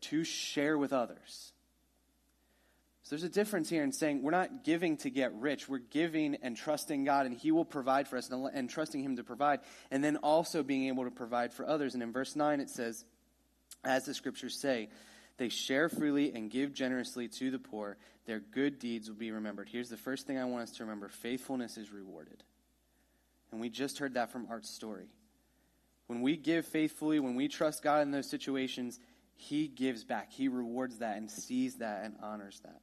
To 0.02 0.24
share 0.24 0.78
with 0.78 0.92
others. 0.92 1.52
So 3.06 3.14
there's 3.14 3.22
a 3.22 3.28
difference 3.28 3.70
here 3.70 3.84
in 3.84 3.92
saying 3.92 4.20
we're 4.20 4.32
not 4.32 4.64
giving 4.64 4.96
to 4.98 5.10
get 5.10 5.32
rich. 5.34 5.68
We're 5.68 5.78
giving 5.78 6.34
and 6.42 6.56
trusting 6.56 7.04
God, 7.04 7.26
and 7.26 7.36
He 7.36 7.52
will 7.52 7.64
provide 7.64 8.08
for 8.08 8.16
us, 8.16 8.28
and, 8.30 8.50
and 8.52 8.68
trusting 8.68 9.00
Him 9.00 9.14
to 9.14 9.22
provide, 9.22 9.60
and 9.92 10.02
then 10.02 10.16
also 10.16 10.64
being 10.64 10.88
able 10.88 11.04
to 11.04 11.12
provide 11.12 11.52
for 11.52 11.64
others. 11.68 11.94
And 11.94 12.02
in 12.02 12.12
verse 12.12 12.34
9, 12.34 12.58
it 12.58 12.68
says, 12.68 13.04
as 13.84 14.06
the 14.06 14.12
scriptures 14.12 14.60
say, 14.60 14.88
they 15.36 15.50
share 15.50 15.88
freely 15.88 16.32
and 16.34 16.50
give 16.50 16.74
generously 16.74 17.28
to 17.28 17.52
the 17.52 17.60
poor. 17.60 17.96
Their 18.24 18.40
good 18.40 18.80
deeds 18.80 19.08
will 19.08 19.16
be 19.16 19.30
remembered. 19.30 19.68
Here's 19.70 19.88
the 19.88 19.96
first 19.96 20.26
thing 20.26 20.36
I 20.36 20.44
want 20.44 20.64
us 20.64 20.72
to 20.78 20.82
remember 20.82 21.08
faithfulness 21.08 21.76
is 21.76 21.92
rewarded. 21.92 22.42
And 23.52 23.60
we 23.60 23.68
just 23.68 24.00
heard 24.00 24.14
that 24.14 24.32
from 24.32 24.48
Art's 24.50 24.74
story. 24.74 25.06
When 26.08 26.22
we 26.22 26.36
give 26.36 26.66
faithfully, 26.66 27.20
when 27.20 27.36
we 27.36 27.46
trust 27.46 27.84
God 27.84 28.02
in 28.02 28.10
those 28.10 28.28
situations, 28.28 28.98
He 29.36 29.68
gives 29.68 30.02
back. 30.02 30.32
He 30.32 30.48
rewards 30.48 30.98
that 30.98 31.18
and 31.18 31.30
sees 31.30 31.76
that 31.76 32.04
and 32.04 32.16
honors 32.20 32.60
that. 32.64 32.80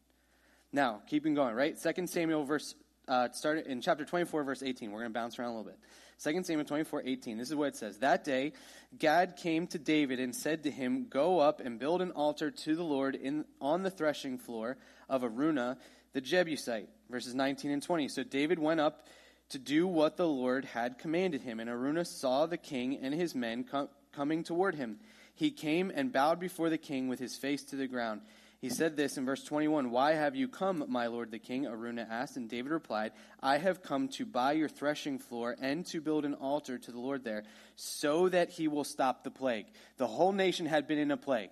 Now, 0.74 1.02
keeping 1.08 1.36
going, 1.36 1.56
right? 1.56 1.78
2 1.80 2.08
Samuel 2.08 2.44
verse 2.46 2.74
uh, 3.08 3.30
started 3.32 3.68
in 3.68 3.80
chapter 3.80 4.06
24, 4.06 4.44
verse 4.44 4.64
18. 4.64 4.92
We're 4.92 5.02
going 5.02 5.12
to 5.12 5.14
bounce 5.14 5.38
around 5.38 5.52
a 5.52 5.58
little 5.58 5.72
bit. 5.72 5.80
2 6.24 6.44
Samuel 6.44 6.66
24, 6.66 7.04
18. 7.06 7.38
This 7.38 7.50
is 7.50 7.56
what 7.56 7.70
it 7.70 7.76
says. 7.76 8.00
That 8.00 8.24
day, 8.24 8.54
Gad 8.98 9.36
came 9.36 9.68
to 9.68 9.78
David 9.78 10.20
and 10.20 10.36
said 10.36 10.64
to 10.64 10.72
him, 10.72 11.08
Go 11.10 11.40
up 11.40 11.60
and 11.60 11.80
build 11.80 12.02
an 12.02 12.12
altar 12.12 12.50
to 12.50 12.76
the 12.76 12.84
Lord 12.84 13.14
in, 13.16 13.46
on 13.62 13.84
the 13.84 13.92
threshing 13.92 14.40
floor 14.40 14.78
of 15.08 15.24
Araunah, 15.24 15.78
the 16.14 16.22
Jebusite. 16.22 16.90
Verses 17.10 17.36
19 17.36 17.70
and 17.70 17.84
20. 17.84 18.08
So 18.08 18.24
David 18.24 18.58
went 18.58 18.80
up 18.80 19.06
to 19.50 19.60
do 19.60 19.86
what 19.86 20.18
the 20.18 20.28
Lord 20.28 20.66
had 20.66 20.98
commanded 20.98 21.42
him. 21.42 21.60
And 21.60 21.70
Araunah 21.70 22.06
saw 22.08 22.48
the 22.48 22.58
king 22.58 22.98
and 22.98 23.14
his 23.14 23.36
men 23.36 23.64
com- 23.64 23.90
coming 24.12 24.44
toward 24.44 24.74
him. 24.74 24.98
He 25.36 25.52
came 25.52 25.92
and 25.94 26.12
bowed 26.12 26.40
before 26.40 26.70
the 26.70 26.78
king 26.78 27.08
with 27.10 27.20
his 27.20 27.36
face 27.36 27.64
to 27.66 27.76
the 27.76 27.88
ground. 27.88 28.22
He 28.64 28.70
said 28.70 28.96
this 28.96 29.18
in 29.18 29.26
verse 29.26 29.44
21 29.44 29.92
Why 29.92 30.14
have 30.14 30.38
you 30.38 30.48
come, 30.48 30.86
my 30.88 31.08
lord 31.08 31.32
the 31.32 31.38
king? 31.38 31.66
Araunah 31.66 32.08
asked, 32.10 32.38
and 32.38 32.48
David 32.48 32.72
replied, 32.72 33.12
I 33.42 33.58
have 33.58 33.84
come 33.84 34.08
to 34.14 34.26
buy 34.26 34.54
your 34.54 34.70
threshing 34.70 35.20
floor 35.20 35.54
and 35.60 35.86
to 35.88 36.00
build 36.00 36.24
an 36.24 36.36
altar 36.36 36.78
to 36.78 36.92
the 36.94 36.98
Lord 36.98 37.26
there, 37.26 37.44
so 37.76 38.30
that 38.30 38.52
he 38.52 38.70
will 38.70 38.86
stop 38.86 39.26
the 39.26 39.32
plague. 39.32 39.66
The 39.98 40.08
whole 40.08 40.32
nation 40.32 40.66
had 40.66 40.88
been 40.88 40.98
in 40.98 41.12
a 41.12 41.18
plague. 41.18 41.50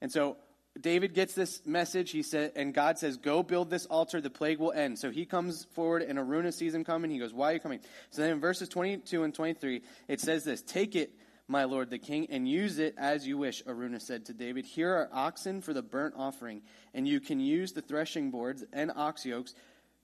And 0.00 0.12
so 0.12 0.36
David 0.80 1.14
gets 1.14 1.34
this 1.34 1.66
message. 1.66 2.12
He 2.12 2.22
said, 2.22 2.52
and 2.54 2.72
God 2.72 3.00
says, 3.00 3.16
"Go 3.16 3.42
build 3.42 3.68
this 3.68 3.86
altar. 3.86 4.20
The 4.20 4.30
plague 4.30 4.60
will 4.60 4.70
end." 4.70 5.00
So 5.00 5.10
he 5.10 5.26
comes 5.26 5.64
forward, 5.72 6.02
and 6.02 6.16
Araunah 6.16 6.52
sees 6.52 6.76
him 6.76 6.84
coming. 6.84 7.10
He 7.10 7.18
goes, 7.18 7.34
"Why 7.34 7.50
are 7.50 7.54
you 7.54 7.60
coming?" 7.60 7.80
So 8.10 8.22
then 8.22 8.30
in 8.30 8.40
verses 8.40 8.68
22 8.68 9.24
and 9.24 9.34
23, 9.34 9.82
it 10.06 10.20
says 10.20 10.44
this: 10.44 10.62
"Take 10.62 10.94
it, 10.94 11.10
my 11.48 11.64
lord 11.64 11.90
the 11.90 11.98
king, 11.98 12.26
and 12.30 12.48
use 12.48 12.78
it 12.78 12.94
as 12.96 13.26
you 13.26 13.38
wish." 13.38 13.62
Araunah 13.64 14.00
said 14.00 14.26
to 14.26 14.34
David, 14.34 14.66
"Here 14.66 14.92
are 14.92 15.08
oxen 15.12 15.60
for 15.60 15.72
the 15.72 15.82
burnt 15.82 16.14
offering, 16.16 16.62
and 16.94 17.06
you 17.06 17.20
can 17.20 17.40
use 17.40 17.72
the 17.72 17.82
threshing 17.82 18.30
boards 18.30 18.64
and 18.72 18.90
ox 18.94 19.24
yokes." 19.24 19.54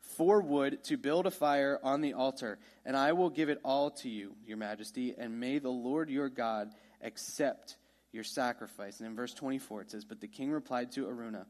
For 0.01 0.41
wood 0.41 0.83
to 0.85 0.97
build 0.97 1.27
a 1.27 1.31
fire 1.31 1.79
on 1.83 2.01
the 2.01 2.15
altar, 2.15 2.59
and 2.85 2.97
I 2.97 3.13
will 3.13 3.31
give 3.31 3.49
it 3.49 3.61
all 3.65 3.93
to 3.93 4.09
you, 4.09 4.37
your 4.45 4.57
majesty, 4.57 5.15
and 5.17 5.39
may 5.39 5.61
the 5.61 5.71
Lord 5.71 6.11
your 6.11 6.29
God 6.29 6.75
accept 7.01 7.77
your 8.11 8.25
sacrifice. 8.25 8.99
And 8.99 9.09
in 9.09 9.17
verse 9.17 9.33
24 9.33 9.83
it 9.83 9.91
says, 9.91 10.05
But 10.05 10.21
the 10.21 10.29
king 10.29 10.51
replied 10.51 10.93
to 10.93 11.07
Araunah, 11.07 11.47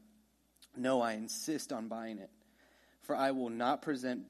No, 0.75 1.01
I 1.01 1.13
insist 1.13 1.73
on 1.73 1.87
buying 1.87 2.19
it, 2.19 2.29
for 3.01 3.15
I 3.15 3.31
will 3.31 3.49
not 3.49 3.81
present 3.81 4.27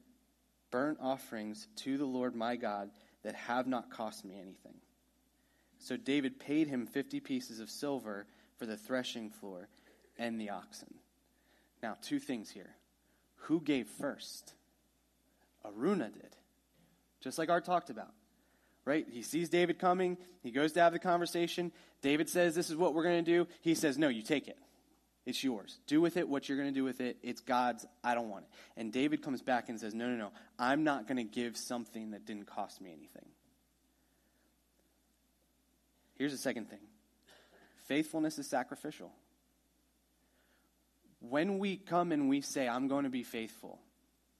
burnt 0.70 0.98
offerings 1.00 1.68
to 1.76 1.96
the 1.96 2.04
Lord 2.04 2.34
my 2.34 2.56
God 2.56 2.90
that 3.22 3.34
have 3.34 3.66
not 3.66 3.90
cost 3.90 4.24
me 4.24 4.34
anything. 4.40 4.80
So 5.84 5.96
David 5.96 6.40
paid 6.40 6.68
him 6.68 6.86
50 6.86 7.20
pieces 7.20 7.60
of 7.60 7.70
silver 7.70 8.26
for 8.58 8.66
the 8.66 8.76
threshing 8.76 9.30
floor 9.30 9.68
and 10.18 10.40
the 10.40 10.50
oxen. 10.50 10.94
Now, 11.82 11.96
two 12.02 12.18
things 12.18 12.50
here. 12.50 12.70
Who 13.36 13.60
gave 13.60 13.86
first? 13.86 14.54
Araunah 15.64 16.12
did, 16.12 16.36
just 17.20 17.38
like 17.38 17.50
Art 17.50 17.64
talked 17.64 17.90
about 17.90 18.10
right? 18.84 19.06
He 19.10 19.22
sees 19.22 19.48
David 19.48 19.78
coming. 19.78 20.18
He 20.42 20.50
goes 20.50 20.72
to 20.72 20.80
have 20.80 20.92
the 20.92 20.98
conversation. 20.98 21.72
David 22.02 22.28
says, 22.28 22.54
This 22.54 22.70
is 22.70 22.76
what 22.76 22.94
we're 22.94 23.02
going 23.02 23.24
to 23.24 23.30
do. 23.30 23.48
He 23.62 23.74
says, 23.74 23.98
No, 23.98 24.08
you 24.08 24.22
take 24.22 24.48
it. 24.48 24.58
It's 25.26 25.42
yours. 25.42 25.78
Do 25.86 26.02
with 26.02 26.18
it 26.18 26.28
what 26.28 26.48
you're 26.48 26.58
going 26.58 26.68
to 26.68 26.74
do 26.74 26.84
with 26.84 27.00
it. 27.00 27.16
It's 27.22 27.40
God's. 27.40 27.86
I 28.02 28.14
don't 28.14 28.28
want 28.28 28.44
it. 28.44 28.80
And 28.80 28.92
David 28.92 29.22
comes 29.22 29.40
back 29.40 29.68
and 29.68 29.80
says, 29.80 29.94
No, 29.94 30.08
no, 30.08 30.16
no. 30.16 30.32
I'm 30.58 30.84
not 30.84 31.08
going 31.08 31.16
to 31.16 31.24
give 31.24 31.56
something 31.56 32.10
that 32.10 32.26
didn't 32.26 32.46
cost 32.46 32.80
me 32.80 32.90
anything. 32.90 33.26
Here's 36.16 36.32
the 36.32 36.38
second 36.38 36.70
thing 36.70 36.80
faithfulness 37.86 38.38
is 38.38 38.46
sacrificial. 38.46 39.12
When 41.20 41.58
we 41.58 41.76
come 41.76 42.12
and 42.12 42.28
we 42.28 42.42
say, 42.42 42.68
I'm 42.68 42.86
going 42.86 43.04
to 43.04 43.10
be 43.10 43.22
faithful 43.22 43.80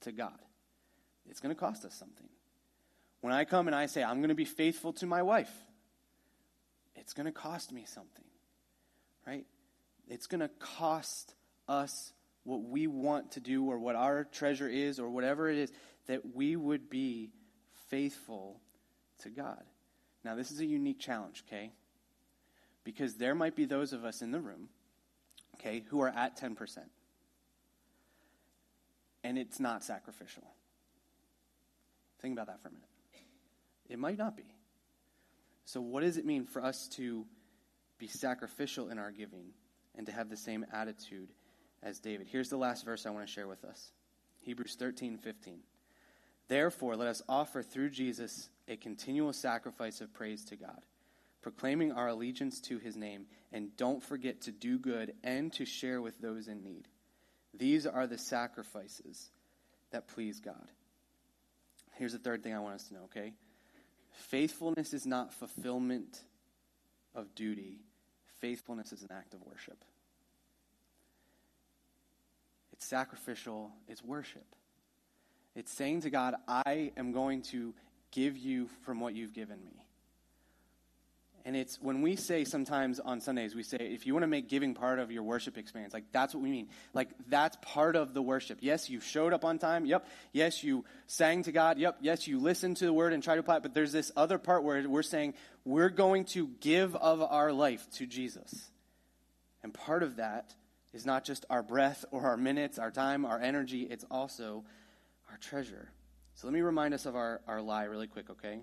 to 0.03 0.13
God, 0.13 0.39
it's 1.29 1.41
going 1.41 1.55
to 1.55 1.59
cost 1.59 1.85
us 1.85 1.95
something. 1.95 2.29
When 3.21 3.33
I 3.33 3.45
come 3.45 3.69
and 3.69 3.75
I 3.75 3.87
say, 3.87 4.03
I'm 4.03 4.19
going 4.19 4.29
to 4.29 4.35
be 4.35 4.45
faithful 4.45 4.93
to 4.95 5.07
my 5.07 5.23
wife, 5.23 5.51
it's 6.95 7.15
going 7.15 7.27
to 7.27 7.33
cost 7.33 7.73
me 7.73 7.85
something, 7.87 8.25
right? 9.27 9.47
It's 10.09 10.27
going 10.27 10.43
to 10.43 10.51
cost 10.59 11.35
us 11.67 12.13
what 12.45 12.63
we 12.63 12.87
want 12.87 13.33
to 13.33 13.41
do 13.41 13.65
or 13.71 13.79
what 13.79 13.97
our 13.97 14.25
treasure 14.25 14.69
is 14.69 15.01
or 15.01 15.09
whatever 15.09 15.49
it 15.49 15.57
is, 15.57 15.73
that 16.07 16.35
we 16.35 16.57
would 16.57 16.91
be 16.91 17.31
faithful 17.89 18.61
to 19.21 19.31
God. 19.31 19.63
Now, 20.25 20.35
this 20.35 20.51
is 20.51 20.61
a 20.61 20.67
unique 20.67 20.99
challenge, 20.99 21.45
okay? 21.47 21.73
Because 22.83 23.15
there 23.15 23.35
might 23.35 23.55
be 23.55 23.67
those 23.67 23.93
of 23.93 24.05
us 24.05 24.23
in 24.23 24.31
the 24.31 24.41
room, 24.41 24.69
okay, 25.57 25.85
who 25.89 26.01
are 26.01 26.09
at 26.09 26.41
10%. 26.41 26.57
And 29.23 29.39
it's 29.39 29.61
not 29.61 29.85
sacrificial. 29.85 30.45
Think 32.21 32.33
about 32.33 32.47
that 32.47 32.63
for 32.63 32.69
a 32.69 32.73
minute. 32.73 32.89
It 33.89 33.99
might 33.99 34.19
not 34.19 34.37
be. 34.37 34.45
So, 35.67 35.81
what 35.81 36.03
does 36.03 36.17
it 36.17 36.25
mean 36.25 36.45
for 36.45 36.63
us 36.63 36.89
to 36.97 37.27
be 37.99 38.07
sacrificial 38.07 38.89
in 38.89 38.99
our 38.99 39.11
giving 39.11 39.53
and 39.95 40.07
to 40.07 40.13
have 40.13 40.29
the 40.29 40.37
same 40.37 40.65
attitude 40.73 41.33
as 41.83 42.01
David? 42.01 42.27
Here's 42.31 42.49
the 42.49 42.57
last 42.57 42.85
verse 42.85 43.07
I 43.07 43.11
want 43.11 43.27
to 43.27 43.33
share 43.33 43.49
with 43.49 43.65
us 43.65 43.93
Hebrews 44.41 44.77
13 44.79 45.19
15. 45.19 45.61
Therefore, 46.49 46.97
let 46.97 47.09
us 47.09 47.23
offer 47.29 47.63
through 47.63 47.91
Jesus 47.91 48.51
a 48.69 48.77
continual 48.77 49.33
sacrifice 49.33 50.01
of 50.01 50.13
praise 50.13 50.45
to 50.47 50.57
God, 50.57 50.81
proclaiming 51.43 51.93
our 51.93 52.09
allegiance 52.09 52.61
to 52.63 52.79
his 52.79 52.97
name, 52.97 53.27
and 53.53 53.77
don't 53.77 54.03
forget 54.03 54.43
to 54.43 54.53
do 54.53 54.79
good 54.79 55.15
and 55.23 55.53
to 55.55 55.65
share 55.65 56.01
with 56.01 56.21
those 56.21 56.49
in 56.49 56.63
need. 56.63 56.89
These 57.53 57.87
are 57.87 58.07
the 58.07 58.19
sacrifices 58.19 59.31
that 59.91 60.09
please 60.09 60.41
God. 60.41 60.71
Here's 61.93 62.13
the 62.13 62.19
third 62.19 62.43
thing 62.43 62.55
I 62.55 62.59
want 62.59 62.75
us 62.75 62.89
to 62.89 62.95
know, 62.95 63.05
okay? 63.05 63.35
Faithfulness 64.13 64.93
is 64.93 65.07
not 65.07 65.33
fulfillment 65.33 66.21
of 67.15 67.35
duty, 67.35 67.79
faithfulness 68.41 68.93
is 68.93 69.03
an 69.03 69.11
act 69.13 69.35
of 69.35 69.43
worship. 69.47 69.85
It's 72.73 72.87
sacrificial, 72.87 73.71
it's 73.87 74.03
worship. 74.03 74.47
It's 75.55 75.73
saying 75.73 76.01
to 76.01 76.11
God, 76.11 76.35
I 76.49 76.91
am 76.97 77.13
going 77.13 77.43
to 77.43 77.73
give 78.15 78.39
you 78.39 78.69
from 78.85 79.01
what 79.01 79.15
you've 79.15 79.35
given 79.35 79.63
me. 79.63 79.85
And 81.47 81.55
it's 81.55 81.79
when 81.83 82.01
we 82.01 82.17
say 82.17 82.45
sometimes 82.45 83.01
on 83.01 83.21
Sundays, 83.21 83.55
we 83.55 83.63
say, 83.63 83.77
if 83.77 84.07
you 84.07 84.15
want 84.15 84.23
to 84.23 84.29
make 84.29 84.49
giving 84.49 84.73
part 84.73 84.99
of 84.99 85.11
your 85.11 85.23
worship 85.23 85.59
experience, 85.59 85.93
like 85.93 86.05
that's 86.11 86.35
what 86.35 86.43
we 86.43 86.51
mean. 86.51 86.69
Like 86.95 87.11
that's 87.29 87.59
part 87.61 87.97
of 87.97 88.15
the 88.15 88.23
worship. 88.23 88.59
Yes, 88.63 88.89
you 88.89 89.01
showed 89.01 89.35
up 89.35 89.45
on 89.45 89.59
time. 89.59 89.85
Yep. 89.85 90.07
Yes, 90.33 90.65
you 90.65 90.87
sang 91.07 91.43
to 91.43 91.53
God. 91.53 91.79
Yep. 91.79 91.99
Yes, 92.01 92.27
you 92.27 92.41
listened 92.41 92.79
to 92.79 92.87
the 92.87 92.95
word 92.95 93.13
and 93.13 93.23
tried 93.23 93.35
to 93.35 93.41
apply 93.41 93.59
it. 93.59 93.63
But 93.63 93.75
there's 93.75 93.93
this 93.93 94.11
other 94.17 94.39
part 94.39 94.65
where 94.65 94.89
we're 94.89 95.03
saying 95.03 95.35
we're 95.67 95.91
going 95.91 96.25
to 96.27 96.49
give 96.61 96.97
of 96.97 97.21
our 97.21 97.53
life 97.53 97.87
to 97.97 98.07
Jesus. 98.07 98.71
And 99.63 99.75
part 99.75 100.03
of 100.03 100.17
that 100.17 100.55
is 100.95 101.05
not 101.05 101.25
just 101.25 101.45
our 101.51 101.63
breath 101.63 102.07
or 102.11 102.23
our 102.23 102.39
minutes, 102.39 102.79
our 102.79 102.91
time, 102.91 103.27
our 103.27 103.39
energy, 103.39 103.83
it's 103.83 104.05
also 104.11 104.65
our 105.31 105.37
treasure. 105.37 105.91
So 106.35 106.47
let 106.47 106.55
me 106.55 106.61
remind 106.61 106.95
us 106.95 107.07
of 107.07 107.17
our, 107.17 107.41
our 107.47 107.61
lie 107.61 107.85
really 107.85 108.07
quick, 108.07 108.31
okay? 108.31 108.61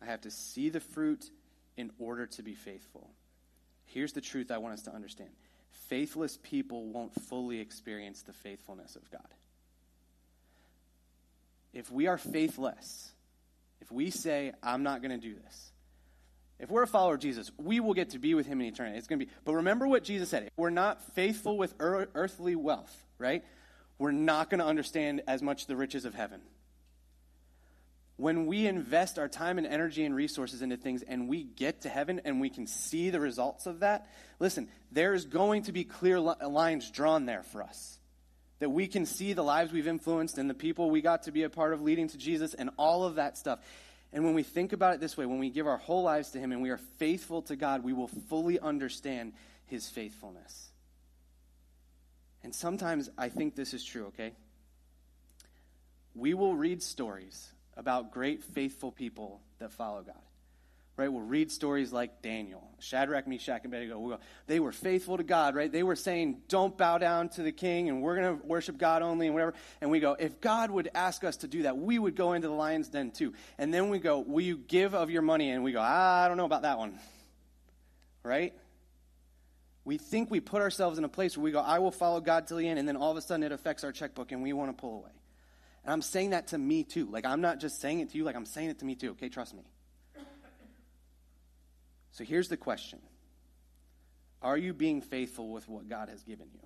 I 0.00 0.06
have 0.06 0.22
to 0.22 0.30
see 0.30 0.68
the 0.68 0.80
fruit 0.80 1.28
in 1.76 1.90
order 1.98 2.26
to 2.26 2.42
be 2.42 2.54
faithful. 2.54 3.10
Here's 3.86 4.12
the 4.12 4.20
truth 4.20 4.50
I 4.50 4.58
want 4.58 4.74
us 4.74 4.82
to 4.82 4.94
understand 4.94 5.30
faithless 5.88 6.38
people 6.42 6.86
won't 6.86 7.14
fully 7.22 7.60
experience 7.60 8.22
the 8.22 8.32
faithfulness 8.32 8.96
of 8.96 9.10
God. 9.10 9.26
If 11.72 11.90
we 11.90 12.06
are 12.06 12.16
faithless, 12.16 13.10
if 13.80 13.90
we 13.90 14.10
say, 14.10 14.52
I'm 14.62 14.84
not 14.84 15.02
going 15.02 15.10
to 15.10 15.28
do 15.28 15.34
this, 15.34 15.72
if 16.60 16.70
we're 16.70 16.84
a 16.84 16.86
follower 16.86 17.14
of 17.14 17.20
Jesus, 17.20 17.50
we 17.58 17.80
will 17.80 17.94
get 17.94 18.10
to 18.10 18.18
be 18.20 18.34
with 18.34 18.46
him 18.46 18.60
in 18.60 18.68
eternity. 18.68 18.96
It's 18.96 19.08
going 19.08 19.18
to 19.18 19.26
be, 19.26 19.32
but 19.44 19.54
remember 19.54 19.88
what 19.88 20.04
Jesus 20.04 20.28
said. 20.28 20.44
If 20.44 20.50
we're 20.56 20.70
not 20.70 21.02
faithful 21.14 21.58
with 21.58 21.74
earthly 21.80 22.54
wealth, 22.54 22.96
right? 23.18 23.44
We're 23.98 24.12
not 24.12 24.48
going 24.48 24.60
to 24.60 24.66
understand 24.66 25.22
as 25.26 25.42
much 25.42 25.66
the 25.66 25.76
riches 25.76 26.04
of 26.04 26.14
heaven 26.14 26.40
when 28.16 28.46
we 28.46 28.66
invest 28.66 29.18
our 29.18 29.28
time 29.28 29.58
and 29.58 29.66
energy 29.66 30.04
and 30.04 30.14
resources 30.14 30.62
into 30.62 30.76
things 30.76 31.02
and 31.02 31.28
we 31.28 31.42
get 31.42 31.80
to 31.80 31.88
heaven 31.88 32.20
and 32.24 32.40
we 32.40 32.48
can 32.48 32.66
see 32.66 33.10
the 33.10 33.18
results 33.18 33.66
of 33.66 33.80
that, 33.80 34.08
listen, 34.38 34.68
there's 34.92 35.24
going 35.24 35.64
to 35.64 35.72
be 35.72 35.84
clear 35.84 36.20
lines 36.20 36.90
drawn 36.90 37.26
there 37.26 37.42
for 37.42 37.62
us. 37.62 37.98
That 38.60 38.70
we 38.70 38.86
can 38.86 39.04
see 39.04 39.32
the 39.32 39.42
lives 39.42 39.72
we've 39.72 39.88
influenced 39.88 40.38
and 40.38 40.48
the 40.48 40.54
people 40.54 40.90
we 40.90 41.02
got 41.02 41.24
to 41.24 41.32
be 41.32 41.42
a 41.42 41.50
part 41.50 41.72
of 41.72 41.82
leading 41.82 42.08
to 42.08 42.16
Jesus 42.16 42.54
and 42.54 42.70
all 42.78 43.04
of 43.04 43.16
that 43.16 43.36
stuff. 43.36 43.58
And 44.12 44.24
when 44.24 44.34
we 44.34 44.44
think 44.44 44.72
about 44.72 44.94
it 44.94 45.00
this 45.00 45.16
way, 45.16 45.26
when 45.26 45.40
we 45.40 45.50
give 45.50 45.66
our 45.66 45.76
whole 45.76 46.04
lives 46.04 46.30
to 46.30 46.38
Him 46.38 46.52
and 46.52 46.62
we 46.62 46.70
are 46.70 46.78
faithful 46.98 47.42
to 47.42 47.56
God, 47.56 47.82
we 47.82 47.92
will 47.92 48.06
fully 48.28 48.60
understand 48.60 49.32
His 49.66 49.88
faithfulness. 49.88 50.70
And 52.44 52.54
sometimes 52.54 53.10
I 53.18 53.28
think 53.28 53.56
this 53.56 53.74
is 53.74 53.84
true, 53.84 54.06
okay? 54.06 54.34
We 56.14 56.32
will 56.34 56.54
read 56.54 56.80
stories 56.80 57.50
about 57.76 58.12
great 58.12 58.42
faithful 58.42 58.92
people 58.92 59.40
that 59.58 59.72
follow 59.72 60.02
God. 60.02 60.14
Right? 60.96 61.12
We'll 61.12 61.22
read 61.22 61.50
stories 61.50 61.92
like 61.92 62.22
Daniel, 62.22 62.62
Shadrach, 62.78 63.26
Meshach, 63.26 63.62
and 63.64 63.66
Abednego. 63.66 63.98
We'll 63.98 64.16
go, 64.16 64.22
they 64.46 64.60
were 64.60 64.70
faithful 64.70 65.16
to 65.16 65.24
God, 65.24 65.56
right? 65.56 65.70
They 65.70 65.82
were 65.82 65.96
saying, 65.96 66.42
don't 66.48 66.78
bow 66.78 66.98
down 66.98 67.30
to 67.30 67.42
the 67.42 67.50
king 67.50 67.88
and 67.88 68.00
we're 68.00 68.14
going 68.14 68.38
to 68.38 68.46
worship 68.46 68.78
God 68.78 69.02
only 69.02 69.26
and 69.26 69.34
whatever. 69.34 69.54
And 69.80 69.90
we 69.90 69.98
go, 69.98 70.12
if 70.12 70.40
God 70.40 70.70
would 70.70 70.88
ask 70.94 71.24
us 71.24 71.38
to 71.38 71.48
do 71.48 71.62
that, 71.62 71.76
we 71.76 71.98
would 71.98 72.14
go 72.14 72.34
into 72.34 72.46
the 72.46 72.54
lion's 72.54 72.88
den 72.90 73.10
too. 73.10 73.34
And 73.58 73.74
then 73.74 73.88
we 73.88 73.98
go, 73.98 74.20
will 74.20 74.44
you 74.44 74.56
give 74.56 74.94
of 74.94 75.10
your 75.10 75.22
money? 75.22 75.50
And 75.50 75.64
we 75.64 75.72
go, 75.72 75.80
I 75.80 76.28
don't 76.28 76.36
know 76.36 76.44
about 76.44 76.62
that 76.62 76.78
one. 76.78 76.96
Right? 78.22 78.54
We 79.84 79.98
think 79.98 80.30
we 80.30 80.38
put 80.38 80.62
ourselves 80.62 80.96
in 80.96 81.02
a 81.02 81.08
place 81.08 81.36
where 81.36 81.42
we 81.42 81.50
go, 81.50 81.60
I 81.60 81.80
will 81.80 81.90
follow 81.90 82.20
God 82.20 82.46
till 82.46 82.56
the 82.58 82.68
end, 82.68 82.78
and 82.78 82.86
then 82.86 82.96
all 82.96 83.10
of 83.10 83.16
a 83.16 83.20
sudden 83.20 83.42
it 83.42 83.50
affects 83.50 83.82
our 83.82 83.90
checkbook 83.92 84.30
and 84.30 84.44
we 84.44 84.52
want 84.52 84.70
to 84.70 84.80
pull 84.80 84.94
away. 84.98 85.10
And 85.84 85.92
I'm 85.92 86.02
saying 86.02 86.30
that 86.30 86.48
to 86.48 86.58
me 86.58 86.82
too. 86.82 87.06
Like, 87.10 87.26
I'm 87.26 87.40
not 87.40 87.60
just 87.60 87.80
saying 87.80 88.00
it 88.00 88.10
to 88.10 88.16
you, 88.16 88.24
like, 88.24 88.36
I'm 88.36 88.46
saying 88.46 88.70
it 88.70 88.78
to 88.78 88.84
me 88.84 88.94
too, 88.94 89.10
okay? 89.10 89.28
Trust 89.28 89.54
me. 89.54 89.62
So 92.12 92.24
here's 92.24 92.48
the 92.48 92.56
question 92.56 93.00
Are 94.40 94.56
you 94.56 94.72
being 94.72 95.02
faithful 95.02 95.50
with 95.50 95.68
what 95.68 95.88
God 95.88 96.08
has 96.08 96.22
given 96.22 96.46
you? 96.54 96.60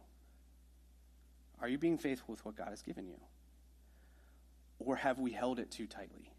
Are 1.60 1.68
you 1.68 1.78
being 1.78 1.98
faithful 1.98 2.32
with 2.32 2.44
what 2.44 2.56
God 2.56 2.68
has 2.68 2.82
given 2.82 3.08
you? 3.08 3.18
Or 4.78 4.94
have 4.94 5.18
we 5.18 5.32
held 5.32 5.58
it 5.58 5.72
too 5.72 5.86
tightly? 5.86 6.32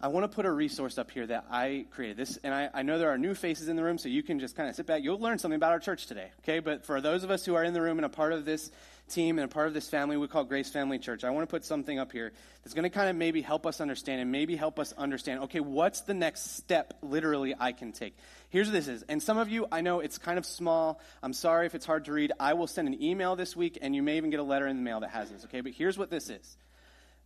I 0.00 0.06
want 0.08 0.30
to 0.30 0.34
put 0.34 0.46
a 0.46 0.52
resource 0.52 0.96
up 0.96 1.10
here 1.10 1.26
that 1.26 1.46
I 1.50 1.86
created. 1.90 2.16
This, 2.16 2.38
and 2.44 2.54
I, 2.54 2.70
I 2.72 2.82
know 2.82 3.00
there 3.00 3.10
are 3.10 3.18
new 3.18 3.34
faces 3.34 3.66
in 3.66 3.74
the 3.74 3.82
room, 3.82 3.98
so 3.98 4.08
you 4.08 4.22
can 4.22 4.38
just 4.38 4.54
kind 4.54 4.68
of 4.68 4.76
sit 4.76 4.86
back. 4.86 5.02
You'll 5.02 5.18
learn 5.18 5.38
something 5.38 5.56
about 5.56 5.72
our 5.72 5.80
church 5.80 6.06
today, 6.06 6.30
okay? 6.40 6.60
But 6.60 6.84
for 6.84 7.00
those 7.00 7.24
of 7.24 7.32
us 7.32 7.44
who 7.44 7.56
are 7.56 7.64
in 7.64 7.74
the 7.74 7.82
room 7.82 7.98
and 7.98 8.06
a 8.06 8.08
part 8.08 8.32
of 8.32 8.44
this 8.44 8.70
team 9.08 9.38
and 9.38 9.44
a 9.44 9.48
part 9.48 9.66
of 9.66 9.74
this 9.74 9.88
family 9.88 10.16
we 10.16 10.28
call 10.28 10.44
Grace 10.44 10.70
Family 10.70 11.00
Church, 11.00 11.24
I 11.24 11.30
want 11.30 11.48
to 11.48 11.50
put 11.50 11.64
something 11.64 11.98
up 11.98 12.12
here 12.12 12.32
that's 12.62 12.74
going 12.74 12.84
to 12.84 12.90
kind 12.90 13.10
of 13.10 13.16
maybe 13.16 13.42
help 13.42 13.66
us 13.66 13.80
understand 13.80 14.20
and 14.20 14.30
maybe 14.30 14.54
help 14.54 14.78
us 14.78 14.92
understand, 14.96 15.40
okay, 15.44 15.58
what's 15.58 16.02
the 16.02 16.14
next 16.14 16.56
step 16.56 16.94
literally 17.02 17.56
I 17.58 17.72
can 17.72 17.90
take? 17.90 18.16
Here's 18.50 18.68
what 18.68 18.74
this 18.74 18.86
is. 18.86 19.02
And 19.08 19.20
some 19.20 19.36
of 19.36 19.48
you, 19.48 19.66
I 19.72 19.80
know 19.80 19.98
it's 19.98 20.16
kind 20.16 20.38
of 20.38 20.46
small. 20.46 21.00
I'm 21.24 21.32
sorry 21.32 21.66
if 21.66 21.74
it's 21.74 21.86
hard 21.86 22.04
to 22.04 22.12
read. 22.12 22.30
I 22.38 22.52
will 22.52 22.68
send 22.68 22.86
an 22.86 23.02
email 23.02 23.34
this 23.34 23.56
week, 23.56 23.78
and 23.82 23.96
you 23.96 24.04
may 24.04 24.16
even 24.18 24.30
get 24.30 24.38
a 24.38 24.44
letter 24.44 24.68
in 24.68 24.76
the 24.76 24.82
mail 24.82 25.00
that 25.00 25.10
has 25.10 25.28
this, 25.28 25.44
okay? 25.46 25.60
But 25.60 25.72
here's 25.72 25.98
what 25.98 26.08
this 26.08 26.30
is. 26.30 26.56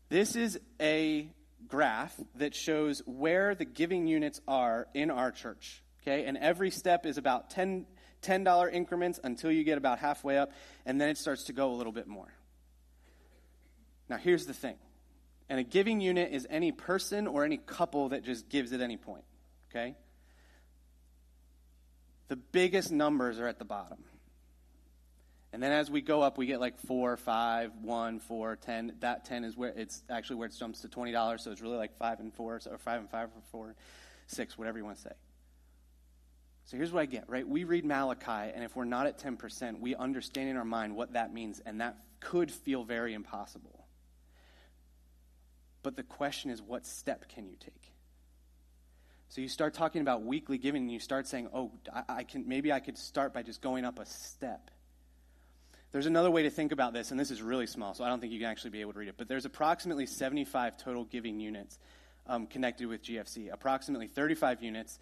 This 0.09 0.37
is 0.37 0.59
a 0.81 1.29
graph 1.69 2.19
that 2.37 2.55
shows 2.55 3.03
where 3.07 3.55
the 3.55 3.65
giving 3.65 4.07
units 4.07 4.41
are 4.47 4.89
in 4.95 5.11
our 5.11 5.31
church. 5.31 5.83
Okay, 6.03 6.25
and 6.25 6.37
every 6.37 6.71
step 6.71 7.07
is 7.07 7.17
about 7.17 7.51
10 7.51 7.87
$10 8.23 8.73
increments 8.73 9.21
until 9.23 9.51
you 9.51 9.65
get 9.65 9.79
about 9.79 9.99
halfway 9.99 10.39
up, 10.39 10.53
and 10.87 11.01
then 11.01 11.09
it 11.09 11.19
starts 11.19 11.45
to 11.45 11.53
go 11.53 11.73
a 11.73 11.75
little 11.75 11.93
bit 11.93 12.07
more. 12.07 12.33
Now, 14.09 14.17
here's 14.17 14.47
the 14.47 14.55
thing. 14.55 14.77
And 15.49 15.61
a 15.61 15.65
giving 15.65 16.01
unit 16.01 16.33
is 16.33 16.47
any 16.49 16.73
person 16.73 17.27
or 17.27 17.45
any 17.45 17.57
couple 17.59 18.11
that 18.11 18.25
just 18.25 18.49
gives 18.49 18.73
at 18.73 18.81
any 18.81 18.97
point. 18.97 19.25
Okay? 19.71 19.97
The 22.29 22.37
biggest 22.37 22.93
numbers 22.93 23.39
are 23.39 23.47
at 23.47 23.59
the 23.59 23.65
bottom. 23.65 23.99
And 25.53 25.63
then 25.63 25.73
as 25.73 25.91
we 25.91 26.01
go 26.01 26.23
up, 26.23 26.39
we 26.39 26.47
get 26.47 26.61
like 26.61 26.79
four, 26.79 27.17
five, 27.17 27.73
one, 27.83 28.21
four, 28.21 28.57
ten. 28.57 28.95
That 29.01 29.27
ten 29.27 29.45
is 29.45 29.57
where 29.57 29.73
it's 29.77 30.03
actually 30.09 30.37
where 30.37 30.49
it 30.49 30.57
jumps 30.59 30.81
to 30.81 30.89
twenty 30.89 31.13
dollars. 31.13 31.43
So 31.45 31.51
it's 31.51 31.61
really 31.61 31.77
like 31.77 31.97
five 31.99 32.21
and 32.21 32.33
four, 32.33 32.61
or 32.71 32.79
five 32.79 33.01
and 33.01 33.11
five 33.11 33.29
or 33.29 33.43
four, 33.51 33.75
six, 34.27 34.57
whatever 34.57 34.79
you 34.79 34.85
want 34.85 34.97
to 34.97 35.03
say. 35.03 35.13
So 36.65 36.77
here's 36.77 36.93
what 36.93 37.01
I 37.01 37.07
get, 37.07 37.29
right? 37.29 37.47
We 37.47 37.65
read 37.65 37.85
Malachi, 37.85 38.53
and 38.55 38.65
if 38.65 38.77
we're 38.77 38.85
not 38.85 39.07
at 39.07 39.19
10%, 39.19 39.81
we 39.81 39.95
understand 39.95 40.49
in 40.49 40.57
our 40.57 40.65
mind 40.65 40.95
what 40.95 41.15
that 41.15 41.35
means, 41.35 41.61
and 41.65 41.81
that 41.81 41.97
could 42.21 42.51
feel 42.51 42.85
very 42.85 43.15
impossible. 43.15 43.87
But 45.83 45.97
the 45.97 46.05
question 46.05 46.51
is, 46.51 46.63
what 46.63 46.87
step 46.87 47.29
can 47.29 47.47
you 47.47 47.57
take? 47.59 47.93
So 49.29 49.41
you 49.41 49.49
start 49.49 49.75
talking 49.75 50.03
about 50.03 50.23
weekly 50.23 50.57
giving, 50.57 50.83
and 50.83 50.93
you 50.93 51.01
start 51.01 51.27
saying, 51.27 51.49
oh, 51.53 51.73
I, 51.93 52.05
I 52.09 52.23
can, 52.23 52.47
maybe 52.47 52.73
I 52.73 52.81
could 52.81 52.97
start 52.97 53.35
by 53.35 53.43
just 53.43 53.61
going 53.61 53.85
up 53.85 53.99
a 53.99 54.07
step. 54.07 54.71
There's 55.93 56.07
another 56.07 56.31
way 56.31 56.45
to 56.45 56.51
think 56.51 56.73
about 56.73 56.95
this, 56.95 57.11
and 57.11 57.21
this 57.21 57.31
is 57.31 57.43
really 57.43 57.67
small, 57.67 57.93
so 57.93 58.03
I 58.03 58.09
don't 58.09 58.19
think 58.19 58.33
you 58.33 58.39
can 58.39 58.49
actually 58.49 58.71
be 58.71 58.81
able 58.81 58.95
to 58.95 58.99
read 58.99 59.09
it. 59.09 59.15
But 59.19 59.29
there's 59.29 59.45
approximately 59.45 60.07
75 60.07 60.79
total 60.79 61.05
giving 61.05 61.39
units 61.39 61.79
um, 62.27 62.47
connected 62.47 62.87
with 62.87 63.03
GFC. 63.03 63.53
Approximately 63.53 64.07
35 64.07 64.63
units 64.63 64.99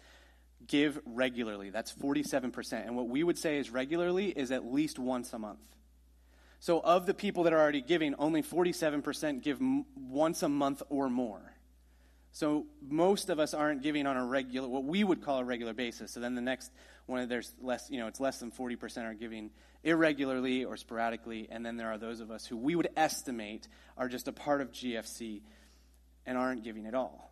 give 0.67 0.99
regularly. 1.05 1.69
That's 1.69 1.93
47%. 1.93 2.85
And 2.85 2.97
what 2.97 3.07
we 3.07 3.23
would 3.23 3.37
say 3.37 3.57
is 3.57 3.69
regularly 3.69 4.27
is 4.27 4.51
at 4.51 4.65
least 4.65 4.99
once 4.99 5.31
a 5.31 5.39
month. 5.39 5.59
So, 6.59 6.79
of 6.79 7.05
the 7.05 7.13
people 7.13 7.43
that 7.43 7.53
are 7.53 7.59
already 7.59 7.81
giving, 7.81 8.13
only 8.15 8.43
47% 8.43 9.41
give 9.41 9.59
m- 9.59 9.85
once 9.95 10.43
a 10.43 10.49
month 10.49 10.83
or 10.89 11.09
more. 11.09 11.41
So, 12.33 12.67
most 12.87 13.29
of 13.29 13.39
us 13.39 13.55
aren't 13.55 13.81
giving 13.81 14.05
on 14.05 14.15
a 14.15 14.25
regular, 14.25 14.67
what 14.67 14.83
we 14.83 15.03
would 15.03 15.23
call 15.23 15.39
a 15.39 15.43
regular 15.43 15.73
basis. 15.73 16.11
So, 16.11 16.19
then 16.19 16.35
the 16.35 16.41
next 16.41 16.71
one, 17.07 17.27
there's 17.27 17.55
less, 17.61 17.89
you 17.89 17.97
know, 17.97 18.05
it's 18.05 18.19
less 18.19 18.39
than 18.39 18.51
40% 18.51 19.09
are 19.09 19.15
giving 19.15 19.49
irregularly 19.83 20.65
or 20.65 20.77
sporadically. 20.77 21.47
And 21.49 21.65
then 21.65 21.77
there 21.77 21.91
are 21.91 21.97
those 21.97 22.19
of 22.19 22.31
us 22.31 22.45
who 22.45 22.57
we 22.57 22.75
would 22.75 22.89
estimate 22.95 23.67
are 23.97 24.07
just 24.07 24.27
a 24.27 24.31
part 24.31 24.61
of 24.61 24.71
GFC 24.71 25.41
and 26.25 26.37
aren't 26.37 26.63
giving 26.63 26.85
at 26.85 26.95
all. 26.95 27.31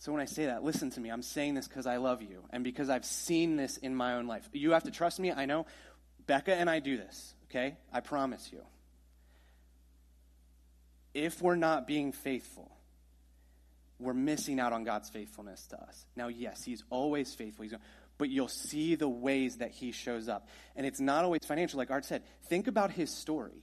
So 0.00 0.12
when 0.12 0.20
I 0.20 0.26
say 0.26 0.46
that, 0.46 0.62
listen 0.62 0.90
to 0.90 1.00
me. 1.00 1.10
I'm 1.10 1.22
saying 1.22 1.54
this 1.54 1.66
because 1.66 1.86
I 1.86 1.96
love 1.96 2.22
you 2.22 2.44
and 2.50 2.62
because 2.62 2.88
I've 2.88 3.04
seen 3.04 3.56
this 3.56 3.76
in 3.78 3.94
my 3.94 4.14
own 4.14 4.26
life. 4.26 4.48
You 4.52 4.72
have 4.72 4.84
to 4.84 4.90
trust 4.90 5.18
me. 5.18 5.32
I 5.32 5.46
know 5.46 5.66
Becca 6.26 6.54
and 6.54 6.70
I 6.70 6.78
do 6.78 6.96
this, 6.96 7.34
okay? 7.50 7.76
I 7.92 8.00
promise 8.00 8.48
you. 8.52 8.60
If 11.14 11.42
we're 11.42 11.56
not 11.56 11.86
being 11.88 12.12
faithful, 12.12 12.70
we're 13.98 14.14
missing 14.14 14.60
out 14.60 14.72
on 14.72 14.84
God's 14.84 15.10
faithfulness 15.10 15.66
to 15.68 15.82
us. 15.82 16.06
Now, 16.14 16.28
yes, 16.28 16.62
He's 16.62 16.84
always 16.90 17.34
faithful. 17.34 17.64
He's, 17.64 17.74
but 18.18 18.28
you'll 18.28 18.48
see 18.48 18.94
the 18.96 19.08
ways 19.08 19.56
that 19.56 19.70
He 19.70 19.92
shows 19.92 20.28
up. 20.28 20.48
And 20.76 20.84
it's 20.84 21.00
not 21.00 21.24
always 21.24 21.40
financial. 21.46 21.78
Like 21.78 21.90
Art 21.90 22.04
said, 22.04 22.22
think 22.48 22.66
about 22.66 22.90
His 22.90 23.10
story. 23.10 23.62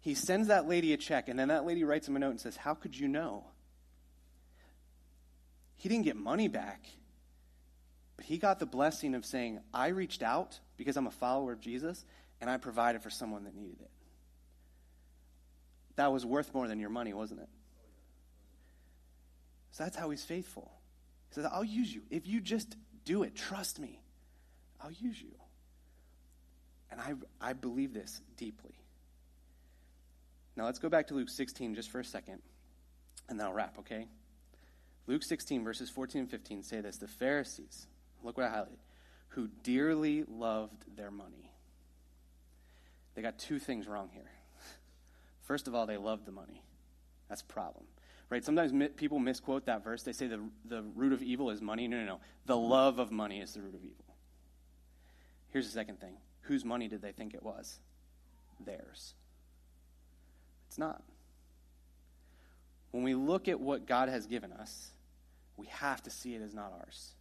He 0.00 0.14
sends 0.14 0.48
that 0.48 0.68
lady 0.68 0.92
a 0.92 0.96
check, 0.96 1.28
and 1.28 1.38
then 1.38 1.48
that 1.48 1.66
lady 1.66 1.82
writes 1.82 2.06
him 2.06 2.14
a 2.14 2.18
note 2.20 2.30
and 2.30 2.40
says, 2.40 2.56
How 2.56 2.74
could 2.74 2.96
you 2.96 3.08
know? 3.08 3.44
he 5.78 5.88
didn't 5.88 6.04
get 6.04 6.16
money 6.16 6.48
back, 6.48 6.84
but 8.16 8.26
he 8.26 8.36
got 8.36 8.58
the 8.58 8.66
blessing 8.66 9.14
of 9.14 9.24
saying, 9.24 9.60
I 9.72 9.88
reached 9.88 10.22
out 10.22 10.58
because 10.76 10.96
I'm 10.96 11.06
a 11.06 11.12
follower 11.12 11.52
of 11.52 11.60
Jesus 11.60 12.04
and 12.40 12.50
I 12.50 12.56
provided 12.56 13.02
for 13.02 13.10
someone 13.10 13.44
that 13.44 13.54
needed 13.54 13.80
it. 13.80 13.90
That 15.94 16.12
was 16.12 16.26
worth 16.26 16.52
more 16.52 16.66
than 16.66 16.80
your 16.80 16.90
money, 16.90 17.14
wasn't 17.14 17.40
it? 17.40 17.48
So 19.70 19.84
that's 19.84 19.96
how 19.96 20.10
he's 20.10 20.24
faithful. 20.24 20.72
He 21.28 21.36
says, 21.36 21.46
I'll 21.50 21.64
use 21.64 21.94
you. 21.94 22.02
If 22.10 22.26
you 22.26 22.40
just 22.40 22.76
do 23.08 23.22
it, 23.22 23.34
trust 23.34 23.78
me, 23.78 24.02
I'll 24.82 24.92
use 24.92 25.20
you. 25.20 25.34
And 26.90 27.00
I, 27.00 27.14
I 27.40 27.54
believe 27.54 27.94
this 27.94 28.20
deeply. 28.36 28.74
Now 30.56 30.66
let's 30.66 30.78
go 30.78 30.90
back 30.90 31.06
to 31.06 31.14
Luke 31.14 31.30
16 31.30 31.74
just 31.74 31.90
for 31.90 32.00
a 32.00 32.04
second, 32.04 32.42
and 33.30 33.40
then 33.40 33.46
I'll 33.46 33.54
wrap, 33.54 33.78
okay? 33.78 34.08
Luke 35.06 35.22
16, 35.24 35.64
verses 35.64 35.88
14 35.88 36.22
and 36.22 36.30
15 36.30 36.62
say 36.62 36.82
this 36.82 36.98
The 36.98 37.08
Pharisees, 37.08 37.86
look 38.22 38.36
what 38.36 38.46
I 38.46 38.50
highlighted, 38.50 38.76
who 39.28 39.48
dearly 39.62 40.24
loved 40.28 40.84
their 40.94 41.10
money. 41.10 41.50
They 43.14 43.22
got 43.22 43.38
two 43.38 43.58
things 43.58 43.88
wrong 43.88 44.10
here. 44.12 44.30
First 45.44 45.66
of 45.66 45.74
all, 45.74 45.86
they 45.86 45.96
loved 45.96 46.26
the 46.26 46.32
money. 46.32 46.62
That's 47.30 47.40
a 47.40 47.46
problem. 47.46 47.84
Right? 48.30 48.44
Sometimes 48.44 48.72
mi- 48.72 48.88
people 48.88 49.18
misquote 49.18 49.66
that 49.66 49.82
verse. 49.82 50.02
They 50.02 50.12
say 50.12 50.26
the, 50.26 50.40
the 50.66 50.82
root 50.94 51.12
of 51.12 51.22
evil 51.22 51.50
is 51.50 51.62
money. 51.62 51.88
No, 51.88 51.98
no, 51.98 52.04
no. 52.04 52.20
The 52.46 52.56
love 52.56 52.98
of 52.98 53.10
money 53.10 53.40
is 53.40 53.54
the 53.54 53.62
root 53.62 53.74
of 53.74 53.82
evil. 53.82 54.04
Here's 55.50 55.66
the 55.66 55.72
second 55.72 56.00
thing 56.00 56.16
whose 56.42 56.64
money 56.64 56.88
did 56.88 57.02
they 57.02 57.12
think 57.12 57.34
it 57.34 57.42
was? 57.42 57.78
Theirs. 58.64 59.14
It's 60.68 60.78
not. 60.78 61.02
When 62.90 63.02
we 63.02 63.14
look 63.14 63.48
at 63.48 63.60
what 63.60 63.86
God 63.86 64.08
has 64.08 64.26
given 64.26 64.52
us, 64.52 64.90
we 65.56 65.66
have 65.66 66.02
to 66.04 66.10
see 66.10 66.34
it 66.34 66.42
as 66.42 66.54
not 66.54 66.72
ours. 66.80 67.12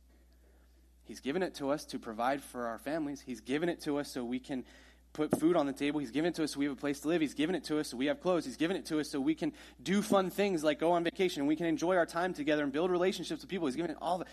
He's 1.03 1.19
given 1.21 1.41
it 1.41 1.55
to 1.55 1.69
us 1.69 1.85
to 1.85 1.99
provide 1.99 2.41
for 2.41 2.67
our 2.67 2.77
families. 2.77 3.21
He's 3.25 3.39
given 3.39 3.69
it 3.69 3.81
to 3.81 3.97
us 3.97 4.11
so 4.11 4.23
we 4.23 4.39
can 4.39 4.65
put 5.13 5.39
food 5.39 5.55
on 5.55 5.65
the 5.65 5.73
table. 5.73 5.99
He's 5.99 6.11
given 6.11 6.29
it 6.29 6.35
to 6.35 6.43
us 6.43 6.53
so 6.53 6.59
we 6.59 6.65
have 6.65 6.77
a 6.77 6.79
place 6.79 6.99
to 7.01 7.07
live. 7.07 7.21
He's 7.21 7.33
given 7.33 7.55
it 7.55 7.63
to 7.65 7.79
us 7.79 7.89
so 7.89 7.97
we 7.97 8.05
have 8.07 8.21
clothes. 8.21 8.45
He's 8.45 8.57
given 8.57 8.77
it 8.77 8.85
to 8.87 8.99
us 8.99 9.09
so 9.09 9.19
we 9.19 9.35
can 9.35 9.53
do 9.81 10.01
fun 10.01 10.29
things 10.29 10.63
like 10.63 10.79
go 10.79 10.91
on 10.91 11.03
vacation. 11.03 11.47
We 11.47 11.55
can 11.55 11.65
enjoy 11.65 11.95
our 11.95 12.05
time 12.05 12.33
together 12.33 12.63
and 12.63 12.71
build 12.71 12.91
relationships 12.91 13.41
with 13.41 13.49
people. 13.49 13.67
He's 13.67 13.75
given 13.75 13.91
it 13.91 13.97
all, 14.01 14.19
the, 14.19 14.25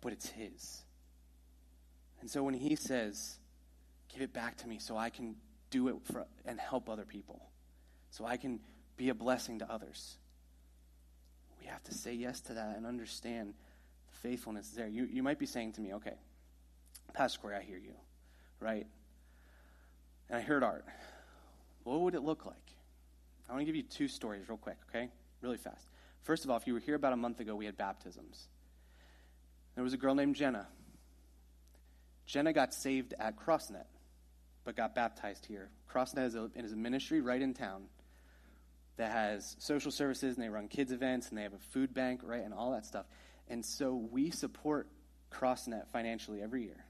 but 0.00 0.12
it's 0.12 0.28
His. 0.28 0.82
And 2.20 2.30
so 2.30 2.42
when 2.42 2.54
He 2.54 2.76
says, 2.76 3.38
"Give 4.12 4.22
it 4.22 4.32
back 4.32 4.56
to 4.58 4.68
me, 4.68 4.78
so 4.78 4.96
I 4.96 5.10
can 5.10 5.36
do 5.70 5.88
it 5.88 5.96
for 6.04 6.26
and 6.44 6.58
help 6.58 6.88
other 6.88 7.04
people, 7.04 7.42
so 8.10 8.24
I 8.24 8.36
can 8.36 8.60
be 8.96 9.10
a 9.10 9.14
blessing 9.14 9.58
to 9.58 9.70
others," 9.70 10.16
we 11.60 11.66
have 11.66 11.82
to 11.84 11.94
say 11.94 12.14
yes 12.14 12.40
to 12.42 12.54
that 12.54 12.76
and 12.76 12.86
understand 12.86 13.54
the 14.10 14.16
faithfulness 14.18 14.70
there. 14.70 14.86
You, 14.86 15.04
you 15.04 15.22
might 15.22 15.38
be 15.38 15.46
saying 15.46 15.72
to 15.72 15.80
me, 15.80 15.94
okay, 15.94 16.14
Pastor 17.12 17.40
Corey, 17.40 17.56
I 17.56 17.62
hear 17.62 17.78
you, 17.78 17.94
right? 18.60 18.86
And 20.28 20.38
I 20.38 20.42
heard 20.42 20.62
Art. 20.62 20.84
What 21.84 22.00
would 22.00 22.14
it 22.14 22.22
look 22.22 22.46
like? 22.46 22.56
I 23.48 23.52
want 23.52 23.60
to 23.62 23.66
give 23.66 23.76
you 23.76 23.82
two 23.82 24.08
stories 24.08 24.48
real 24.48 24.58
quick, 24.58 24.78
okay? 24.90 25.08
Really 25.40 25.56
fast. 25.56 25.86
First 26.22 26.44
of 26.44 26.50
all, 26.50 26.56
if 26.56 26.66
you 26.66 26.74
were 26.74 26.80
here 26.80 26.96
about 26.96 27.12
a 27.12 27.16
month 27.16 27.38
ago, 27.38 27.54
we 27.54 27.66
had 27.66 27.76
baptisms. 27.76 28.48
There 29.76 29.84
was 29.84 29.92
a 29.92 29.96
girl 29.96 30.14
named 30.14 30.34
Jenna. 30.34 30.66
Jenna 32.26 32.52
got 32.52 32.74
saved 32.74 33.14
at 33.20 33.36
CrossNet, 33.36 33.86
but 34.64 34.74
got 34.74 34.94
baptized 34.96 35.46
here. 35.46 35.70
CrossNet 35.88 36.26
is 36.26 36.34
a, 36.34 36.50
is 36.56 36.72
a 36.72 36.76
ministry 36.76 37.20
right 37.20 37.40
in 37.40 37.54
town 37.54 37.84
that 38.96 39.12
has 39.12 39.54
social 39.60 39.92
services 39.92 40.34
and 40.34 40.44
they 40.44 40.48
run 40.48 40.66
kids 40.66 40.90
events 40.90 41.28
and 41.28 41.38
they 41.38 41.42
have 41.42 41.52
a 41.52 41.58
food 41.58 41.94
bank, 41.94 42.22
right, 42.24 42.42
and 42.42 42.52
all 42.52 42.72
that 42.72 42.84
stuff. 42.84 43.06
And 43.48 43.64
so 43.64 43.94
we 43.94 44.30
support 44.30 44.88
CrossNet 45.30 45.86
financially 45.88 46.42
every 46.42 46.64
year. 46.64 46.85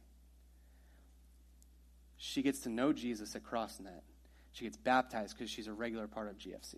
She 2.16 2.42
gets 2.42 2.60
to 2.60 2.68
know 2.68 2.92
Jesus 2.92 3.34
at 3.36 3.42
CrossNet. 3.42 4.02
She 4.52 4.64
gets 4.64 4.76
baptized 4.76 5.36
because 5.36 5.50
she's 5.50 5.66
a 5.66 5.72
regular 5.72 6.06
part 6.06 6.28
of 6.28 6.38
GFC. 6.38 6.76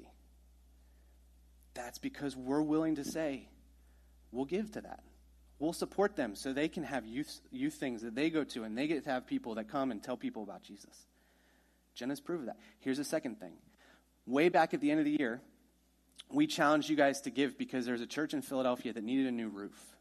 That's 1.74 1.98
because 1.98 2.36
we're 2.36 2.62
willing 2.62 2.96
to 2.96 3.04
say, 3.04 3.48
we'll 4.32 4.44
give 4.44 4.72
to 4.72 4.80
that. 4.80 5.00
We'll 5.60 5.72
support 5.72 6.16
them 6.16 6.34
so 6.34 6.52
they 6.52 6.68
can 6.68 6.84
have 6.84 7.04
youth, 7.06 7.40
youth 7.50 7.74
things 7.74 8.02
that 8.02 8.14
they 8.14 8.30
go 8.30 8.44
to 8.44 8.64
and 8.64 8.76
they 8.76 8.86
get 8.86 9.04
to 9.04 9.10
have 9.10 9.26
people 9.26 9.56
that 9.56 9.68
come 9.68 9.90
and 9.90 10.02
tell 10.02 10.16
people 10.16 10.42
about 10.42 10.62
Jesus. 10.62 11.06
Jenna's 11.94 12.20
proved 12.20 12.46
that. 12.46 12.56
Here's 12.80 12.98
a 12.98 13.04
second 13.04 13.40
thing 13.40 13.54
way 14.26 14.48
back 14.48 14.74
at 14.74 14.80
the 14.80 14.90
end 14.90 15.00
of 15.00 15.06
the 15.06 15.16
year, 15.18 15.40
we 16.30 16.46
challenged 16.46 16.90
you 16.90 16.96
guys 16.96 17.22
to 17.22 17.30
give 17.30 17.56
because 17.56 17.86
there's 17.86 18.00
a 18.00 18.06
church 18.06 18.34
in 18.34 18.42
Philadelphia 18.42 18.92
that 18.92 19.02
needed 19.02 19.26
a 19.26 19.32
new 19.32 19.48
roof. 19.48 19.96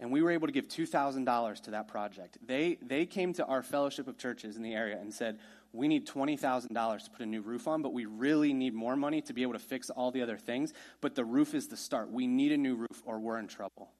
And 0.00 0.10
we 0.10 0.22
were 0.22 0.32
able 0.32 0.48
to 0.48 0.52
give 0.52 0.68
$2,000 0.68 1.62
to 1.62 1.70
that 1.70 1.88
project. 1.88 2.38
They, 2.44 2.78
they 2.82 3.06
came 3.06 3.32
to 3.34 3.44
our 3.46 3.62
fellowship 3.62 4.08
of 4.08 4.18
churches 4.18 4.56
in 4.56 4.62
the 4.62 4.74
area 4.74 4.98
and 5.00 5.12
said, 5.12 5.38
We 5.72 5.86
need 5.86 6.06
$20,000 6.06 7.04
to 7.04 7.10
put 7.10 7.20
a 7.20 7.26
new 7.26 7.42
roof 7.42 7.68
on, 7.68 7.80
but 7.80 7.92
we 7.92 8.04
really 8.04 8.52
need 8.52 8.74
more 8.74 8.96
money 8.96 9.20
to 9.22 9.32
be 9.32 9.42
able 9.42 9.52
to 9.52 9.58
fix 9.60 9.90
all 9.90 10.10
the 10.10 10.22
other 10.22 10.36
things. 10.36 10.72
But 11.00 11.14
the 11.14 11.24
roof 11.24 11.54
is 11.54 11.68
the 11.68 11.76
start. 11.76 12.10
We 12.10 12.26
need 12.26 12.50
a 12.52 12.56
new 12.56 12.74
roof 12.74 13.02
or 13.04 13.20
we're 13.20 13.38
in 13.38 13.46
trouble. 13.46 13.92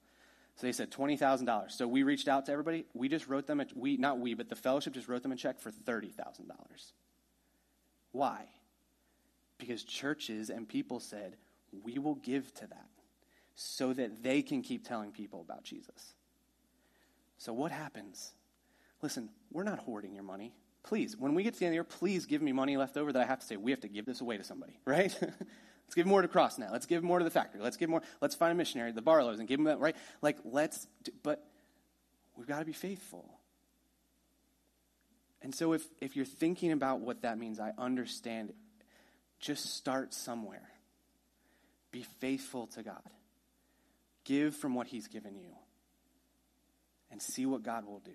So 0.55 0.67
they 0.67 0.73
said 0.73 0.91
$20,000. 0.91 1.71
So 1.71 1.87
we 1.87 2.03
reached 2.03 2.27
out 2.27 2.45
to 2.45 2.51
everybody. 2.51 2.85
We 2.93 3.09
just 3.09 3.27
wrote 3.27 3.45
them, 3.45 3.59
a, 3.59 3.65
we, 3.75 3.97
not 3.97 4.19
we, 4.19 4.33
but 4.33 4.49
the 4.49 4.55
fellowship 4.55 4.93
just 4.93 5.07
wrote 5.07 5.21
them 5.21 5.33
a 5.33 5.35
check 5.35 5.59
for 5.59 5.71
$30,000. 5.71 6.13
Why? 8.11 8.45
Because 9.57 9.83
churches 9.83 10.49
and 10.49 10.67
people 10.67 10.99
said, 10.99 11.35
we 11.83 11.99
will 11.99 12.15
give 12.15 12.53
to 12.55 12.67
that 12.67 12.87
so 13.55 13.93
that 13.93 14.21
they 14.21 14.41
can 14.41 14.61
keep 14.61 14.87
telling 14.87 15.11
people 15.11 15.41
about 15.41 15.63
Jesus. 15.63 16.13
So 17.37 17.53
what 17.53 17.71
happens? 17.71 18.33
Listen, 19.01 19.29
we're 19.51 19.63
not 19.63 19.79
hoarding 19.79 20.13
your 20.13 20.23
money. 20.23 20.53
Please, 20.83 21.17
when 21.17 21.33
we 21.33 21.43
get 21.43 21.53
to 21.53 21.59
the 21.59 21.65
end 21.65 21.71
of 21.71 21.73
the 21.73 21.75
year, 21.75 21.97
please 21.99 22.25
give 22.25 22.41
me 22.41 22.51
money 22.51 22.77
left 22.77 22.97
over 22.97 23.11
that 23.11 23.21
I 23.21 23.25
have 23.25 23.39
to 23.39 23.45
say, 23.45 23.57
we 23.57 23.71
have 23.71 23.81
to 23.81 23.87
give 23.87 24.05
this 24.05 24.21
away 24.21 24.37
to 24.37 24.43
somebody, 24.43 24.79
right? 24.85 25.15
let's 25.19 25.95
give 25.95 26.05
more 26.05 26.21
to 26.21 26.27
CrossNet. 26.27 26.71
Let's 26.71 26.85
give 26.85 27.03
more 27.03 27.19
to 27.19 27.25
the 27.25 27.31
factory. 27.31 27.61
Let's 27.61 27.77
give 27.77 27.89
more. 27.89 28.01
Let's 28.21 28.35
find 28.35 28.51
a 28.51 28.55
missionary, 28.55 28.91
the 28.91 29.01
Barlows, 29.01 29.39
and 29.39 29.47
give 29.47 29.57
them 29.57 29.65
that, 29.65 29.79
right? 29.79 29.95
Like, 30.21 30.37
let's, 30.43 30.87
do, 31.03 31.11
but 31.23 31.43
we've 32.35 32.47
got 32.47 32.59
to 32.59 32.65
be 32.65 32.73
faithful. 32.73 33.39
And 35.41 35.53
so 35.53 35.73
if, 35.73 35.85
if 36.01 36.15
you're 36.15 36.25
thinking 36.25 36.71
about 36.71 37.01
what 37.01 37.21
that 37.21 37.37
means, 37.37 37.59
I 37.59 37.71
understand. 37.77 38.53
Just 39.39 39.75
start 39.75 40.13
somewhere. 40.13 40.69
Be 41.91 42.03
faithful 42.19 42.67
to 42.67 42.83
God. 42.83 43.01
Give 44.25 44.53
from 44.55 44.75
what 44.75 44.87
He's 44.87 45.07
given 45.07 45.35
you. 45.35 45.51
And 47.09 47.21
see 47.21 47.45
what 47.45 47.63
God 47.63 47.85
will 47.85 47.99
do. 47.99 48.11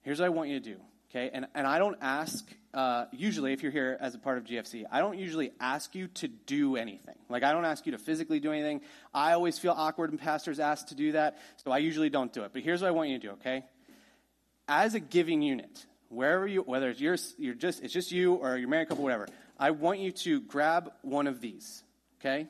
Here's 0.00 0.18
what 0.18 0.26
I 0.26 0.30
want 0.30 0.48
you 0.48 0.58
to 0.58 0.64
do, 0.64 0.76
okay? 1.10 1.30
And, 1.32 1.46
and 1.54 1.66
I 1.66 1.78
don't 1.78 1.98
ask, 2.00 2.50
uh, 2.72 3.04
usually, 3.12 3.52
if 3.52 3.62
you're 3.62 3.70
here 3.70 3.98
as 4.00 4.14
a 4.14 4.18
part 4.18 4.38
of 4.38 4.44
GFC, 4.44 4.84
I 4.90 5.00
don't 5.00 5.18
usually 5.18 5.52
ask 5.60 5.94
you 5.94 6.08
to 6.08 6.28
do 6.28 6.76
anything. 6.76 7.16
Like, 7.28 7.42
I 7.42 7.52
don't 7.52 7.66
ask 7.66 7.84
you 7.84 7.92
to 7.92 7.98
physically 7.98 8.40
do 8.40 8.50
anything. 8.50 8.80
I 9.12 9.32
always 9.32 9.58
feel 9.58 9.72
awkward 9.76 10.10
when 10.10 10.18
pastors 10.18 10.58
ask 10.58 10.88
to 10.88 10.94
do 10.94 11.12
that, 11.12 11.38
so 11.62 11.70
I 11.70 11.78
usually 11.78 12.08
don't 12.08 12.32
do 12.32 12.44
it. 12.44 12.52
But 12.52 12.62
here's 12.62 12.80
what 12.80 12.88
I 12.88 12.92
want 12.92 13.10
you 13.10 13.18
to 13.18 13.26
do, 13.26 13.32
okay? 13.34 13.64
as 14.68 14.94
a 14.94 15.00
giving 15.00 15.42
unit, 15.42 15.86
wherever 16.08 16.46
you, 16.46 16.62
whether 16.62 16.88
it's 16.90 17.00
your, 17.00 17.16
you're 17.38 17.54
just, 17.54 17.82
it's 17.82 17.92
just 17.92 18.12
you 18.12 18.34
or 18.34 18.56
your 18.56 18.68
married 18.68 18.88
couple, 18.88 19.04
whatever, 19.04 19.28
I 19.58 19.70
want 19.70 19.98
you 19.98 20.12
to 20.12 20.40
grab 20.40 20.92
one 21.02 21.26
of 21.26 21.40
these, 21.40 21.82
okay? 22.20 22.46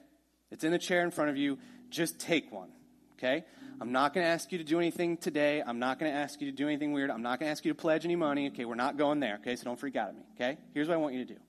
It's 0.52 0.64
in 0.64 0.70
the 0.70 0.78
chair 0.78 1.02
in 1.02 1.10
front 1.10 1.30
of 1.30 1.36
you. 1.36 1.58
Just 1.88 2.20
take 2.20 2.52
one, 2.52 2.68
okay? 3.14 3.44
I'm 3.80 3.90
not 3.90 4.12
going 4.12 4.24
to 4.24 4.30
ask 4.30 4.52
you 4.52 4.58
to 4.58 4.64
do 4.64 4.78
anything 4.78 5.16
today. 5.16 5.62
I'm 5.66 5.78
not 5.78 5.98
going 5.98 6.12
to 6.12 6.16
ask 6.16 6.40
you 6.40 6.50
to 6.50 6.56
do 6.56 6.68
anything 6.68 6.92
weird. 6.92 7.10
I'm 7.10 7.22
not 7.22 7.40
going 7.40 7.48
to 7.48 7.50
ask 7.50 7.64
you 7.64 7.72
to 7.72 7.74
pledge 7.74 8.04
any 8.04 8.16
money. 8.16 8.48
Okay, 8.48 8.66
we're 8.66 8.74
not 8.74 8.98
going 8.98 9.18
there, 9.18 9.38
okay? 9.40 9.56
So 9.56 9.64
don't 9.64 9.80
freak 9.80 9.96
out 9.96 10.10
at 10.10 10.14
me, 10.14 10.22
okay? 10.36 10.58
Here's 10.74 10.88
what 10.88 10.94
I 10.94 10.98
want 10.98 11.14
you 11.14 11.24
to 11.24 11.34
do 11.34 11.40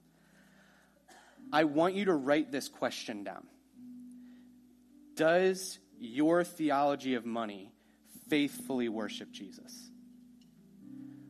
I 1.51 1.65
want 1.65 1.95
you 1.95 2.05
to 2.05 2.13
write 2.13 2.51
this 2.51 2.69
question 2.69 3.23
down 3.23 3.45
Does 5.15 5.79
your 5.99 6.43
theology 6.43 7.15
of 7.15 7.25
money 7.25 7.73
faithfully 8.29 8.87
worship 8.87 9.31
Jesus? 9.31 9.91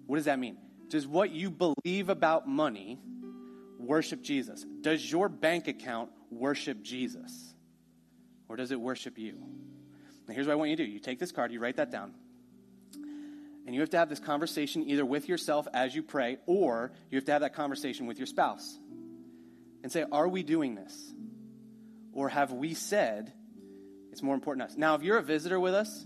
What 0.06 0.18
does 0.18 0.26
that 0.26 0.38
mean? 0.38 0.58
Does 0.90 1.08
what 1.08 1.32
you 1.32 1.50
believe 1.50 2.10
about 2.10 2.48
money 2.48 3.00
worship 3.80 4.22
Jesus? 4.22 4.64
Does 4.82 5.12
your 5.12 5.28
bank 5.28 5.68
account 5.68 6.12
worship 6.30 6.84
Jesus? 6.84 7.53
Or 8.50 8.56
does 8.56 8.72
it 8.72 8.80
worship 8.80 9.18
you? 9.18 9.34
Now, 10.28 10.34
here's 10.34 10.48
what 10.48 10.54
I 10.54 10.56
want 10.56 10.70
you 10.72 10.78
to 10.78 10.86
do 10.86 10.92
you 10.92 11.00
take 11.00 11.20
this 11.20 11.32
card, 11.32 11.52
you 11.52 11.60
write 11.60 11.78
that 11.78 11.92
down, 11.92 12.14
and 13.66 13.74
you 13.74 13.82
have 13.82 13.90
to 13.92 13.98
have 13.98 14.10
this 14.10 14.20
conversation 14.20 14.90
either 14.90 15.06
with 15.06 15.28
yourself 15.28 15.68
as 15.74 15.96
you 15.96 16.04
pray, 16.04 16.38
or 16.46 16.92
you 17.10 17.18
have 17.18 17.26
to 17.26 17.32
have 17.32 17.42
that 17.42 17.56
conversation 17.56 18.06
with 18.06 18.18
your 18.18 18.28
spouse 18.28 18.78
and 19.84 19.92
say, 19.92 20.06
Are 20.12 20.28
we 20.28 20.44
doing 20.44 20.76
this? 20.76 21.14
Or 22.14 22.30
have 22.30 22.52
we 22.52 22.74
said 22.74 23.34
it's 24.12 24.22
more 24.22 24.36
important 24.36 24.68
to 24.68 24.72
us? 24.72 24.78
Now, 24.78 24.96
if 24.96 25.04
you're 25.04 25.18
a 25.18 25.24
visitor 25.24 25.60
with 25.60 25.74
us, 25.74 26.06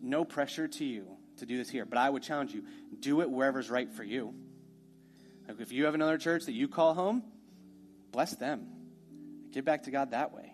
no 0.00 0.24
pressure 0.24 0.68
to 0.68 0.84
you 0.84 1.06
to 1.38 1.46
do 1.46 1.56
this 1.56 1.68
here, 1.68 1.84
but 1.84 1.98
I 1.98 2.08
would 2.08 2.22
challenge 2.22 2.52
you 2.52 2.64
do 3.00 3.20
it 3.20 3.30
wherever's 3.30 3.70
right 3.70 3.90
for 3.90 4.04
you. 4.04 4.34
Like 5.46 5.60
if 5.60 5.72
you 5.72 5.86
have 5.86 5.94
another 5.94 6.18
church 6.18 6.44
that 6.44 6.52
you 6.52 6.68
call 6.68 6.94
home, 6.94 7.22
bless 8.12 8.34
them. 8.36 8.68
Give 9.52 9.64
back 9.64 9.84
to 9.84 9.90
God 9.90 10.10
that 10.10 10.32
way. 10.32 10.47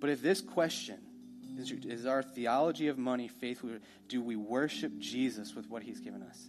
But 0.00 0.10
if 0.10 0.22
this 0.22 0.40
question 0.40 0.98
is, 1.58 1.70
is 1.70 2.06
our 2.06 2.22
theology 2.22 2.88
of 2.88 2.98
money 2.98 3.28
faithful, 3.28 3.70
do 4.08 4.22
we 4.22 4.36
worship 4.36 4.98
Jesus 4.98 5.54
with 5.54 5.68
what 5.68 5.82
he's 5.82 6.00
given 6.00 6.22
us? 6.22 6.48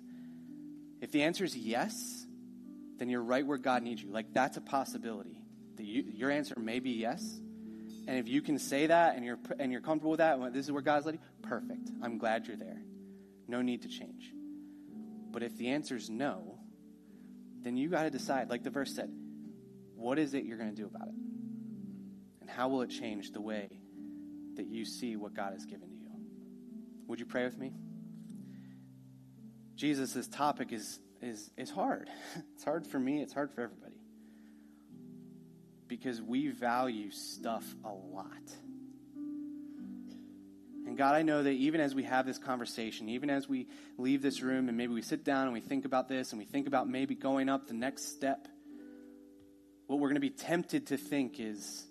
If 1.02 1.12
the 1.12 1.24
answer 1.24 1.44
is 1.44 1.56
yes, 1.56 2.26
then 2.98 3.10
you're 3.10 3.24
right 3.24 3.46
where 3.46 3.58
God 3.58 3.84
needs 3.84 4.02
you. 4.02 4.12
Like 4.12 4.34
that's 4.34 4.58
a 4.58 4.62
possibility. 4.62 5.42
The, 5.76 5.84
you, 5.84 6.04
your 6.08 6.32
answer 6.32 6.56
may 6.60 6.80
be 6.80 6.92
yes. 6.92 7.40
And 8.08 8.18
if 8.18 8.28
you 8.28 8.42
can 8.42 8.60
say 8.60 8.88
that 8.88 9.16
and 9.16 9.26
you're 9.26 9.40
and 9.60 9.72
you're 9.72 9.82
comfortable 9.82 10.12
with 10.12 10.20
that, 10.20 10.54
this 10.54 10.66
is 10.66 10.72
where 10.72 10.82
God's 10.82 11.06
led 11.06 11.16
you, 11.16 11.20
perfect. 11.42 11.90
I'm 12.02 12.18
glad 12.18 12.48
you're 12.48 12.58
there. 12.58 12.82
No 13.48 13.62
need 13.62 13.84
to 13.84 13.88
change. 13.88 14.32
But 15.32 15.44
if 15.44 15.58
the 15.58 15.70
answer 15.70 15.96
is 15.96 16.10
no, 16.10 16.60
then 17.64 17.78
you 17.78 17.90
got 17.90 18.04
to 18.04 18.10
decide, 18.10 18.50
like 18.50 18.64
the 18.64 18.70
verse 18.70 18.94
said, 18.96 19.12
what 19.96 20.20
is 20.20 20.34
it 20.34 20.46
you're 20.46 20.58
going 20.58 20.70
to 20.70 20.76
do 20.76 20.86
about 20.86 21.08
it? 21.08 21.14
How 22.56 22.68
will 22.68 22.82
it 22.82 22.90
change 22.90 23.32
the 23.32 23.42
way 23.42 23.70
that 24.56 24.68
you 24.68 24.86
see 24.86 25.16
what 25.16 25.34
God 25.34 25.54
has 25.54 25.66
given 25.66 25.90
to 25.90 25.96
you? 25.96 26.10
Would 27.08 27.20
you 27.20 27.26
pray 27.26 27.44
with 27.46 27.58
me? 27.58 27.74
Jesus, 29.76 30.14
this 30.14 30.28
topic 30.28 30.72
is, 30.72 31.00
is, 31.22 31.50
is 31.58 31.70
hard. 31.70 32.10
It's 32.56 32.64
hard 32.64 32.86
for 32.86 33.00
me, 33.00 33.22
it's 33.22 33.34
hard 33.34 33.52
for 33.52 33.62
everybody. 33.62 33.96
Because 35.88 36.22
we 36.22 36.50
value 36.50 37.10
stuff 37.10 37.66
a 37.84 37.90
lot. 37.90 38.28
And 40.86 40.98
God, 40.98 41.16
I 41.16 41.22
know 41.22 41.42
that 41.42 41.52
even 41.52 41.82
as 41.82 41.96
we 41.96 42.04
have 42.04 42.26
this 42.26 42.38
conversation, 42.38 43.10
even 43.10 43.30
as 43.30 43.48
we 43.48 43.68
leave 43.98 44.22
this 44.22 44.42
room 44.42 44.68
and 44.68 44.78
maybe 44.78 44.94
we 44.94 45.02
sit 45.02 45.24
down 45.24 45.46
and 45.46 45.54
we 45.54 45.62
think 45.62 45.86
about 45.86 46.08
this 46.08 46.32
and 46.32 46.40
we 46.40 46.46
think 46.46 46.68
about 46.68 46.88
maybe 46.88 47.16
going 47.16 47.50
up 47.50 47.68
the 47.68 47.74
next 47.74 48.14
step, 48.14 48.48
what 49.88 50.00
we're 50.00 50.10
going 50.10 50.16
to 50.16 50.22
be 50.22 50.30
tempted 50.30 50.88
to 50.88 50.98
think 50.98 51.40
is, 51.40 51.86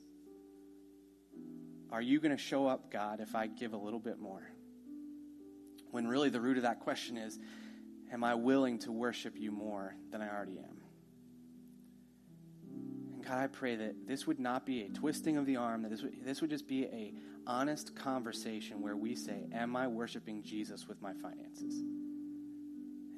are 1.93 2.03
you 2.03 2.21
going 2.21 2.37
to 2.37 2.43
show 2.43 2.67
up, 2.67 2.91
God, 2.91 3.21
if 3.21 3.35
I 3.35 3.47
give 3.47 3.73
a 3.73 3.77
little 3.77 3.99
bit 3.99 4.19
more? 4.19 4.43
When 5.91 6.07
really 6.07 6.31
the 6.31 6.41
root 6.41 6.57
of 6.57 6.63
that 6.63 6.81
question 6.81 7.17
is, 7.17 7.39
am 8.13 8.23
I 8.23 8.35
willing 8.35 8.79
to 8.81 8.93
worship 8.93 9.35
you 9.37 9.51
more 9.51 9.95
than 10.11 10.23
I 10.23 10.29
already 10.29 10.59
am? 10.59 10.81
And 13.15 13.25
God, 13.25 13.39
I 13.39 13.49
pray 13.49 13.77
that 13.77 14.07
this 14.07 14.27
would 14.27 14.39
not 14.39 14.65
be 14.65 14.83
a 14.83 14.89
twisting 14.89 15.37
of 15.37 15.47
the 15.47 15.57
arm, 15.57 15.83
that 15.83 15.91
this 15.91 16.03
would, 16.03 16.25
this 16.25 16.41
would 16.41 16.51
just 16.51 16.69
be 16.69 16.85
a 16.85 17.13
honest 17.47 17.97
conversation 17.97 18.81
where 18.81 18.97
we 18.97 19.17
say, 19.17 19.49
Am 19.53 19.75
I 19.75 19.89
worshiping 19.89 20.43
Jesus 20.43 20.87
with 20.87 21.03
my 21.03 21.13
finances? 21.15 21.81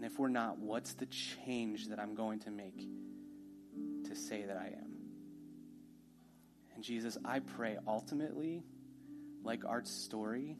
And 0.02 0.10
if 0.10 0.18
we're 0.18 0.28
not, 0.28 0.58
what's 0.58 0.94
the 0.94 1.06
change 1.06 1.88
that 1.88 2.00
I'm 2.00 2.14
going 2.14 2.40
to 2.40 2.50
make 2.50 2.88
to 4.06 4.16
say 4.16 4.44
that 4.44 4.56
I 4.56 4.66
am? 4.66 4.91
And 6.82 6.86
Jesus, 6.88 7.16
I 7.24 7.38
pray 7.38 7.78
ultimately, 7.86 8.64
like 9.44 9.64
Art's 9.64 9.92
story, 9.92 10.56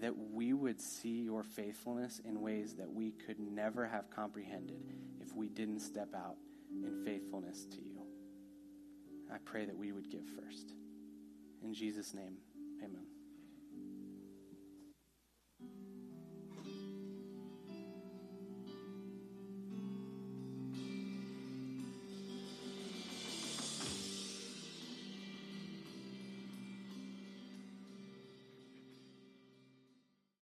that 0.00 0.16
we 0.16 0.52
would 0.52 0.80
see 0.80 1.22
your 1.22 1.42
faithfulness 1.42 2.20
in 2.24 2.40
ways 2.40 2.74
that 2.74 2.88
we 2.88 3.10
could 3.26 3.40
never 3.40 3.88
have 3.88 4.08
comprehended 4.10 4.80
if 5.20 5.34
we 5.34 5.48
didn't 5.48 5.80
step 5.80 6.14
out 6.14 6.36
in 6.70 7.02
faithfulness 7.04 7.66
to 7.72 7.78
you. 7.78 8.06
I 9.34 9.38
pray 9.44 9.64
that 9.64 9.76
we 9.76 9.90
would 9.90 10.08
give 10.08 10.28
first. 10.40 10.74
In 11.64 11.74
Jesus' 11.74 12.14
name, 12.14 12.36
amen. 12.78 13.19